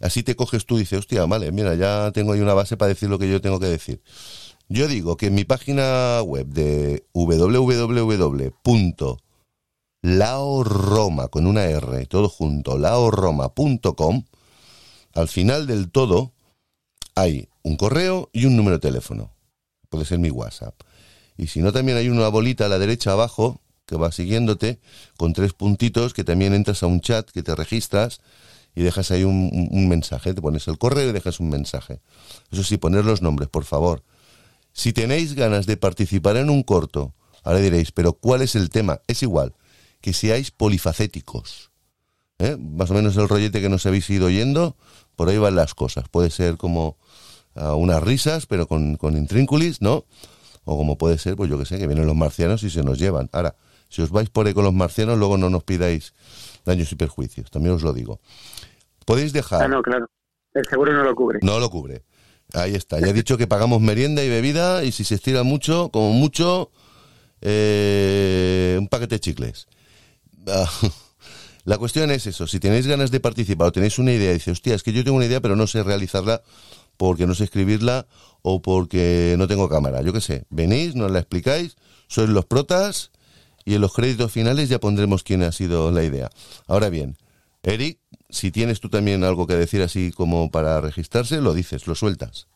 [0.00, 2.88] así te coges tú y dices, hostia, vale, mira, ya tengo ahí una base para
[2.90, 4.00] decir lo que yo tengo que decir.
[4.68, 7.04] Yo digo que en mi página web de
[10.02, 14.24] www.laoroma, con una R, todo junto, laoroma.com,
[15.14, 16.32] al final del todo
[17.14, 19.32] hay un correo y un número de teléfono.
[19.88, 20.74] Puede ser mi WhatsApp.
[21.36, 24.80] Y si no, también hay una bolita a la derecha abajo que va siguiéndote
[25.16, 28.20] con tres puntitos que también entras a un chat que te registras
[28.74, 30.34] y dejas ahí un- un mensaje.
[30.34, 32.00] Te pones el correo y dejas un mensaje.
[32.50, 34.02] Eso sí, poner los nombres, por favor.
[34.72, 39.00] Si tenéis ganas de participar en un corto, ahora diréis, pero ¿cuál es el tema?
[39.08, 39.54] Es igual,
[40.00, 41.70] que seáis polifacéticos.
[42.38, 42.56] ¿eh?
[42.58, 44.76] Más o menos el rollete que nos habéis ido oyendo,
[45.16, 46.08] por ahí van las cosas.
[46.08, 46.96] Puede ser como
[47.54, 50.04] unas risas, pero con, con intrínculis, ¿no?
[50.64, 52.98] O como puede ser, pues yo que sé, que vienen los marcianos y se nos
[52.98, 53.28] llevan.
[53.32, 53.56] Ahora,
[53.88, 56.14] si os vais por ahí con los marcianos, luego no nos pidáis
[56.64, 58.20] daños y perjuicios, también os lo digo.
[59.04, 59.62] Podéis dejar...
[59.62, 60.06] Ah, no, claro.
[60.52, 61.38] El seguro no lo cubre.
[61.42, 62.02] No lo cubre.
[62.54, 63.00] Ahí está.
[63.00, 66.70] Ya he dicho que pagamos merienda y bebida y si se estira mucho, como mucho,
[67.40, 69.66] eh, un paquete de chicles.
[71.64, 72.46] La cuestión es eso.
[72.46, 75.04] Si tenéis ganas de participar o tenéis una idea y dices, hostia, es que yo
[75.04, 76.42] tengo una idea pero no sé realizarla
[76.96, 78.06] porque no sé escribirla
[78.42, 80.00] o porque no tengo cámara.
[80.02, 80.44] Yo qué sé.
[80.48, 81.76] Venís, nos la explicáis,
[82.06, 83.12] sois los protas
[83.64, 86.30] y en los créditos finales ya pondremos quién ha sido la idea.
[86.66, 87.18] Ahora bien,
[87.62, 87.98] Eric,
[88.30, 92.48] si tienes tú también algo que decir así como para registrarse, lo dices, lo sueltas.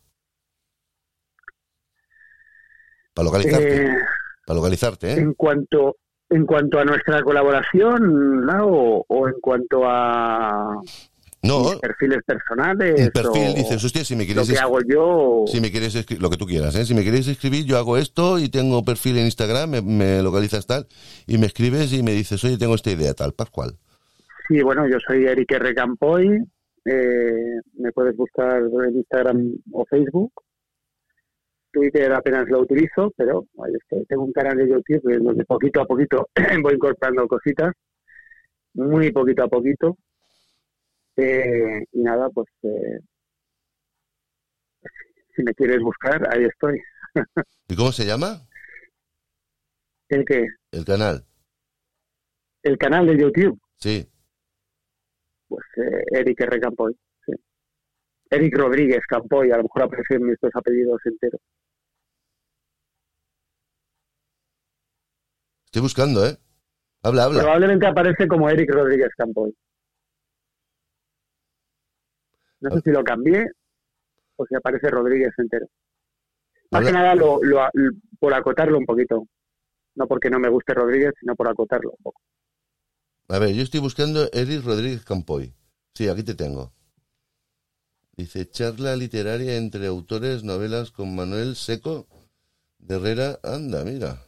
[3.13, 3.97] Para localizarte, Eh,
[4.47, 5.17] para localizarte, ¿eh?
[5.19, 5.97] en cuanto
[6.33, 8.67] en cuanto a nuestra colaboración ¿no?
[8.67, 10.77] o, o en cuanto a
[11.43, 15.45] No, perfiles personales un perfil, dices, hostia, si me lo quieres que es- hago yo
[15.47, 16.85] si me quieres escribir, lo que tú quieras, ¿eh?
[16.85, 20.67] Si me quieres escribir, yo hago esto y tengo perfil en Instagram, me, me localizas
[20.67, 20.87] tal,
[21.27, 23.77] y me escribes y me dices, oye, tengo esta idea tal, Pascual.
[24.49, 25.75] sí bueno yo soy Eric R.
[25.75, 26.29] Campoy
[26.85, 30.33] eh, me puedes buscar en Instagram o Facebook
[31.73, 33.47] Twitter apenas lo utilizo, pero
[34.09, 36.29] tengo un canal de YouTube donde poquito a poquito
[36.63, 37.73] voy incorporando cositas,
[38.75, 39.97] muy poquito a poquito.
[41.17, 43.01] Eh, y nada, pues eh,
[45.35, 46.81] si me quieres buscar, ahí estoy.
[47.69, 48.47] ¿Y cómo se llama?
[50.09, 50.47] ¿El qué?
[50.71, 51.25] El canal.
[52.63, 53.61] El canal de YouTube.
[53.77, 54.09] Sí.
[55.49, 56.61] Pues eh, Eric R.
[56.61, 56.97] Campoy.
[57.27, 57.33] Sí.
[58.31, 61.41] Eric Rodríguez Campoy, a lo mejor aparecen mis dos apellidos enteros.
[65.73, 66.37] Estoy buscando, ¿eh?
[67.03, 67.41] Habla, habla.
[67.41, 69.57] Probablemente aparece como Eric Rodríguez Campoy.
[72.61, 72.81] No sé ah.
[72.85, 73.47] si lo cambié
[74.37, 75.67] o si aparece Rodríguez entero.
[76.73, 77.41] Más que nada lo,
[78.21, 79.27] por acotarlo un poquito.
[79.95, 82.21] No porque no me guste Rodríguez, sino por acotarlo un poco.
[83.29, 85.55] A ver, yo estoy buscando Eric Rodríguez Campoy.
[85.95, 86.71] Sí, aquí te tengo.
[88.15, 92.07] Dice, charla literaria entre autores, novelas con Manuel Seco
[92.79, 93.39] de Herrera.
[93.43, 94.19] Anda, mira.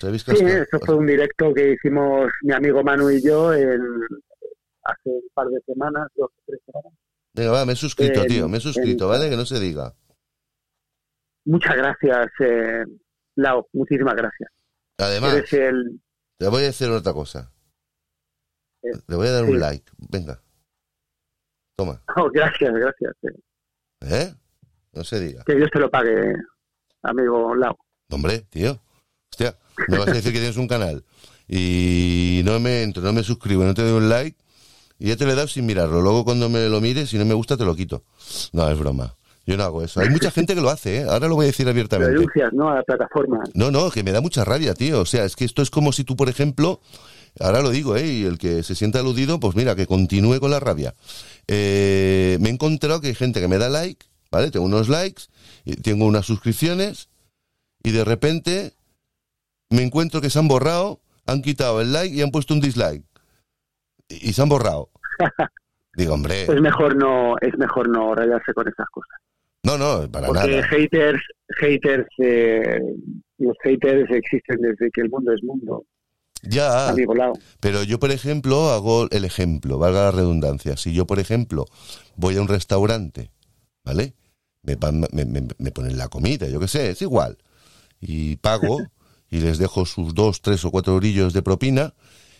[0.00, 3.82] Sí, eso fue un directo que hicimos mi amigo Manu y yo en,
[4.82, 6.92] hace un par de semanas, dos o tres semanas.
[7.34, 9.28] Venga, va, me he suscrito, tío, me he suscrito, ¿vale?
[9.28, 9.94] Que no se diga.
[11.44, 12.84] Muchas gracias, eh,
[13.36, 14.50] Lau, muchísimas gracias.
[14.96, 17.52] Además, te voy a decir otra cosa.
[18.82, 20.40] Eh, le voy a dar un like, venga.
[21.76, 22.02] Toma.
[22.16, 23.14] Oh, gracias, gracias.
[24.00, 24.34] ¿Eh?
[24.92, 25.44] No se diga.
[25.44, 26.34] Que Dios te lo pague,
[27.02, 27.76] amigo Lau.
[28.10, 28.80] Hombre, tío.
[29.30, 29.56] Hostia,
[29.88, 31.04] me vas a decir que tienes un canal
[31.48, 34.36] y no me entro, no me suscribo, no te doy un like
[34.98, 36.02] y ya te lo he dado sin mirarlo.
[36.02, 38.04] Luego cuando me lo mires, si no me gusta, te lo quito.
[38.52, 39.16] No, es broma.
[39.46, 40.00] Yo no hago eso.
[40.00, 41.04] Hay mucha gente que lo hace, ¿eh?
[41.08, 42.12] Ahora lo voy a decir abiertamente.
[42.12, 42.68] Denuncias, ¿no?
[42.68, 43.42] A la plataforma.
[43.54, 45.00] No, no, que me da mucha rabia, tío.
[45.00, 46.80] O sea, es que esto es como si tú, por ejemplo,
[47.40, 48.06] ahora lo digo, ¿eh?
[48.06, 50.94] Y el que se sienta aludido, pues mira, que continúe con la rabia.
[51.48, 54.50] Eh, me he encontrado que hay gente que me da like, ¿vale?
[54.50, 55.24] Tengo unos likes,
[55.82, 57.08] tengo unas suscripciones,
[57.82, 58.74] y de repente
[59.70, 63.04] me encuentro que se han borrado, han quitado el like y han puesto un dislike.
[64.08, 64.90] Y, se han borrado.
[65.94, 66.42] Digo, hombre.
[66.42, 69.18] Es mejor no, es mejor no rayarse con esas cosas.
[69.62, 70.68] No, no, para Porque nada.
[70.68, 71.22] haters,
[71.60, 72.80] haters, eh,
[73.38, 75.84] los haters existen desde que el mundo es mundo.
[76.42, 76.94] Ya,
[77.60, 80.78] pero yo, por ejemplo, hago el ejemplo, valga la redundancia.
[80.78, 81.66] Si yo, por ejemplo,
[82.16, 83.30] voy a un restaurante,
[83.84, 84.14] ¿vale?
[84.62, 84.76] Me,
[85.12, 87.36] me, me ponen la comida, yo qué sé, es igual.
[88.00, 88.78] Y pago,
[89.30, 91.94] y les dejo sus dos, tres o cuatro orillos de propina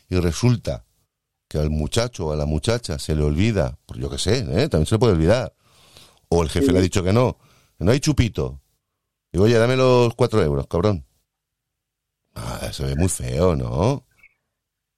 [0.08, 0.84] y resulta
[1.48, 4.68] que al muchacho o a la muchacha se le olvida, pues yo qué sé, ¿eh?
[4.68, 5.52] también se le puede olvidar,
[6.28, 7.38] o el jefe le ha dicho que no,
[7.78, 8.60] que no hay chupito.
[9.32, 11.04] Digo, oye, dame los cuatro euros, cabrón.
[12.34, 14.04] Ah, se ve muy feo, ¿no?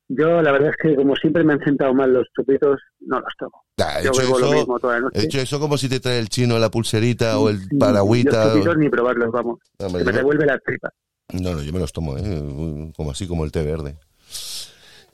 [0.09, 3.33] Yo la verdad es que como siempre me han sentado mal los chupitos, no los
[3.39, 3.65] tomo.
[3.79, 7.39] Ah, he, hecho eso, he hecho eso como si te trae el chino la pulserita
[7.39, 8.45] o el paragüita.
[8.45, 9.59] Los chupitos ni probarlos, vamos.
[9.91, 10.91] me devuelve la tripa.
[11.33, 12.93] No, no, yo me los tomo, ¿eh?
[12.97, 13.97] como así como el té verde.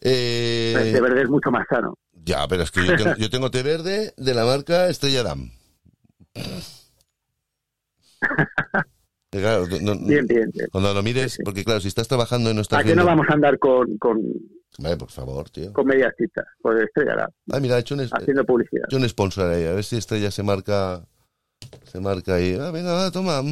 [0.00, 0.74] Eh...
[0.76, 1.94] El té verde es mucho más sano.
[2.12, 2.80] Ya, pero es que
[3.18, 5.50] yo tengo, té verde de la marca Estrella Damm.
[9.30, 12.78] Claro, bien, bien, Cuando lo mires, porque claro, si estás trabajando en nuestra...
[12.78, 14.18] ¿A qué no vamos a andar con, con,
[14.78, 15.72] Vale, por favor, tío.
[15.74, 17.30] Con medias citas, pues Estrella Damm.
[17.52, 18.84] Ah, mira, he hecho un, haciendo publicidad.
[18.84, 21.04] He hecho un sponsor ahí, a ver si Estrella se marca...
[21.84, 22.56] Se marca ahí.
[22.58, 23.42] Ah, venga, va, toma.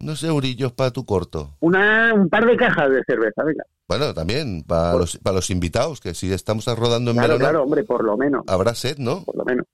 [0.00, 1.56] Unos eurillos para tu corto.
[1.60, 3.64] Una, un par de cajas de cerveza, venga.
[3.88, 7.50] Bueno, también para, los, para los invitados, que si estamos rodando en claro, verano...
[7.50, 8.44] Claro, hombre, por lo menos.
[8.46, 9.24] Habrá sed, ¿no?
[9.24, 9.66] Por lo menos.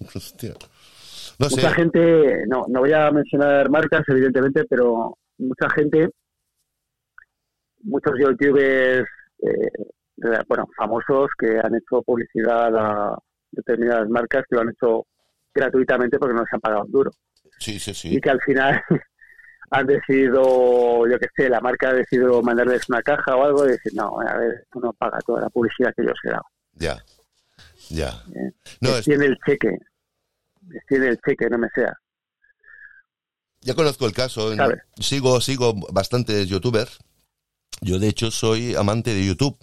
[0.14, 0.54] Hostia.
[1.38, 6.10] No mucha gente, no, no voy a mencionar marcas, evidentemente, pero mucha gente,
[7.82, 9.08] muchos youtubers,
[9.42, 13.18] eh, bueno, famosos que han hecho publicidad a
[13.50, 15.06] determinadas marcas que lo han hecho
[15.54, 17.10] gratuitamente porque no se han pagado duro.
[17.58, 18.16] Sí, sí, sí.
[18.16, 18.82] Y que al final
[19.72, 23.72] han decidido, yo qué sé, la marca ha decidido mandarles una caja o algo y
[23.72, 26.44] decir, no, a ver, tú no paga toda la publicidad que yo os he dado.
[26.74, 27.02] Ya,
[27.88, 28.22] ya.
[28.34, 28.52] ¿Eh?
[28.82, 29.78] No, Tiene el cheque,
[30.86, 31.96] tiene el cheque, no me sea.
[33.62, 34.52] Ya conozco el caso,
[34.96, 36.98] sigo, sigo bastantes youtubers.
[37.80, 39.56] Yo de hecho soy amante de YouTube.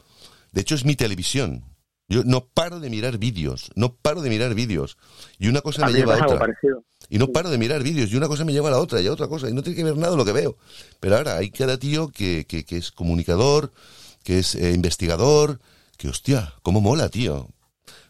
[0.52, 1.64] De hecho es mi televisión.
[2.10, 4.98] Yo no paro de mirar vídeos, no paro de mirar vídeos.
[5.38, 6.48] Y una cosa me lleva a otra.
[7.08, 9.08] Y no paro de mirar vídeos, y una cosa me lleva a la otra, y
[9.08, 10.58] a otra cosa, y no tiene que ver nada lo que veo.
[11.00, 13.72] Pero ahora hay cada tío que, que, que es comunicador,
[14.24, 15.60] que es eh, investigador,
[15.98, 17.48] que hostia, cómo mola, tío.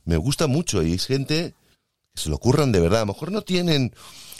[0.05, 1.53] Me gusta mucho, y es gente
[2.13, 3.01] que se lo curran de verdad.
[3.01, 3.93] A lo mejor no tienen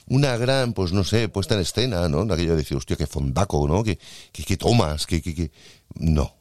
[0.08, 2.22] una gran, pues no sé, puesta en escena, ¿no?
[2.22, 3.84] Aquello de decir, hostia, qué fondaco, ¿no?
[3.84, 4.00] Que,
[4.32, 5.52] que, tomas, que, que, que...
[5.96, 6.39] No,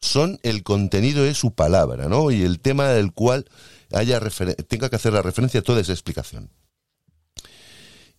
[0.00, 2.30] son el contenido de su palabra, ¿no?
[2.30, 3.46] Y el tema del cual
[3.92, 4.20] haya
[4.68, 6.50] tenga que hacer la referencia a toda esa explicación.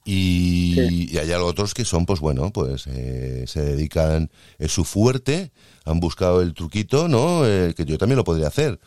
[0.05, 5.51] Y, hay otros que son, pues bueno, pues eh, se dedican, es su fuerte,
[5.85, 7.45] han buscado el truquito, ¿no?
[7.45, 8.79] Eh, que yo también lo podría hacer,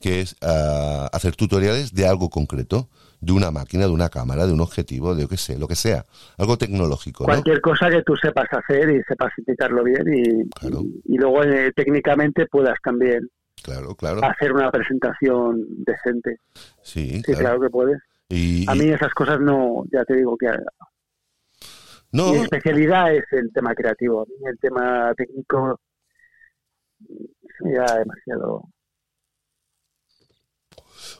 [0.00, 2.88] que es ah, hacer tutoriales de algo concreto,
[3.20, 5.74] de una máquina, de una cámara, de un objetivo, de yo qué sé, lo que
[5.74, 6.04] sea,
[6.36, 7.24] algo tecnológico.
[7.24, 10.42] Cualquier cosa que tú sepas hacer y sepas indicarlo bien y,
[11.04, 13.28] y, luego eh, técnicamente puedas también
[13.62, 14.24] claro, claro.
[14.24, 16.38] hacer una presentación decente.
[16.82, 17.98] Sí, claro, que puedes.
[18.68, 20.48] a mí esas cosas no, ya te digo que
[22.12, 22.32] no.
[22.32, 24.22] Mi especialidad es el tema creativo.
[24.22, 25.80] A mí el tema técnico
[27.60, 28.64] da demasiado.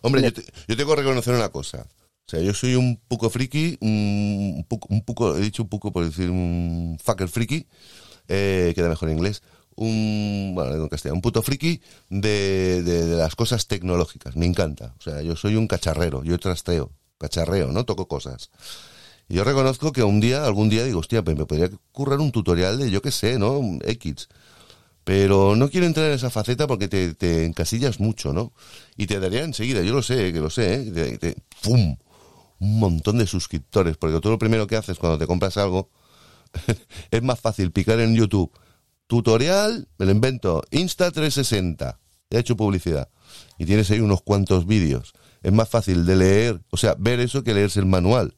[0.02, 0.30] Hombre, yo,
[0.68, 1.86] yo, tengo que reconocer una cosa.
[2.26, 5.92] O sea, yo soy un poco friki, un poco, un poco, he dicho un poco
[5.92, 7.66] por decir un fucker friki,
[8.28, 9.42] eh, queda mejor en inglés,
[9.76, 11.80] un, bueno, en castellano, un puto friki
[12.10, 14.36] de, de, las cosas tecnológicas.
[14.36, 14.94] Me encanta.
[14.98, 17.84] O sea, yo soy un cacharrero, yo trasteo, cacharreo, ¿no?
[17.84, 18.50] Toco cosas.
[19.28, 22.32] Y yo reconozco que un día, algún día digo, hostia, pues me podría currar un
[22.32, 23.60] tutorial de, yo qué sé, ¿no?
[23.84, 24.28] X.
[25.08, 28.52] Pero no quiero entrar en esa faceta porque te, te encasillas mucho, ¿no?
[28.94, 31.34] Y te daría enseguida, yo lo sé, que lo sé, ¿eh?
[31.62, 31.96] ¡pum!
[32.58, 35.88] Un montón de suscriptores, porque tú lo primero que haces cuando te compras algo
[37.10, 38.52] es más fácil picar en YouTube
[39.06, 41.96] tutorial, me lo invento, Insta360,
[42.28, 43.08] he hecho publicidad,
[43.56, 45.14] y tienes ahí unos cuantos vídeos.
[45.42, 48.34] Es más fácil de leer, o sea, ver eso que leerse el manual,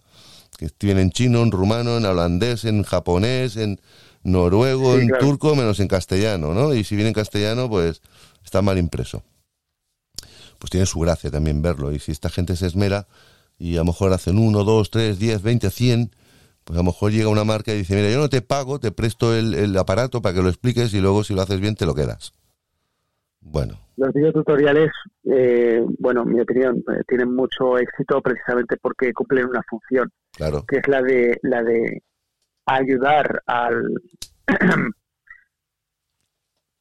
[0.56, 3.80] que viene en chino, en rumano, en holandés, en japonés, en
[4.22, 6.74] noruego, en turco, menos en castellano, ¿no?
[6.74, 8.02] Y si viene en castellano, pues
[8.44, 9.22] está mal impreso.
[10.58, 13.06] Pues tiene su gracia también verlo, y si esta gente se esmera,
[13.58, 16.10] y a lo mejor hacen uno, dos, tres, diez, veinte, cien,
[16.64, 18.92] pues a lo mejor llega una marca y dice, mira, yo no te pago, te
[18.92, 21.94] presto el, aparato para que lo expliques y luego si lo haces bien te lo
[21.94, 22.32] quedas.
[23.40, 23.80] Bueno.
[23.96, 24.90] Los videotutoriales,
[25.24, 30.64] eh, bueno, en mi opinión, eh, tienen mucho éxito precisamente porque cumplen una función, claro.
[30.66, 32.02] que es la de la de
[32.74, 33.82] ayudar al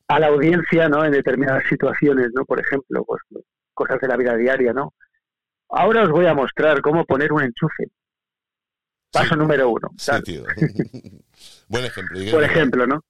[0.07, 1.05] a la audiencia, ¿no?
[1.05, 2.43] En determinadas situaciones, ¿no?
[2.45, 3.21] Por ejemplo, pues
[3.73, 4.93] cosas de la vida diaria, ¿no?
[5.69, 7.85] Ahora os voy a mostrar cómo poner un enchufe.
[9.11, 9.89] Paso número uno.
[9.97, 10.43] Sí, tío.
[11.69, 12.19] Buen ejemplo.
[12.31, 13.03] Por ejemplo, ¿no?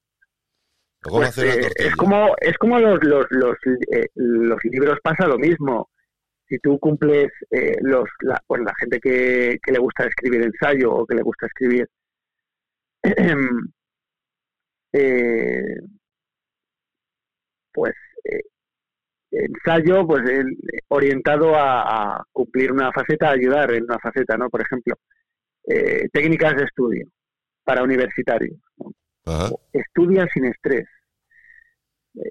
[1.02, 3.56] Pues, eh, es como es como los los, los,
[3.92, 5.90] eh, los, libros pasa lo mismo.
[6.48, 10.92] Si tú cumples eh, los la, pues la gente que, que le gusta escribir ensayo
[10.92, 11.88] o que le gusta escribir
[17.74, 17.94] pues
[19.32, 20.24] ensayo pues
[20.88, 24.50] orientado a, a, cumplir una faceta, a ayudar en una faceta, ¿no?
[24.50, 24.96] Por ejemplo,
[25.68, 27.08] eh, técnicas de estudio
[27.64, 28.58] para universitarios.
[29.72, 30.88] Estudia sin estrés.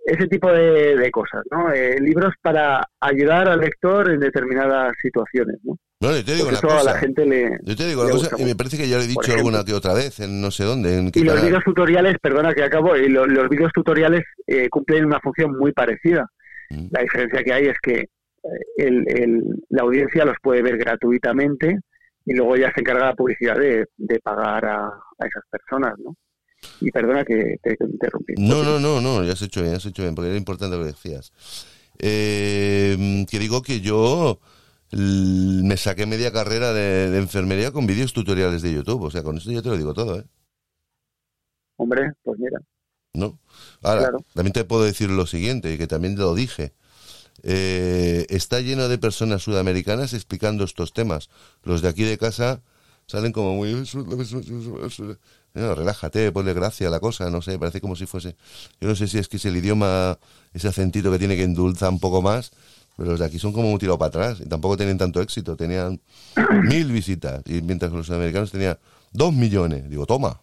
[0.06, 1.72] Ese tipo de, cosas, ¿no?
[1.72, 5.76] Eh, libros para ayudar al lector en determinadas situaciones, ¿no?
[6.00, 6.84] No, yo te digo una cosa.
[6.84, 9.08] la gente le, yo te digo una cosa, y me parece que ya lo he
[9.08, 11.10] dicho alguna que otra vez, en no sé dónde.
[11.12, 15.58] y los vídeos tutoriales, perdona que acabo, y los vídeos tutoriales eh, cumplen una función
[15.58, 16.24] muy parecida.
[16.70, 16.86] Mm.
[16.92, 18.08] La diferencia que hay es que
[19.70, 21.78] la audiencia los puede ver gratuitamente
[22.24, 23.86] y luego ya se encarga la publicidad de,
[24.22, 26.14] pagar a, esas personas, ¿no?
[26.80, 28.34] Y perdona que te interrumpí.
[28.36, 30.82] No, no, no, no, ya has hecho bien, has hecho bien, porque era importante lo
[30.82, 31.32] que decías.
[31.98, 34.40] Eh, que digo que yo
[34.92, 39.50] me saqué media carrera de, enfermería con vídeos tutoriales de YouTube, o sea, con eso
[39.50, 40.24] ya te lo digo todo, ¿eh?
[41.76, 42.58] Hombre, pues mira.
[43.12, 43.38] ¿No?
[43.82, 46.72] Ahora, también te puedo decir lo siguiente, y que también te lo dije
[47.42, 51.30] eh, está lleno de personas sudamericanas explicando estos temas.
[51.62, 52.62] Los de aquí de casa
[53.06, 53.84] salen como muy...
[55.54, 58.36] relájate, ponle gracia a la cosa, no sé, parece como si fuese...
[58.80, 60.18] Yo no sé si es que es el idioma,
[60.52, 62.52] ese acentito que tiene que endulza un poco más,
[62.96, 65.56] pero los de aquí son como un tiro para atrás y tampoco tienen tanto éxito.
[65.56, 66.00] Tenían
[66.68, 68.76] mil visitas y mientras los sudamericanos tenían
[69.12, 69.88] dos millones.
[69.88, 70.40] Digo, toma.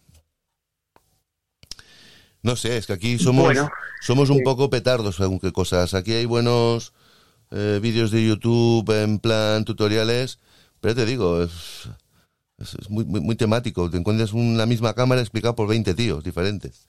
[2.41, 3.57] No sé, es que aquí somos,
[4.01, 5.93] somos un poco petardos según qué cosas.
[5.95, 6.93] Aquí hay buenos
[7.51, 10.39] eh, vídeos de YouTube en plan tutoriales,
[10.79, 11.89] pero te digo, es,
[12.57, 13.89] es muy, muy, temático.
[13.89, 16.87] Te encuentras una misma cámara explicada por 20 tíos diferentes.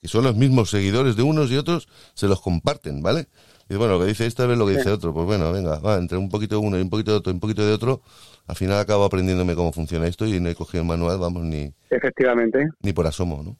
[0.00, 3.28] Que son los mismos seguidores de unos y otros, se los comparten, ¿vale?
[3.68, 5.12] Y bueno, lo que dice esta vez lo que dice otro.
[5.12, 7.34] Pues bueno, venga, va, entre un poquito de uno y un poquito de otro y
[7.34, 8.02] un poquito de otro,
[8.46, 11.72] al final acabo aprendiéndome cómo funciona esto y no he cogido el manual, vamos, ni...
[11.90, 12.68] Efectivamente.
[12.82, 13.56] Ni por asomo, ¿no?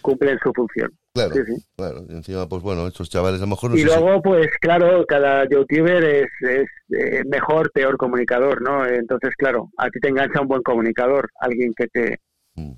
[0.00, 0.90] Cumplen su función.
[1.12, 1.34] Claro,
[1.76, 2.04] claro.
[2.08, 3.70] Y encima, pues bueno, estos chavales a lo mejor...
[3.70, 8.86] No y luego, pues claro, cada youtuber es, es eh, mejor, peor comunicador, ¿no?
[8.86, 12.18] Entonces, claro, a ti te engancha un buen comunicador, alguien que te...
[12.54, 12.72] Mm.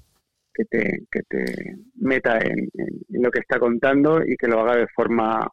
[0.54, 2.68] Que te, que te meta en,
[3.08, 5.48] lo que está contando y que lo haga de forma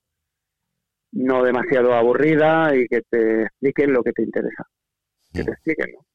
[1.14, 4.66] no demasiado aburrida y que te expliquen lo que te interesa.
[5.32, 5.54] Que te mm.
[5.54, 6.06] expliquen, ¿no?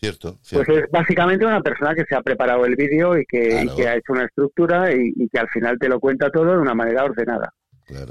[0.00, 3.96] Cierto, Pues es básicamente una persona que se ha preparado el vídeo y que, ha
[3.96, 7.52] hecho una estructura y, que al final te lo cuenta todo de una manera ordenada.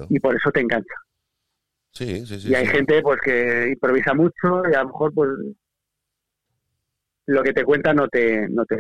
[0.10, 0.96] Y por eso te engancha.
[1.94, 2.50] Sí, sí, sí.
[2.50, 5.30] Y hay gente pues que improvisa mucho y a lo mejor pues
[7.26, 8.78] lo que te cuenta no te no te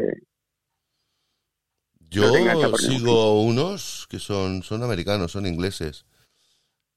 [2.09, 2.31] yo
[2.77, 6.05] sigo unos que son son americanos, son ingleses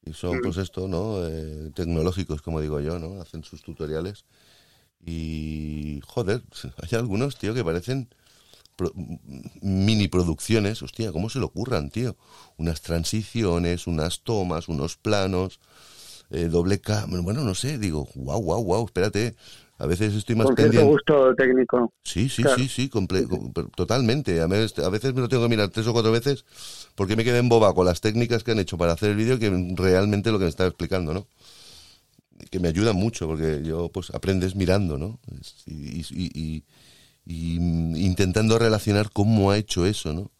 [0.03, 0.43] y son mm.
[0.43, 1.27] pues esto, ¿no?
[1.27, 3.21] Eh, tecnológicos, como digo yo, ¿no?
[3.21, 4.27] Hacen sus tutoriales
[5.05, 6.43] y joder,
[6.83, 8.09] hay algunos, tío, que parecen
[9.61, 12.17] mini producciones, hostia, ¿cómo se le ocurran, tío?
[12.57, 15.61] Unas transiciones, unas tomas, unos planos,
[16.31, 19.35] eh, doble cámara, bueno, no sé, digo, wow, wow, wow, espérate,
[19.81, 20.91] a veces estoy más Con pendiente.
[20.91, 21.91] gusto técnico.
[22.05, 22.91] Sí, sí, sí, sí,
[23.75, 24.41] totalmente.
[24.43, 26.45] A veces, a veces me lo tengo que mirar tres o cuatro veces
[26.95, 29.39] porque me quedé en boba con las técnicas que han hecho para hacer el vídeo
[29.39, 31.27] que realmente lo que me está explicando, ¿no?
[32.51, 35.19] Que me ayuda mucho porque yo, pues, aprendes mirando, ¿no?
[35.67, 36.65] y, y,
[37.27, 37.55] y
[38.05, 40.31] intentando relacionar cómo ha hecho eso, ¿no?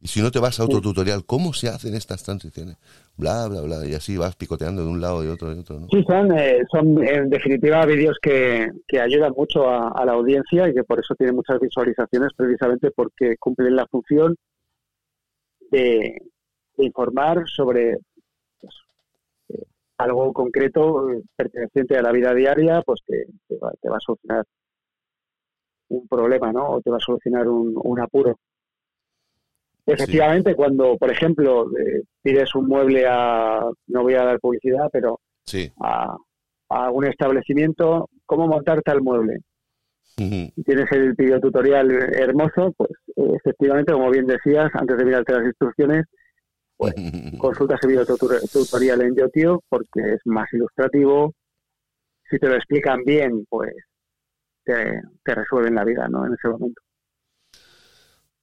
[0.00, 2.76] Y si no te vas a otro tutorial, ¿cómo se hacen estas transiciones?
[3.16, 3.86] Bla, bla, bla.
[3.86, 5.80] Y así vas picoteando de un lado y otro y otro.
[5.80, 5.88] ¿no?
[5.90, 10.74] Sí, son, eh, son en definitiva vídeos que, que ayudan mucho a, la audiencia y
[10.74, 14.36] que por eso tienen muchas visualizaciones, precisamente porque cumplen la función
[15.70, 16.22] de,
[16.78, 17.96] informar sobre
[19.98, 24.00] algo concreto eh, perteneciente a la vida diaria, pues que te va, te va a
[24.00, 24.44] solucionar
[25.88, 26.70] un problema, ¿no?
[26.70, 28.38] O te va a solucionar un, un apuro.
[29.86, 35.20] Efectivamente, cuando, por ejemplo, eh, pides un mueble a, no voy a dar publicidad, pero
[35.80, 36.16] a,
[36.70, 39.38] a, un establecimiento, ¿cómo montar tal mueble?
[40.16, 42.90] Tienes el tutorial hermoso, pues
[43.34, 46.06] efectivamente, como bien decías, antes de mirarte las instrucciones,
[46.76, 46.94] pues
[47.38, 51.34] consulta ese tutorial en YouTube porque es más ilustrativo.
[52.28, 53.72] Si te lo explican bien, pues
[54.64, 56.26] te, te resuelven la vida, ¿no?
[56.26, 56.80] En ese momento.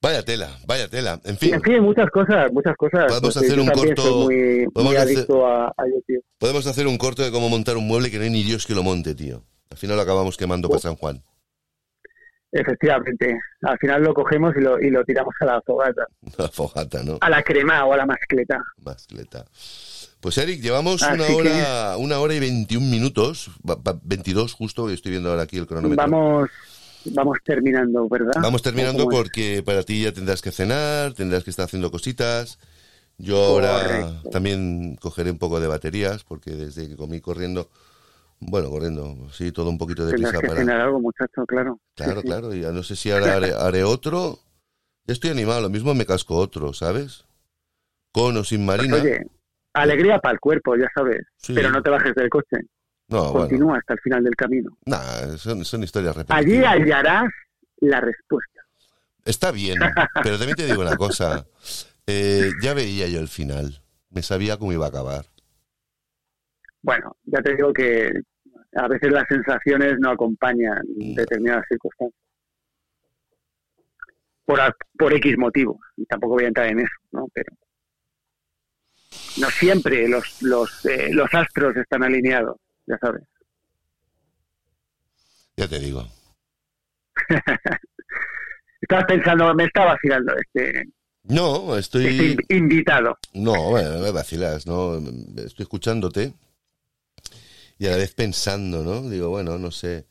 [0.01, 1.19] Vaya tela, vaya tela.
[1.23, 1.53] En fin.
[1.53, 3.05] En fin, muchas cosas, muchas cosas.
[3.07, 4.27] Podemos hacer un corto.
[4.73, 5.27] podemos hacer,
[6.38, 8.76] Podemos hacer un corto de cómo montar un mueble que no hay ni Dios que
[8.76, 9.43] lo monte, tío.
[9.69, 11.23] Al final lo acabamos quemando para San Juan.
[12.53, 13.39] Efectivamente.
[13.63, 16.03] Al final lo cogemos y lo, y lo tiramos a la fogata.
[16.38, 17.17] A la fogata, ¿no?
[17.19, 18.63] A la crema o a la mascleta.
[18.77, 19.43] Mascleta.
[20.19, 23.51] Pues Eric, llevamos una hora, una hora y 21 minutos,
[24.03, 26.01] 22 justo, estoy viendo ahora aquí el cronómetro.
[26.01, 26.49] Vamos,
[27.11, 28.31] vamos terminando, ¿verdad?
[28.41, 32.57] Vamos terminando porque para ti ya tendrás que cenar, tendrás que estar haciendo cositas.
[33.17, 37.69] Yo ahora también cogeré un poco de baterías porque desde que comí corriendo,
[38.39, 40.60] bueno, corriendo, sí, todo un poquito de prisa que para...
[40.60, 41.80] cenar algo, muchacho, claro.
[41.95, 44.39] Claro, claro, ya no sé si ahora haré, otro.
[45.05, 47.26] Ya estoy animado, lo mismo me casco otro, ¿sabes?
[48.11, 48.97] Con o sin marina.
[48.97, 49.27] Pues oye,
[49.73, 52.57] alegría para el cuerpo, ya sabes, pero no te bajes del coche.
[53.07, 54.77] Continúa hasta el final del camino.
[54.85, 56.73] Nah, son, son historias repetitivas.
[56.73, 57.30] Allí hallarás
[57.77, 58.61] la respuesta.
[59.26, 59.77] Está bien,
[60.23, 61.45] pero también te digo una cosa.
[62.05, 63.81] Eh, ya veía yo el final.
[64.10, 65.26] Me sabía cómo iba a acabar.
[66.84, 68.11] Bueno, ya te digo que
[68.76, 71.15] a veces las sensaciones no acompañan mm.
[71.15, 72.19] determinadas circunstancias.
[74.45, 74.60] Por,
[74.97, 75.77] por X motivos.
[75.95, 77.27] Y tampoco voy a entrar en eso, ¿no?
[77.34, 77.53] Pero
[79.39, 83.23] no siempre los, los, eh, los astros están alineados ya sabes.
[85.55, 86.07] Ya te digo.
[88.81, 90.89] Estabas pensando, me estaba vacilando este.
[91.23, 92.35] No, estoy.
[92.38, 93.18] Este invitado.
[93.34, 94.97] No, bueno, me vacilas, ¿no?
[94.97, 96.34] Estoy escuchándote
[97.77, 99.09] y a la vez pensando, ¿no?
[99.09, 100.05] Digo, bueno, no sé.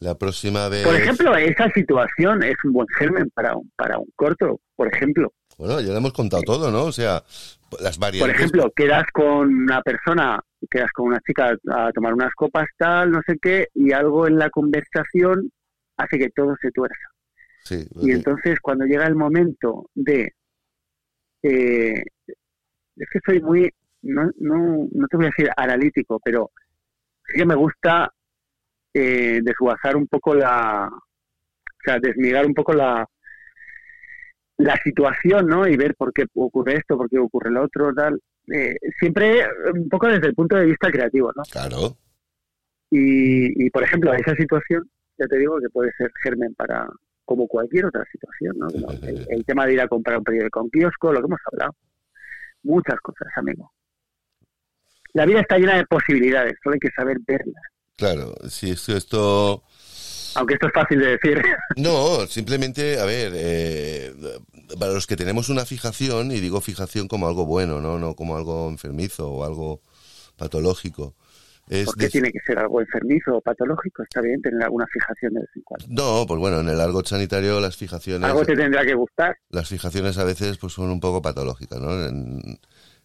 [0.00, 0.84] La próxima vez.
[0.84, 5.34] Por ejemplo, esa situación es un buen germen para un, para un corto, por ejemplo.
[5.58, 6.84] Bueno, ya le hemos contado todo, ¿no?
[6.84, 7.22] O sea,
[7.80, 8.20] las variantes.
[8.20, 13.10] Por ejemplo, quedas con una persona, quedas con una chica a tomar unas copas, tal,
[13.10, 15.52] no sé qué, y algo en la conversación
[15.98, 17.08] hace que todo se tuerza.
[17.64, 20.32] Sí, y entonces, cuando llega el momento de.
[21.42, 22.02] Eh,
[22.96, 23.70] es que soy muy.
[24.00, 26.52] No, no, no te voy a decir analítico, pero
[27.34, 28.12] que me gusta
[28.94, 30.88] eh, desguazar un poco la.
[30.88, 33.06] O sea, desmigar un poco la,
[34.58, 35.66] la situación, ¿no?
[35.66, 38.20] Y ver por qué ocurre esto, por qué ocurre lo otro, tal.
[38.52, 41.42] Eh, siempre un poco desde el punto de vista creativo, ¿no?
[41.50, 41.96] Claro.
[42.90, 46.86] Y, y, por ejemplo, esa situación, ya te digo que puede ser germen para
[47.30, 48.66] como cualquier otra situación, ¿no?
[49.28, 51.76] El, tema de ir a comprar un periódico en kiosco, lo que hemos hablado.
[52.64, 53.72] Muchas cosas, amigo.
[55.12, 57.62] La vida está llena de posibilidades, solo hay que saber verlas.
[57.96, 59.64] Claro, si esto, esto
[60.34, 61.42] aunque esto es fácil de decir.
[61.76, 64.12] No, simplemente, a ver, eh,
[64.78, 67.98] para los que tenemos una fijación, y digo fijación como algo bueno, ¿no?
[67.98, 69.80] No como algo enfermizo o algo
[70.36, 71.14] patológico.
[71.84, 74.02] ¿Por qué tiene que ser algo enfermizo o patológico?
[74.02, 75.86] Está bien tener alguna fijación de vez en cuando.
[75.88, 78.28] No, pues bueno, en el argot sanitario las fijaciones...
[78.28, 79.36] Algo te tendrá que gustar.
[79.50, 81.92] Las fijaciones a veces pues son un poco patológicas, ¿no?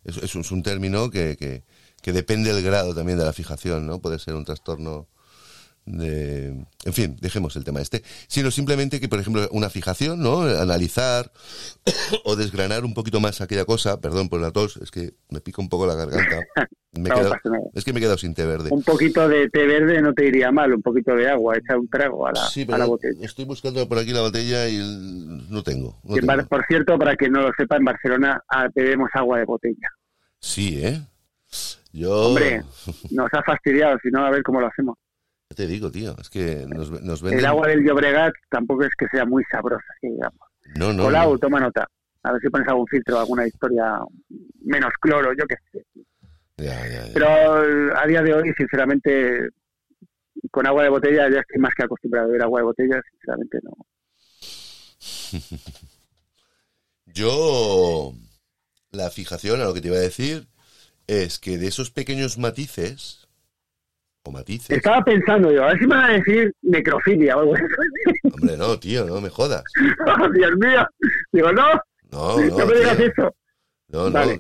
[0.04, 1.64] es, es, un término que, que,
[2.06, 4.00] que depende del grado también de la fijación, ¿no?
[4.00, 5.08] Puede ser un trastorno
[5.88, 6.50] de,
[6.84, 10.42] en fin, dejemos el tema este, sino simplemente que, por ejemplo, una fijación, ¿no?
[10.42, 11.32] Analizar
[12.24, 15.64] o desgranar un poquito más aquella cosa, perdón por la tos, es que me pica
[15.64, 16.42] un poco la garganta.
[17.74, 18.70] es que me he quedado sin té verde.
[18.72, 21.90] Un poquito de té verde no te iría mal, un poquito de agua, echa un
[21.90, 23.26] trago a la, a la botella.
[23.26, 24.78] Estoy buscando por aquí la botella y
[25.50, 26.00] no tengo.
[26.04, 28.44] Por cierto, para que no lo sepa, en Barcelona
[28.76, 29.90] bebemos agua de botella.
[30.40, 31.02] Sí, ¿eh?
[31.96, 32.28] Yo...
[32.28, 32.62] Hombre,
[33.12, 34.98] nos ha fastidiado, si no, a ver cómo lo hacemos
[35.56, 37.40] te digo, tío, es que nos, nos venden...
[37.40, 40.40] El agua del Llobregat tampoco es que sea muy sabrosa, digamos.
[40.78, 41.04] No, no.
[41.04, 41.88] Colau, toma nota.
[42.24, 44.00] A ver si pones algún filtro, alguna historia
[44.64, 45.86] menos cloro, yo qué sé.
[47.14, 49.50] Pero a día de hoy, sinceramente,
[50.52, 53.60] con agua de botella ya estoy más que acostumbrado a beber agua de botella, sinceramente
[53.64, 53.74] no.
[57.14, 58.14] yo,
[58.92, 60.48] la fijación a lo que te iba a decir
[61.08, 63.26] es que de esos pequeños matices
[64.70, 67.64] estaba pensando yo, a ver si me van a decir necrofilia o algo así.
[68.34, 69.64] Hombre, no, tío, no me jodas.
[70.08, 70.88] Oh, Dios mío.
[71.32, 71.68] Digo, no.
[72.12, 72.58] No, no.
[72.58, 73.36] No me digas eso.
[73.88, 74.40] No, no, que,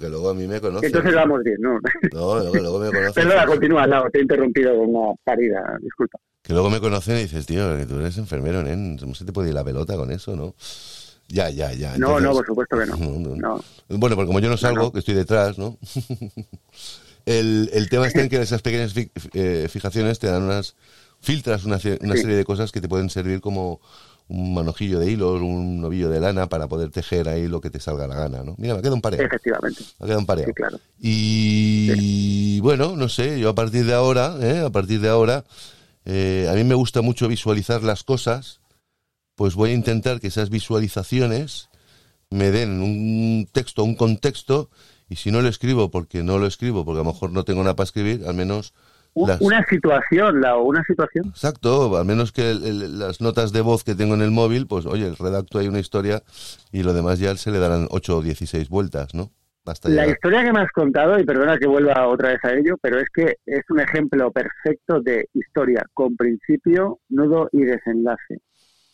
[0.00, 0.88] que, luego a mí me conoces.
[0.88, 1.78] Entonces vamos bien, ¿no?
[2.12, 3.14] No, que luego me conoces.
[3.14, 6.18] Perdona, continúa, te he interrumpido con una parida, disculpa.
[6.42, 8.76] Que luego me conocen y dices, tío, que tú eres enfermero, ¿eh?
[8.76, 10.54] No se te puede ir la pelota con eso, ¿no?
[11.30, 11.96] Ya, ya, ya.
[11.96, 12.96] no, no, por supuesto que no.
[13.36, 13.64] no.
[13.88, 15.78] Bueno, porque como yo no salgo, que estoy detrás, ¿no?
[17.26, 18.94] El, el tema está en que esas pequeñas
[19.34, 20.74] eh, fijaciones te dan unas,
[21.20, 23.80] filtras una, una serie de cosas que te pueden servir como
[24.28, 27.80] un manojillo de hilos, un novillo de lana para poder tejer ahí lo que te
[27.80, 28.54] salga la gana, ¿no?
[28.58, 29.20] Mira, me queda un pareo.
[29.20, 29.82] Efectivamente.
[29.98, 30.46] Me queda un pareo.
[30.46, 30.78] Sí, claro.
[31.00, 34.60] Y bueno, no sé, yo a partir de ahora, ¿eh?
[34.60, 35.44] a partir de ahora,
[36.04, 38.60] eh, a mí me gusta mucho visualizar las cosas,
[39.40, 41.70] pues voy a intentar que esas visualizaciones
[42.28, 44.68] me den un texto, un contexto
[45.08, 47.62] y si no lo escribo porque no lo escribo, porque a lo mejor no tengo
[47.62, 48.74] nada para escribir, al menos...
[49.14, 51.28] Una situación, la, una situación.
[51.28, 55.10] Exacto, al menos que las notas de voz que tengo en el móvil, pues oye,
[55.18, 56.22] redacto ahí una historia
[56.70, 59.30] y lo demás ya se le darán 8 o 16 vueltas, ¿no?
[59.84, 62.98] la historia que me has contado, y perdona que vuelva otra vez a ello, pero
[62.98, 68.40] es que es un ejemplo perfecto de historia con principio, nudo y desenlace,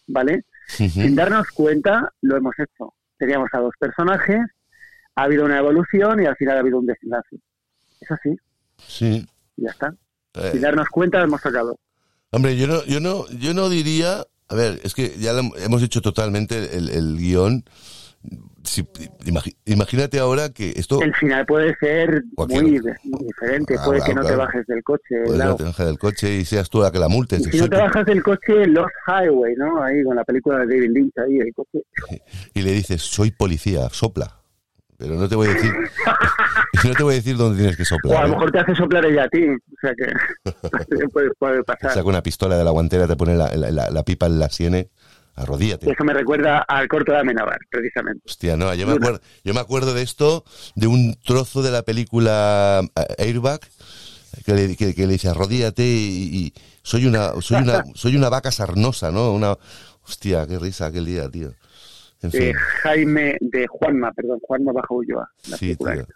[0.07, 0.45] ¿vale?
[0.69, 2.95] Sin darnos cuenta, lo hemos hecho.
[3.19, 4.41] Teníamos a dos personajes
[5.17, 7.37] ha habido una evolución y al final ha habido un desenlace.
[8.01, 8.37] Es así.
[8.87, 9.27] Sí.
[9.57, 9.95] ya está.
[10.35, 10.51] Eh.
[10.53, 11.79] Sin darnos cuenta hemos sacado.
[12.31, 16.03] Hombre, yo no, yo no, yo no diría, a ver, es que ya hemos hecho
[16.03, 17.65] totalmente el, el guion.
[19.65, 21.01] Imagínate ahora que esto...
[21.01, 22.81] El final puede ser muy,
[23.21, 25.23] diferente, puede que no te bajes del coche.
[25.25, 27.43] Puede que no te bajes del coche y seas tú la que la multes.
[27.45, 29.83] si no te bajas del coche, Los Highway, ¿no?
[29.83, 31.85] Ahí con la película de David Lynch, ahí el coche.
[32.55, 34.37] Y le dices, soy policía, sopla
[34.99, 35.73] pero no te voy a decir
[36.85, 38.15] no te voy a decir dónde tienes que soplar.
[38.15, 38.31] O a lo ¿eh?
[38.33, 41.09] mejor te hace soplar ella a ti, o sea que
[41.39, 41.93] puede, pasar.
[41.93, 44.91] Saca una pistola de la guantera, te pone la, la, pipa en la siene,
[45.37, 45.91] arrodíllate.
[45.91, 48.23] Eso me recuerda al corto de Amenabar, precisamente.
[48.27, 50.45] Hostia, no, yo me, acuerdo, yo me acuerdo de esto,
[50.75, 53.61] de un trozo de la película eh, Airbag,
[54.45, 56.53] que le, que, le dice arrodíllate y,
[56.83, 59.33] soy una soy una soy una vaca sarnosa, ¿no?
[59.33, 59.57] Una
[60.03, 61.53] hostia, qué risa aquel día, tío
[62.21, 65.31] de Jaime, de Juanma, perdón, Juanma Bajo Ulloa.
[65.39, 66.07] Sí, tío.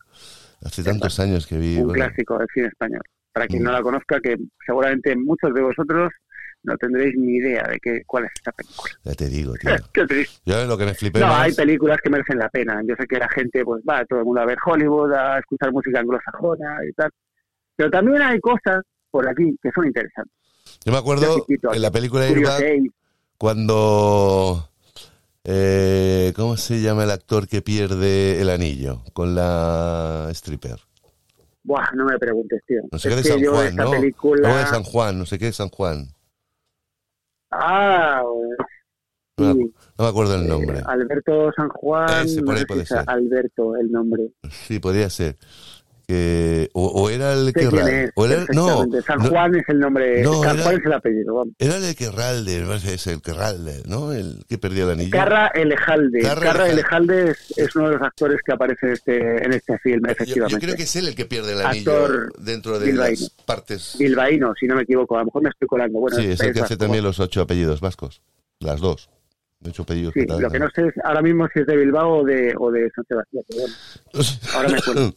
[0.65, 1.79] Hace tantos años que vi.
[1.79, 3.03] Un clásico del cine español.
[3.33, 4.37] Para quien no la conozca, que
[4.67, 6.13] seguramente muchos de vosotros
[6.63, 8.93] no tendréis ni idea de qué, cuál es esta película.
[9.05, 9.71] Ya te digo, tío.
[9.93, 10.41] Qué triste.
[10.45, 12.81] Yo lo que me flipé No, hay películas que merecen la pena.
[12.87, 15.73] Yo sé que la gente pues va todo el mundo a ver Hollywood, a escuchar
[15.73, 17.11] música anglosajona y tal.
[17.77, 20.35] Pero también hay cosas por aquí que son interesantes.
[20.85, 22.91] Yo me acuerdo en la película de
[23.39, 24.71] cuando
[25.45, 30.79] eh, ¿Cómo se llama el actor que pierde el anillo con la stripper?
[31.63, 32.83] Buah, no me preguntes, tío.
[32.91, 33.91] No sé qué de San Juan, ¿no?
[33.91, 34.59] Película...
[34.59, 36.09] de San Juan, no sé qué de San Juan.
[37.51, 38.23] Ah,
[39.39, 40.79] no, me acuerdo el nombre.
[40.79, 42.27] Eh, Alberto San Juan.
[42.27, 43.05] Ese, por ahí puede ser.
[43.07, 44.31] Alberto, el nombre.
[44.51, 45.37] Sí, podría ser
[46.73, 47.67] o, era el que
[48.15, 51.45] o era, no, San Juan es el nombre, no, San Juan es el apellido.
[51.59, 54.13] Era el Querralde, es el Querralde, ¿no?
[54.13, 55.11] El que perdió el anillo.
[55.11, 56.21] Carra Elejalde.
[56.21, 60.61] Carra, Elejalde es, uno de los actores que aparece en este, en este film, efectivamente.
[60.61, 62.09] Yo, creo que es él el que pierde el anillo
[62.39, 63.97] dentro de las partes.
[63.99, 66.01] Bilbaíno, si no me equivoco, a lo mejor me estoy colando.
[66.01, 68.23] Bueno, sí, es el que hace también los ocho apellidos vascos,
[68.59, 69.11] las dos.
[69.61, 72.21] De hecho, apellidos sí, lo que no sé es ahora mismo si es de Bilbao
[72.21, 73.45] o de, o de San Sebastián.
[73.47, 73.75] Pero bueno,
[74.55, 75.15] ahora me acuerdo.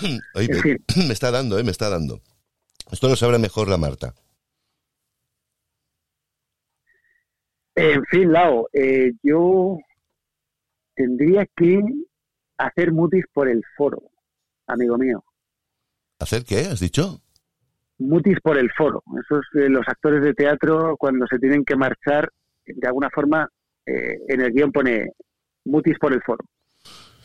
[1.06, 1.62] me, está dando, ¿eh?
[1.62, 2.22] Me está dando.
[2.90, 4.14] Esto lo sabrá mejor la Marta.
[7.74, 9.76] En fin, Lau, eh, yo
[10.94, 11.82] tendría que
[12.56, 14.00] hacer mutis por el foro,
[14.66, 15.22] amigo mío.
[16.18, 16.60] ¿Hacer qué?
[16.60, 17.20] ¿Has dicho?
[17.98, 19.02] Mutis por el foro.
[19.22, 22.32] Esos eh, los actores de teatro cuando se tienen que marchar,
[22.64, 23.50] de alguna forma,
[23.86, 25.10] eh, en el guion pone
[25.64, 26.44] mutis por el foro.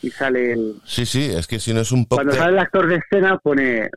[0.02, 0.74] Y sale el...
[0.84, 2.22] Sí, sí, es que si no es un poco...
[2.22, 3.88] Cuando sale el actor de escena pone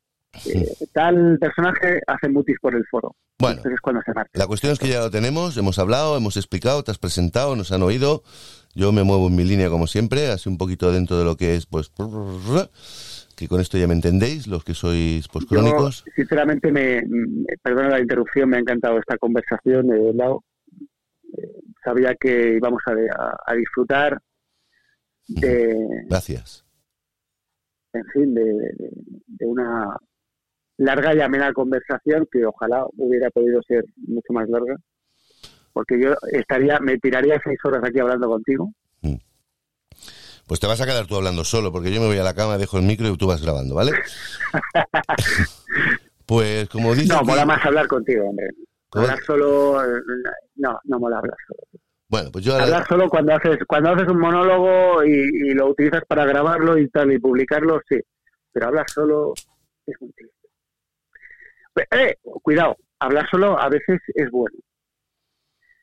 [0.45, 3.15] eh, tal personaje hace mutis por el foro.
[3.39, 4.31] Bueno, Entonces es cuando se marcha.
[4.33, 7.71] La cuestión es que ya lo tenemos, hemos hablado, hemos explicado, te has presentado, nos
[7.71, 8.23] han oído.
[8.75, 11.55] Yo me muevo en mi línea como siempre, así un poquito dentro de lo que
[11.55, 11.91] es, pues,
[13.35, 16.03] que con esto ya me entendéis, los que sois pues crónicos.
[16.05, 20.43] Yo, sinceramente, me, me- perdona la interrupción, me ha encantado esta conversación de lado.
[21.83, 24.19] Sabía que íbamos a, a- a disfrutar
[25.27, 25.75] de,
[26.07, 26.65] Gracias.
[27.93, 28.91] en fin, de, de-
[29.27, 29.95] de una
[30.77, 34.75] larga y amena conversación que ojalá hubiera podido ser mucho más larga,
[35.73, 38.71] porque yo estaría, me tiraría seis horas aquí hablando contigo.
[40.47, 42.59] Pues te vas a quedar tú hablando solo, porque yo me voy a la cama,
[42.59, 43.93] dejo el micro y tú vas grabando, ¿vale?
[46.27, 47.07] pues como dice...
[47.07, 48.49] No, mola más hablar contigo, hombre.
[49.01, 50.01] Hablar solo, eh,
[50.55, 51.59] no, no mola hablar solo.
[52.07, 52.65] Bueno, pues yo ahora...
[52.65, 56.87] Hablar solo cuando haces cuando haces un monólogo y, y lo utilizas para grabarlo y
[56.89, 57.97] tal y publicarlo, sí.
[58.51, 59.33] Pero hablar solo
[59.85, 60.35] es muy triste.
[61.91, 64.57] Eh, cuidado, hablar solo a veces es bueno.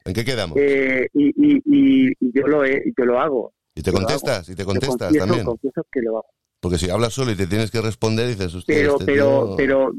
[0.04, 0.56] ¿En qué quedamos?
[0.60, 3.52] Eh, y, y, y- y yo lo he, yo lo hago.
[3.74, 5.44] y te contestas, y te Yo contestas confieso, también.
[5.46, 6.26] confieso que lo hago.
[6.60, 9.56] Porque si hablas solo y te tienes que responder, dices, hostia, Pero, este pero, tío-
[9.56, 9.92] pero,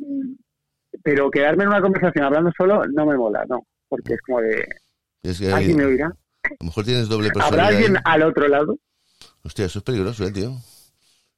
[1.04, 3.66] pero quedarme en una conversación hablando solo no me mola, no.
[3.90, 4.66] Porque es como de,
[5.24, 6.08] es que ¿alguien me a oirá?
[6.60, 7.76] lo mejor tienes doble ¿Habrá personalidad.
[7.76, 8.02] alguien ahí.
[8.06, 8.78] al otro lado?
[9.44, 10.56] Hostia, eso es peligroso, eh, tío.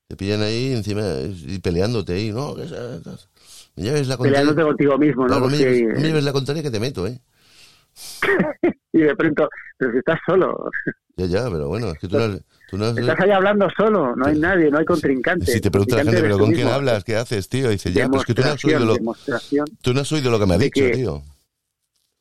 [0.08, 1.02] Te pillan ahí encima
[1.48, 2.56] y peleándote ahí, ¿no?
[2.56, 4.40] Me lleves la contraria.
[4.40, 5.28] Peleándote contigo mismo, ¿no?
[5.28, 7.20] Claro, me, lleves, me lleves la contraria que te meto, ¿eh?
[8.94, 10.70] y de pronto, pero si estás solo,
[11.18, 12.42] Ya, ya, pero bueno, es que tú no has...
[12.68, 15.46] Tú no has- estás ahí hablando solo, no hay nadie, no hay contrincante.
[15.52, 17.04] si te pregunta la gente, ¿pero con quién hablas?
[17.04, 17.70] ¿Qué haces, tío?
[17.70, 18.98] Dice, ya, pero es que tú no has oído lo,
[19.82, 21.22] tú no has oído lo que me ha de dicho, que- tío.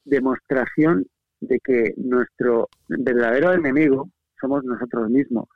[0.04, 1.06] demostración
[1.40, 4.10] de que nuestro verdadero enemigo
[4.40, 5.48] somos nosotros mismos.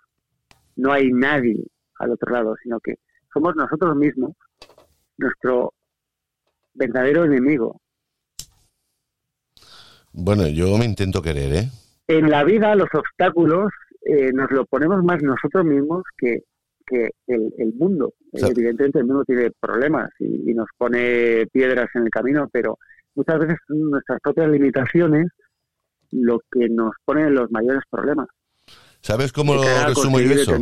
[0.76, 1.62] No hay nadie
[1.98, 2.94] al otro lado, sino que
[3.32, 4.32] somos nosotros mismos
[5.18, 5.74] nuestro
[6.74, 7.80] verdadero enemigo.
[10.12, 11.70] Bueno, yo me intento querer, ¿eh?
[12.06, 13.70] En la vida los obstáculos
[14.08, 16.42] eh, nos lo ponemos más nosotros mismos que,
[16.86, 18.14] que el, el mundo.
[18.32, 22.78] Evidentemente el mundo tiene problemas y, y nos pone piedras en el camino, pero
[23.14, 25.26] muchas veces son nuestras propias limitaciones
[26.10, 28.28] lo que nos pone los mayores problemas.
[29.00, 30.58] ¿Sabes cómo lo resumo yo eso?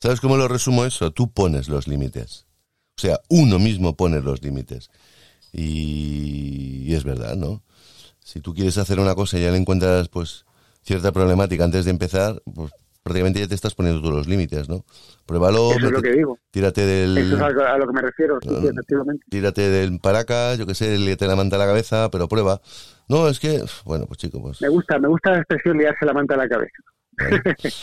[0.00, 1.12] ¿Sabes cómo lo resumo eso?
[1.12, 2.46] Tú pones los límites.
[2.96, 4.90] O sea, uno mismo pone los límites.
[5.52, 7.62] Y, y es verdad, ¿no?
[8.18, 10.44] Si tú quieres hacer una cosa y ya le encuentras, pues,
[10.86, 12.72] cierta problemática antes de empezar, pues
[13.02, 14.84] prácticamente ya te estás poniendo tú los límites, ¿no?
[15.26, 16.38] Pruébalo, Eso es lo que digo.
[16.50, 17.18] tírate del...
[17.18, 19.24] Eso es a lo, que me refiero, sí, efectivamente.
[19.30, 22.60] Tírate del paracas, yo qué sé, liate la manta a la cabeza, pero prueba.
[23.08, 24.60] No, es que, bueno, pues chico, pues...
[24.60, 26.72] Me gusta, me gusta la expresión liarse la manta a la cabeza.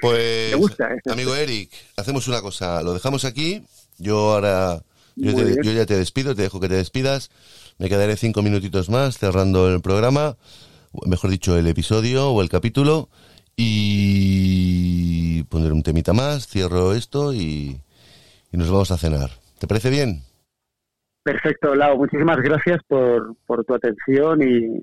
[0.00, 3.64] Pues, Me gusta esa amigo Eric, hacemos una cosa, lo dejamos aquí.
[3.98, 4.80] Yo ahora,
[5.16, 7.30] yo, te- yo ya te despido, te dejo que te despidas.
[7.78, 10.36] Me quedaré cinco minutitos más cerrando el programa,
[11.06, 13.08] mejor dicho, el episodio o el capítulo,
[13.56, 17.80] y poner un temita más, cierro esto y,
[18.52, 19.30] y nos vamos a cenar.
[19.58, 20.22] ¿Te parece bien?
[21.22, 21.96] Perfecto, Lau.
[21.98, 24.80] Muchísimas gracias por, por tu atención y,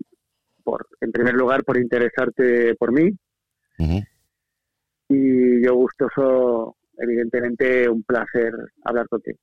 [0.64, 3.10] por, en primer lugar, por interesarte por mí.
[5.08, 8.52] Y yo gustoso, evidentemente, un placer
[8.84, 9.38] hablar contigo.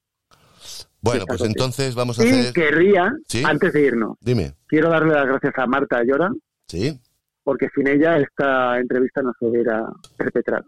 [1.00, 1.46] Bueno, pues contigo.
[1.64, 2.52] entonces vamos a Y hacer...
[2.52, 3.42] querría, Sí.
[3.44, 6.30] antes de irnos, Dime, quiero darle las gracias a Marta Llora,
[6.72, 7.00] ¿sí?
[7.44, 9.84] porque sin ella esta entrevista no se hubiera
[10.16, 10.66] perpetrado.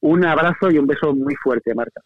[0.00, 2.02] Un abrazo y un beso muy fuerte, Marta.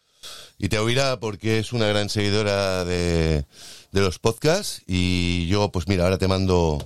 [0.57, 3.45] Y te oirá porque es una gran seguidora de,
[3.91, 4.83] de los podcasts.
[4.87, 6.79] Y yo, pues mira, ahora te mando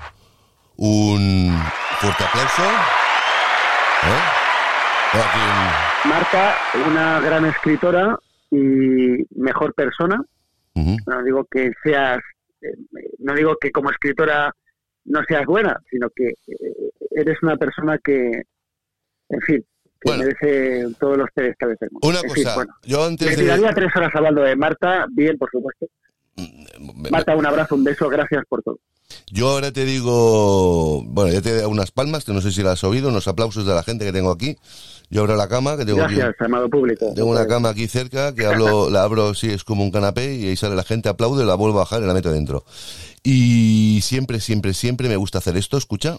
[0.75, 1.55] un
[1.99, 2.63] fuerte aplauso.
[4.03, 4.21] ¿Eh?
[5.13, 6.55] Aquí Marta,
[6.89, 8.17] una gran escritora
[8.49, 10.19] y mejor persona.
[10.73, 12.19] No digo que seas,
[12.61, 12.75] eh,
[13.19, 14.51] no digo que como escritora
[15.05, 18.43] no seas buena, sino que eh, eres una persona que,
[19.29, 19.65] en fin,
[20.01, 20.23] que Bueno.
[20.23, 21.27] merece todos los
[21.79, 22.07] del mundo.
[22.07, 22.73] Una En fin, cosa, bueno.
[22.83, 23.43] yo Me antes de...
[23.43, 25.87] tiraría tres horas hablando de Marta, bien, por supuesto.
[27.11, 28.79] Marta, un abrazo, un beso, gracias por todo.
[29.31, 32.63] Yo ahora te digo, bueno, ya te he dado unas palmas, que no sé si
[32.63, 34.57] las has oído, unos aplausos de la gente que tengo aquí.
[35.11, 37.13] Yo abro la cama, que tengo Gracias, aquí, amado público.
[37.13, 40.47] tengo una cama aquí cerca, que hablo, la abro, sí, es como un canapé, y
[40.47, 42.65] ahí sale la gente, aplaude, la vuelvo a bajar y la meto dentro.
[43.23, 46.17] Y siempre, siempre, siempre me gusta hacer esto, escucha.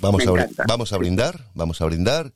[0.00, 0.64] Vamos, Me a, brin- encanta.
[0.66, 2.32] vamos a brindar, vamos a brindar.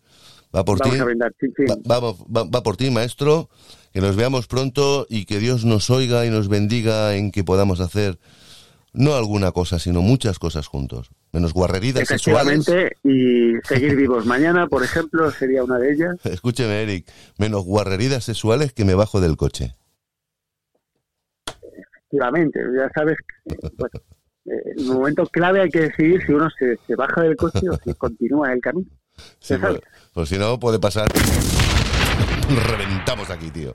[0.54, 1.00] Va por Vamos ti.
[1.00, 1.66] a brindar, chin, chin.
[1.90, 3.48] Va, vamos, va, va por ti, maestro.
[3.94, 7.78] Que nos veamos pronto y que Dios nos oiga y nos bendiga en que podamos
[7.78, 8.18] hacer
[8.92, 11.10] no alguna cosa, sino muchas cosas juntos.
[11.32, 12.66] Menos guarreridas sexuales.
[12.66, 14.26] Efectivamente, y seguir vivos.
[14.26, 16.16] Mañana, por ejemplo, sería una de ellas.
[16.24, 17.06] Escúcheme, Eric.
[17.38, 19.76] Menos guarreridas sexuales que me bajo del coche.
[21.72, 24.00] Efectivamente, ya sabes que bueno,
[24.46, 27.76] eh, en momento clave hay que decidir si uno se, se baja del coche o
[27.76, 28.90] si continúa el camino.
[29.38, 29.78] Sí, pues,
[30.12, 31.06] pues si no, puede pasar.
[32.48, 33.74] Reventamos aquí, tío.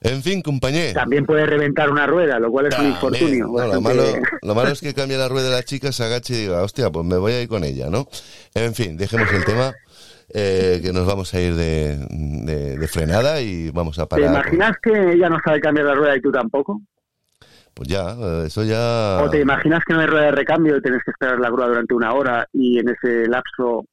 [0.00, 0.92] En fin, compañero.
[1.00, 3.46] También puede reventar una rueda, lo cual es un infortunio.
[3.46, 4.02] No, lo, malo,
[4.42, 6.90] lo malo es que cambia la rueda de la chica, se agache y diga, hostia,
[6.90, 8.06] pues me voy a ir con ella, ¿no?
[8.54, 9.72] En fin, dejemos el tema,
[10.28, 14.26] eh, que nos vamos a ir de, de- de frenada y vamos a ¿Te parar.
[14.30, 16.82] imaginas que ella no sabe cambiar la rueda y tú tampoco?
[17.72, 18.14] Pues ya,
[18.44, 19.22] eso ya...
[19.24, 21.66] ¿O te imaginas que no hay rueda de recambio y tienes que esperar la grúa
[21.68, 23.86] durante una hora y en ese lapso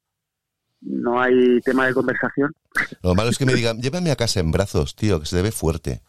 [0.82, 2.52] no hay tema de conversación?
[3.02, 5.42] Lo malo es que me digan, llévame a casa en brazos, tío, que se te
[5.42, 6.02] ve fuerte.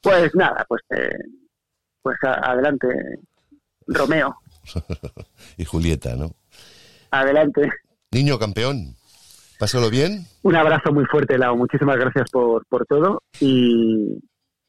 [0.00, 1.08] Pues nada, pues eh,
[2.02, 2.86] pues adelante,
[3.86, 4.36] Romeo,
[5.56, 6.32] Y Julieta, ¿no?
[7.10, 7.70] adelante.
[8.10, 8.94] Niño campeón,
[9.58, 10.26] pásalo bien.
[10.42, 11.56] Un abrazo muy fuerte, Lau.
[11.56, 14.18] Muchísimas gracias por, por todo y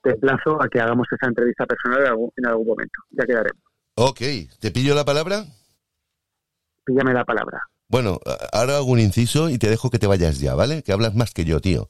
[0.02, 3.00] te emplazo a que hagamos esa entrevista personal en algún, en algún momento.
[3.12, 3.62] Ya quedaremos.
[3.96, 4.20] Ok,
[4.60, 5.46] ¿te pillo la palabra?
[6.90, 7.62] Píllame la palabra.
[7.88, 8.20] Bueno,
[8.52, 10.82] ahora hago un inciso y te dejo que te vayas ya, ¿vale?
[10.82, 11.88] Que hablas más que yo, tío.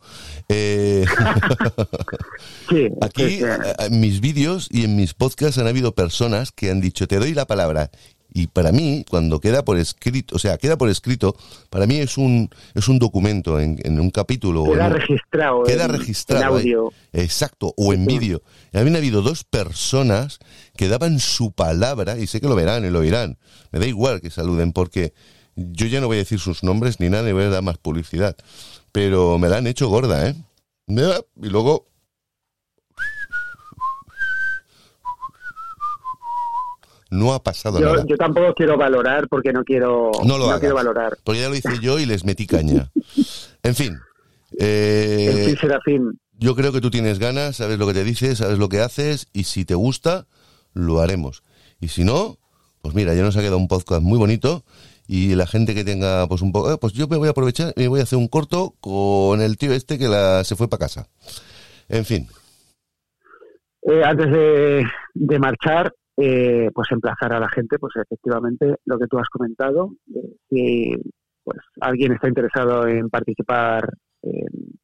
[0.49, 1.05] Eh,
[2.69, 3.39] Sí, aquí,
[3.79, 7.33] en mis vídeos y en mis podcasts han habido personas que han dicho, te doy
[7.33, 7.91] la palabra.
[8.31, 11.35] Y para mí, cuando queda por escrito, o sea, queda por escrito,
[11.71, 14.65] para mí es un, es un documento en, en un capítulo.
[14.65, 15.63] queda registrado.
[15.63, 16.93] queda en- registrado En audio.
[17.11, 18.43] Exacto, o en vídeo.
[18.71, 20.37] Y habían habido dos personas
[20.77, 23.37] que daban su palabra, y sé que lo verán y lo oirán.
[23.71, 25.13] Me da igual que saluden, porque
[25.55, 27.77] yo ya no voy a decir sus nombres ni nada, ni voy a dar más
[27.79, 28.35] publicidad.
[28.91, 30.35] Pero me la han hecho gorda, ¿eh?
[30.87, 31.87] Y luego...
[37.11, 38.05] No ha pasado Yo, nada.
[38.07, 40.59] yo tampoco quiero valorar porque no quiero, No lo hagas.
[40.59, 41.17] quiero valorar.
[41.23, 42.89] Porque ya lo hice yo y les metí caña.
[43.63, 43.93] En fin.
[44.51, 48.37] En Eh, fin, Serafín, Yo creo que tú tienes ganas, sabes lo que te dices,
[48.39, 50.25] sabes lo que haces y si te gusta,
[50.73, 51.43] lo haremos.
[51.81, 52.37] Y si no,
[52.81, 54.63] pues mira, ya nos ha quedado un podcast muy bonito
[55.07, 57.73] y la gente que tenga pues un poco, eh, pues yo me voy a aprovechar
[57.75, 60.81] y voy a hacer un corto con el tío este que la, se fue para
[60.85, 61.07] casa.
[61.89, 62.27] En fin,
[63.83, 69.07] eh, antes de, de marchar, eh, pues emplazar a la gente, pues efectivamente lo que
[69.07, 70.91] tú has comentado, eh, si
[71.43, 73.89] pues alguien está interesado en participar,
[74.23, 74.77] en-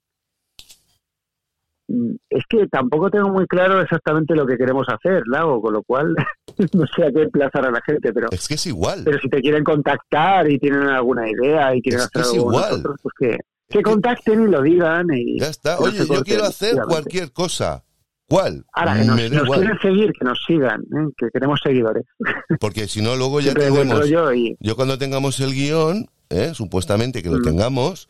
[1.87, 5.83] Mm, es que tampoco tengo muy claro exactamente lo que queremos hacer, Lago, con lo
[5.83, 6.15] cual
[6.73, 9.03] no sé a qué emplazar a la gente, pero es que es igual.
[9.05, 12.33] pero si te quieren contactar y tienen alguna idea y quieren Es que hacer es
[12.33, 12.69] algo igual.
[12.71, 13.37] nosotros, pues que,
[13.69, 15.77] que contacten y lo digan y Ya está.
[15.77, 17.83] que Oye, yo quiero hacer cualquier cosa.
[18.27, 18.65] ¿Cuál?
[18.73, 19.59] Ahora, que nos, Me da nos igual.
[19.61, 21.11] quieren seguir, que nos sigan, ¿eh?
[21.17, 22.03] que queremos seguidores.
[22.59, 24.07] Porque si no, luego ya tenemos...
[24.35, 26.51] y Yo cuando tengamos el guion, ¿eh?
[26.55, 27.43] supuestamente que lo Mm.
[27.43, 28.07] tengamos,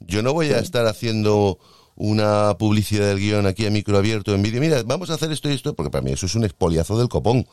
[0.00, 1.58] yo no voy a estar haciendo
[1.98, 4.60] una publicidad del guion aquí a micro abierto en vídeo.
[4.60, 7.08] Mira, vamos a hacer esto y esto, porque para mí eso es un espoliazo del
[7.08, 7.46] copón.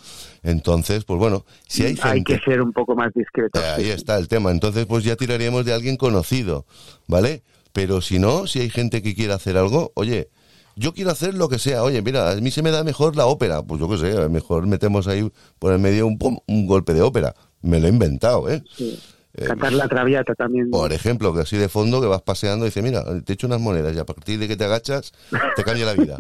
[0.43, 2.34] Entonces, pues bueno, si hay hay gente...
[2.38, 3.61] que ser un poco más discretos.
[3.63, 4.51] Eh, Ahí está el tema.
[4.51, 6.65] Entonces, pues ya tiraríamos de alguien conocido,
[7.07, 7.43] ¿vale?
[7.71, 10.27] Pero si no, si hay gente que quiere hacer algo, oye,
[10.76, 11.84] yo quiero hacer lo que sea.
[11.84, 13.62] Oye, mira, a mí se me da mejor la ópera.
[13.64, 16.68] Pues yo qué sé, a lo mejor metemos ahí por el medio un, pum, un
[16.68, 17.34] golpe de ópera.
[17.62, 18.64] Me lo he inventado, ¿eh?
[18.76, 19.00] Sí.
[19.36, 20.70] Eh, Cantar la traviata también.
[20.70, 23.60] Por ejemplo, que así de fondo que vas paseando y dice, mira, te echo unas
[23.60, 25.12] monedas y a partir de que te agachas,
[25.56, 26.18] te cambia la vida.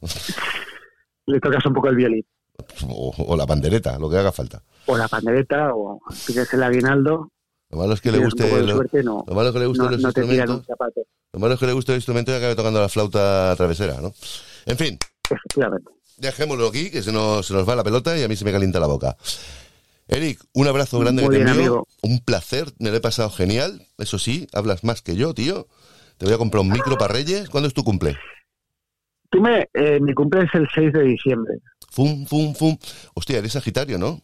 [1.26, 2.24] Le tocas un poco el violín.
[2.88, 4.62] O, o la pandereta, lo que haga falta.
[4.86, 7.30] O la pandereta, o pides el aguinaldo.
[7.70, 9.84] Lo malo es que le guste, lo, suerte, no, lo malo es que le gusten
[9.86, 10.66] no, los no te instrumentos.
[11.32, 14.12] Lo malo es que le guste el instrumento y acabe tocando la flauta travesera, ¿no?
[14.66, 14.98] En fin,
[15.30, 15.90] Efectivamente.
[16.16, 18.52] dejémoslo aquí, que se nos, se nos va la pelota y a mí se me
[18.52, 19.16] calienta la boca.
[20.08, 21.62] Eric, un abrazo grande Muy que te envío.
[21.62, 21.88] amigo.
[22.02, 23.86] Un placer, me lo he pasado genial.
[23.96, 25.68] Eso sí, hablas más que yo, tío.
[26.18, 27.48] Te voy a comprar un micro para Reyes.
[27.48, 28.18] ¿Cuándo es tu cumple?
[29.30, 31.54] Tú me, eh, mi cumple es el 6 de diciembre.
[31.92, 32.76] Fum, fum, fum.
[33.14, 34.20] Hostia, eres Sagitario, ¿no?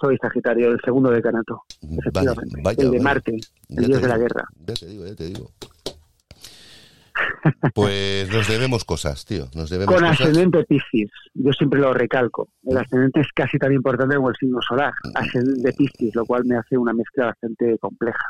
[0.00, 1.62] Soy Sagitario, el segundo decanato.
[1.98, 2.60] Efectivamente.
[2.62, 3.00] vaya, el de.
[3.00, 3.32] Marte,
[3.68, 4.44] Ya el dios de la guerra.
[4.64, 5.50] Ya te digo, ya te digo.
[7.74, 9.48] Pues nos debemos cosas, tío.
[9.54, 10.20] Nos debemos Con cosas.
[10.20, 12.48] ascendente Piscis, yo siempre lo recalco.
[12.64, 14.92] El ascendente es casi tan importante como el signo solar.
[15.14, 18.24] Ascendente Piscis, lo cual me hace una mezcla bastante compleja.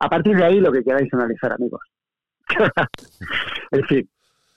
[0.00, 1.80] A partir de ahí, lo que queráis analizar, amigos.
[3.72, 4.08] en fin,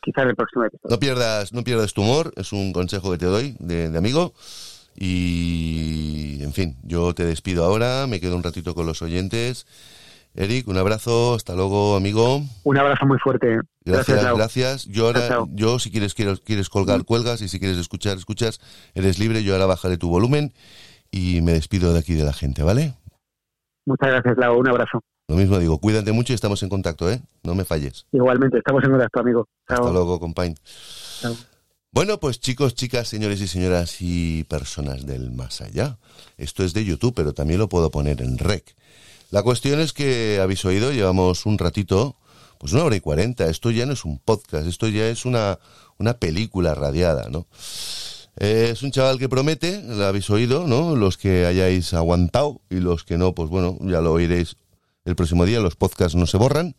[0.02, 0.94] quizás el próximo episodio.
[0.94, 4.34] No pierdas, no pierdas tu humor, es un consejo que te doy de, de amigo.
[4.96, 9.66] Y, en fin, yo te despido ahora, me quedo un ratito con los oyentes.
[10.34, 12.42] Eric, un abrazo, hasta luego, amigo.
[12.64, 13.60] Un abrazo muy fuerte.
[13.84, 14.86] Gracias, gracias.
[14.86, 18.62] Yo ahora, Chao, yo si quieres, quieres, quieres colgar, cuelgas y si quieres escuchar, escuchas.
[18.94, 20.54] Eres libre, yo ahora bajaré tu volumen
[21.12, 22.96] y me despido de aquí de la gente, ¿vale?
[23.86, 24.58] Muchas gracias, Lau.
[24.60, 25.02] Un abrazo.
[25.28, 27.22] Lo mismo digo, cuídate mucho y estamos en contacto, ¿eh?
[27.44, 28.06] No me falles.
[28.12, 29.48] Igualmente, estamos en contacto, amigo.
[29.68, 29.80] Chao.
[29.80, 30.56] Hasta luego, compañ.
[31.20, 31.36] Chao.
[31.94, 35.98] Bueno, pues chicos, chicas, señores y señoras y personas del más allá.
[36.38, 38.76] Esto es de YouTube, pero también lo puedo poner en rec.
[39.32, 42.18] La cuestión es que habéis oído, llevamos un ratito,
[42.58, 43.48] pues una hora y cuarenta.
[43.48, 45.58] Esto ya no es un podcast, esto ya es una,
[45.98, 47.48] una película radiada, ¿no?
[48.36, 50.98] Eh, es un chaval que promete, lo habéis oído, ¿no?
[50.98, 54.58] Los que hayáis aguantado y los que no, pues bueno, ya lo oiréis
[55.06, 55.62] el próximo día.
[55.62, 56.76] Los podcasts no se borran,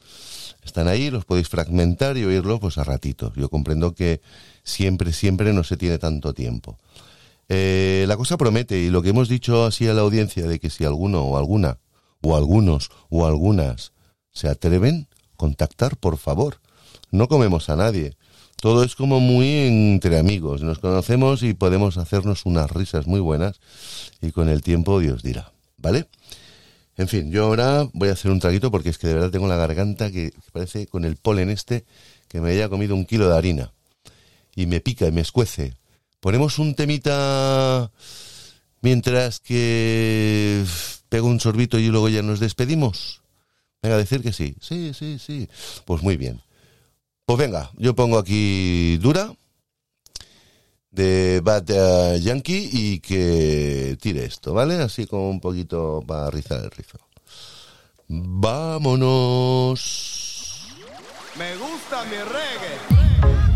[0.62, 3.32] están ahí, los podéis fragmentar y oírlos pues a ratitos.
[3.34, 4.20] Yo comprendo que
[4.62, 6.76] siempre, siempre no se tiene tanto tiempo.
[7.48, 10.68] Eh, la cosa promete y lo que hemos dicho así a la audiencia de que
[10.68, 11.78] si alguno o alguna
[12.22, 13.92] o algunos o algunas
[14.32, 16.60] se atreven, contactar por favor.
[17.10, 18.16] No comemos a nadie.
[18.56, 20.62] Todo es como muy entre amigos.
[20.62, 23.60] Nos conocemos y podemos hacernos unas risas muy buenas
[24.20, 25.52] y con el tiempo Dios dirá.
[25.76, 26.06] ¿Vale?
[26.96, 29.48] En fin, yo ahora voy a hacer un traguito porque es que de verdad tengo
[29.48, 31.84] la garganta que parece con el polen este
[32.28, 33.72] que me haya comido un kilo de harina.
[34.54, 35.74] Y me pica y me escuece.
[36.20, 37.90] Ponemos un temita
[38.80, 40.64] mientras que
[41.12, 43.20] pego un sorbito y luego ya nos despedimos.
[43.82, 44.56] Venga, a decir que sí.
[44.62, 45.46] Sí, sí, sí.
[45.84, 46.40] Pues muy bien.
[47.26, 49.30] Pues venga, yo pongo aquí Dura
[50.90, 54.76] de Bad eh, Yankee y que tire esto, ¿vale?
[54.76, 56.98] Así como un poquito para rizar el rizo.
[58.08, 58.70] Vámonos.
[61.36, 63.51] Me gusta mi reggae.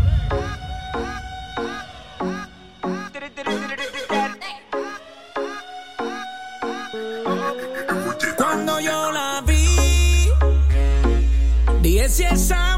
[12.07, 12.76] Dije si esa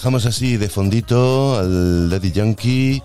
[0.00, 3.02] dejamos así de fondito al Daddy Yankee,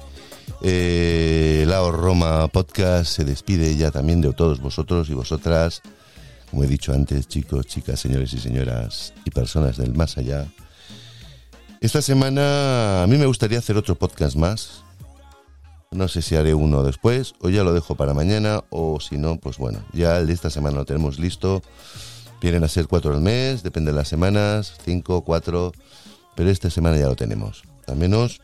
[0.61, 5.81] eh, Lao Roma Podcast se despide ya también de todos vosotros y vosotras.
[6.49, 10.47] Como he dicho antes, chicos, chicas, señores y señoras y personas del más allá.
[11.81, 14.85] Esta semana a mí me gustaría hacer otro podcast más.
[15.91, 19.37] No sé si haré uno después o ya lo dejo para mañana o si no,
[19.37, 21.61] pues bueno, ya el de esta semana lo tenemos listo.
[22.39, 25.73] Vienen a ser cuatro al mes, depende de las semanas, cinco, cuatro,
[26.35, 27.63] pero esta semana ya lo tenemos.
[27.87, 28.41] Al menos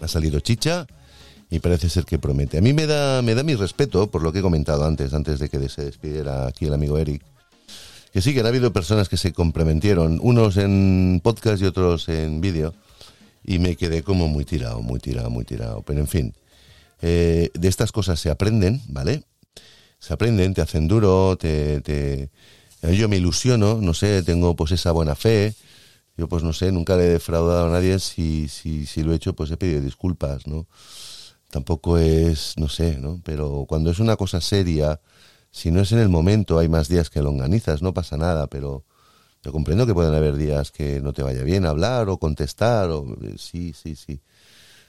[0.00, 0.86] ha salido chicha
[1.50, 2.58] y parece ser que promete.
[2.58, 5.38] A mí me da, me da mi respeto por lo que he comentado antes, antes
[5.38, 7.22] de que se despidiera aquí el amigo Eric,
[8.12, 12.40] Que sí, que han habido personas que se comprometieron, unos en podcast y otros en
[12.40, 12.74] vídeo,
[13.44, 15.82] y me quedé como muy tirado, muy tirado, muy tirado.
[15.82, 16.34] Pero en fin,
[17.00, 19.24] eh, de estas cosas se aprenden, ¿vale?
[19.98, 22.30] Se aprenden, te hacen duro, te, te...
[22.82, 25.54] Yo me ilusiono, no sé, tengo pues esa buena fe.
[26.18, 29.16] Yo pues no sé, nunca le he defraudado a nadie, si, si, si lo he
[29.16, 30.66] hecho pues he pedido disculpas, ¿no?
[31.50, 33.22] Tampoco es, no sé, ¿no?
[33.24, 35.00] Pero cuando es una cosa seria,
[35.50, 38.48] si no es en el momento, hay más días que lo organizas, no pasa nada,
[38.48, 38.84] pero
[39.42, 43.06] yo comprendo que pueden haber días que no te vaya bien hablar o contestar, o
[43.38, 44.20] sí, sí, sí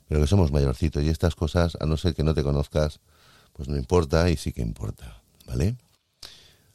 [0.10, 3.00] pero que somos mayorcitos y estas cosas, a no ser que no te conozcas,
[3.54, 5.78] pues no importa y sí que importa, ¿vale?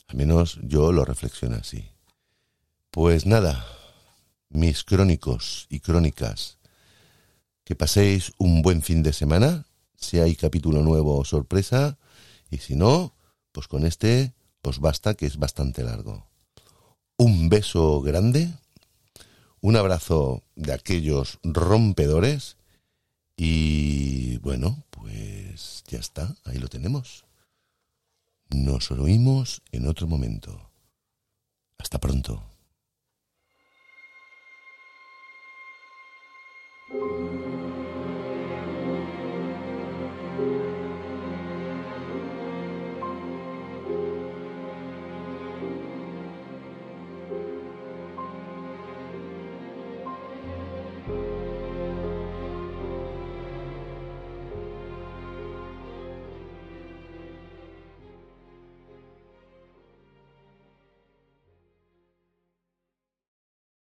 [0.07, 1.91] Al menos yo lo reflexiono así.
[2.93, 3.67] Pues nada,
[4.55, 6.59] mis crónicos y crónicas,
[7.65, 9.67] que paséis un buen fin de semana,
[9.97, 11.99] si hay capítulo nuevo o sorpresa,
[12.51, 13.15] y si no,
[13.53, 14.33] pues con este
[14.63, 16.29] os basta que es bastante largo.
[17.17, 18.55] Un beso grande,
[19.61, 22.57] un abrazo de aquellos rompedores,
[23.37, 27.25] y bueno, pues ya está, ahí lo tenemos.
[28.51, 30.71] Nos oímos en otro momento.
[31.77, 32.54] Hasta pronto.
[36.95, 37.54] Thank you.